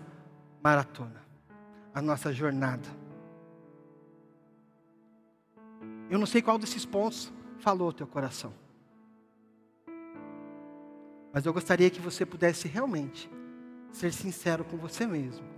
maratona 0.63 1.23
a 1.93 2.01
nossa 2.01 2.33
jornada. 2.33 2.89
Eu 6.09 6.17
não 6.17 6.25
sei 6.25 6.41
qual 6.41 6.57
desses 6.57 6.85
pontos 6.85 7.31
falou 7.59 7.89
o 7.89 7.93
teu 7.93 8.07
coração. 8.07 8.53
Mas 11.33 11.45
eu 11.47 11.51
gostaria 11.51 11.89
que 11.89 11.99
você 11.99 12.25
pudesse 12.25 12.67
realmente 12.67 13.27
ser 13.91 14.13
sincero 14.13 14.63
com 14.63 14.77
você 14.77 15.07
mesmo. 15.07 15.52